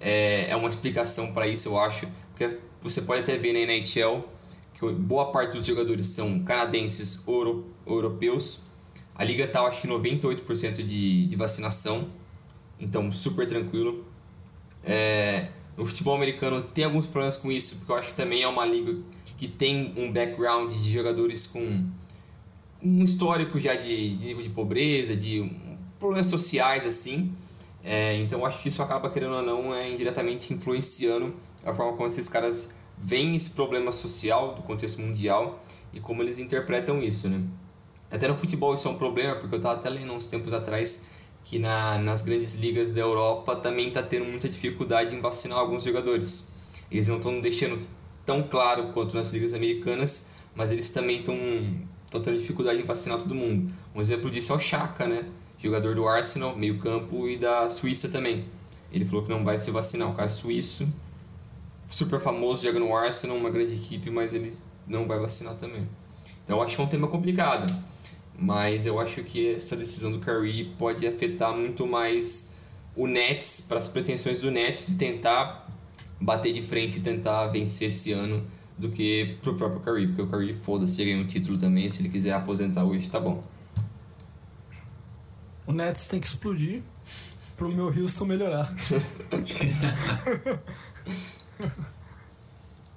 é, 0.00 0.48
é 0.50 0.56
uma 0.56 0.68
explicação 0.68 1.32
para 1.32 1.48
isso, 1.48 1.68
eu 1.68 1.78
acho. 1.78 2.08
Porque 2.28 2.58
você 2.80 3.02
pode 3.02 3.22
até 3.22 3.36
ver 3.36 3.52
na 3.52 3.58
NHL 3.60 4.20
que 4.72 4.88
boa 4.92 5.32
parte 5.32 5.56
dos 5.56 5.66
jogadores 5.66 6.06
são 6.06 6.44
canadenses 6.44 7.22
ou 7.26 7.34
euro, 7.34 7.66
europeus. 7.86 8.62
A 9.14 9.24
liga 9.24 9.44
está, 9.44 9.62
acho 9.62 9.82
que 9.82 9.88
98% 9.88 10.82
de, 10.82 11.26
de 11.26 11.36
vacinação, 11.36 12.08
então 12.78 13.10
super 13.12 13.46
tranquilo. 13.46 14.06
É, 14.84 15.48
no 15.80 15.86
futebol 15.86 16.14
americano 16.14 16.60
tem 16.60 16.84
alguns 16.84 17.06
problemas 17.06 17.38
com 17.38 17.50
isso, 17.50 17.76
porque 17.76 17.90
eu 17.90 17.96
acho 17.96 18.10
que 18.10 18.14
também 18.14 18.42
é 18.42 18.46
uma 18.46 18.66
liga 18.66 18.98
que 19.38 19.48
tem 19.48 19.94
um 19.96 20.12
background 20.12 20.70
de 20.70 20.92
jogadores 20.92 21.46
com 21.46 21.88
um 22.82 23.02
histórico 23.02 23.58
já 23.58 23.74
de, 23.74 24.14
de 24.14 24.26
nível 24.26 24.42
de 24.42 24.50
pobreza, 24.50 25.16
de 25.16 25.50
problemas 25.98 26.26
sociais 26.26 26.84
assim. 26.84 27.32
É, 27.82 28.14
então 28.16 28.44
acho 28.44 28.60
que 28.60 28.68
isso 28.68 28.82
acaba, 28.82 29.08
querendo 29.08 29.36
ou 29.36 29.42
não, 29.42 29.74
é, 29.74 29.90
indiretamente 29.90 30.52
influenciando 30.52 31.34
a 31.64 31.72
forma 31.72 31.94
como 31.94 32.06
esses 32.06 32.28
caras 32.28 32.74
veem 32.98 33.34
esse 33.34 33.52
problema 33.52 33.90
social 33.90 34.54
do 34.54 34.60
contexto 34.60 35.00
mundial 35.00 35.64
e 35.94 35.98
como 36.00 36.22
eles 36.22 36.38
interpretam 36.38 37.02
isso, 37.02 37.26
né? 37.26 37.42
Até 38.10 38.28
no 38.28 38.34
futebol 38.34 38.74
isso 38.74 38.86
é 38.86 38.90
um 38.90 38.98
problema, 38.98 39.36
porque 39.36 39.54
eu 39.54 39.60
estava 39.60 39.80
até 39.80 39.88
lendo 39.88 40.12
uns 40.12 40.26
tempos 40.26 40.52
atrás 40.52 41.08
que 41.44 41.58
na, 41.58 41.98
nas 41.98 42.22
grandes 42.22 42.54
ligas 42.54 42.90
da 42.90 43.00
Europa 43.00 43.56
também 43.56 43.88
está 43.88 44.02
tendo 44.02 44.24
muita 44.24 44.48
dificuldade 44.48 45.14
em 45.14 45.20
vacinar 45.20 45.58
alguns 45.58 45.84
jogadores. 45.84 46.52
Eles 46.90 47.08
não 47.08 47.16
estão 47.16 47.40
deixando 47.40 47.86
tão 48.24 48.42
claro 48.42 48.88
quanto 48.92 49.16
nas 49.16 49.32
ligas 49.32 49.54
americanas, 49.54 50.30
mas 50.54 50.70
eles 50.70 50.90
também 50.90 51.20
estão 51.20 51.34
tendo 52.22 52.38
dificuldade 52.38 52.80
em 52.80 52.84
vacinar 52.84 53.18
todo 53.18 53.34
mundo. 53.34 53.72
Um 53.94 54.00
exemplo 54.00 54.30
disso 54.30 54.52
é 54.52 54.56
o 54.56 54.60
Chaka, 54.60 55.06
né? 55.06 55.26
jogador 55.62 55.94
do 55.94 56.08
Arsenal, 56.08 56.56
meio 56.56 56.78
campo, 56.78 57.28
e 57.28 57.36
da 57.36 57.68
Suíça 57.68 58.08
também. 58.08 58.46
Ele 58.90 59.04
falou 59.04 59.22
que 59.24 59.30
não 59.30 59.44
vai 59.44 59.58
se 59.58 59.70
vacinar, 59.70 60.08
um 60.08 60.14
cara 60.14 60.28
suíço, 60.28 60.88
super 61.86 62.18
famoso, 62.18 62.64
joga 62.64 62.78
no 62.78 62.96
Arsenal, 62.96 63.36
uma 63.36 63.50
grande 63.50 63.74
equipe, 63.74 64.10
mas 64.10 64.32
ele 64.32 64.52
não 64.86 65.06
vai 65.06 65.18
vacinar 65.18 65.54
também. 65.56 65.86
Então 66.42 66.56
eu 66.56 66.62
acho 66.62 66.76
que 66.76 66.82
é 66.82 66.84
um 66.84 66.88
tema 66.88 67.06
complicado, 67.06 67.72
mas 68.40 68.86
eu 68.86 68.98
acho 68.98 69.22
que 69.22 69.50
essa 69.50 69.76
decisão 69.76 70.10
do 70.10 70.18
Curry 70.18 70.74
pode 70.78 71.06
afetar 71.06 71.54
muito 71.54 71.86
mais 71.86 72.56
o 72.96 73.06
Nets, 73.06 73.66
para 73.68 73.78
as 73.78 73.86
pretensões 73.86 74.40
do 74.40 74.50
Nets 74.50 74.86
de 74.86 74.96
tentar 74.96 75.68
bater 76.18 76.50
de 76.54 76.62
frente 76.62 76.98
e 76.98 77.02
tentar 77.02 77.48
vencer 77.48 77.88
esse 77.88 78.12
ano 78.12 78.42
do 78.78 78.88
que 78.88 79.36
pro 79.42 79.54
próprio 79.54 79.80
Curry, 79.80 80.06
porque 80.06 80.22
o 80.22 80.26
Curry 80.26 80.54
foda-se, 80.54 81.04
ganha 81.04 81.18
um 81.18 81.26
título 81.26 81.58
também, 81.58 81.90
se 81.90 82.00
ele 82.00 82.08
quiser 82.08 82.32
aposentar 82.32 82.82
hoje, 82.84 83.10
tá 83.10 83.20
bom. 83.20 83.42
O 85.66 85.72
Nets 85.72 86.08
tem 86.08 86.18
que 86.18 86.26
explodir 86.26 86.82
pro 87.58 87.68
meu 87.68 87.88
Houston 87.88 88.24
melhorar. 88.24 88.74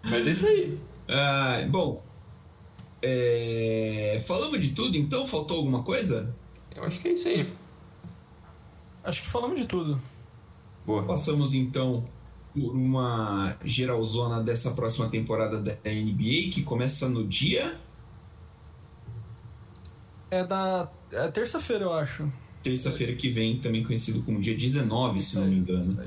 Mas 0.05 0.25
é 0.25 0.31
isso 0.31 0.47
aí. 0.47 0.79
Ah, 1.09 1.65
bom, 1.69 2.01
é... 3.03 4.23
falamos 4.25 4.59
de 4.59 4.69
tudo, 4.69 4.97
então 4.97 5.27
faltou 5.27 5.57
alguma 5.57 5.83
coisa? 5.83 6.33
Eu 6.75 6.83
acho 6.83 6.99
que 6.99 7.09
é 7.09 7.13
isso 7.13 7.27
aí. 7.27 7.53
Acho 9.03 9.21
que 9.21 9.27
falamos 9.27 9.59
de 9.59 9.67
tudo. 9.67 10.01
Boa. 10.85 11.03
Passamos 11.03 11.53
então 11.53 12.03
por 12.53 12.73
uma 12.73 13.57
geralzona 13.63 14.41
dessa 14.41 14.71
próxima 14.71 15.09
temporada 15.09 15.61
da 15.61 15.73
NBA 15.85 16.51
que 16.51 16.63
começa 16.63 17.07
no 17.09 17.27
dia. 17.27 17.77
É 20.31 20.43
da. 20.43 20.89
É 21.11 21.27
terça-feira, 21.27 21.83
eu 21.83 21.93
acho 21.93 22.31
terça-feira 22.63 23.13
que 23.13 23.29
vem, 23.29 23.59
também 23.59 23.83
conhecido 23.83 24.23
como 24.23 24.39
dia 24.39 24.55
19, 24.55 25.19
se 25.21 25.37
não 25.37 25.45
me 25.45 25.57
engano. 25.57 25.99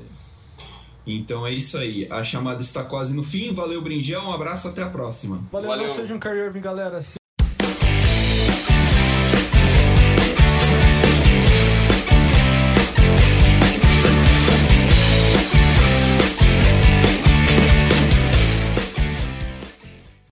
Então 1.07 1.47
é 1.47 1.51
isso 1.51 1.77
aí. 1.77 2.07
A 2.11 2.21
chamada 2.23 2.61
está 2.61 2.83
quase 2.83 3.15
no 3.15 3.23
fim. 3.23 3.53
Valeu, 3.53 3.81
Brinjel. 3.81 4.21
Um 4.21 4.33
abraço, 4.33 4.67
até 4.67 4.83
a 4.83 4.89
próxima. 4.89 5.41
Valeu, 5.51 5.69
Valeu. 5.69 5.87
não 5.87 5.95
seja 5.95 6.13
um 6.13 6.19
Irving, 6.35 6.61
galera. 6.61 7.01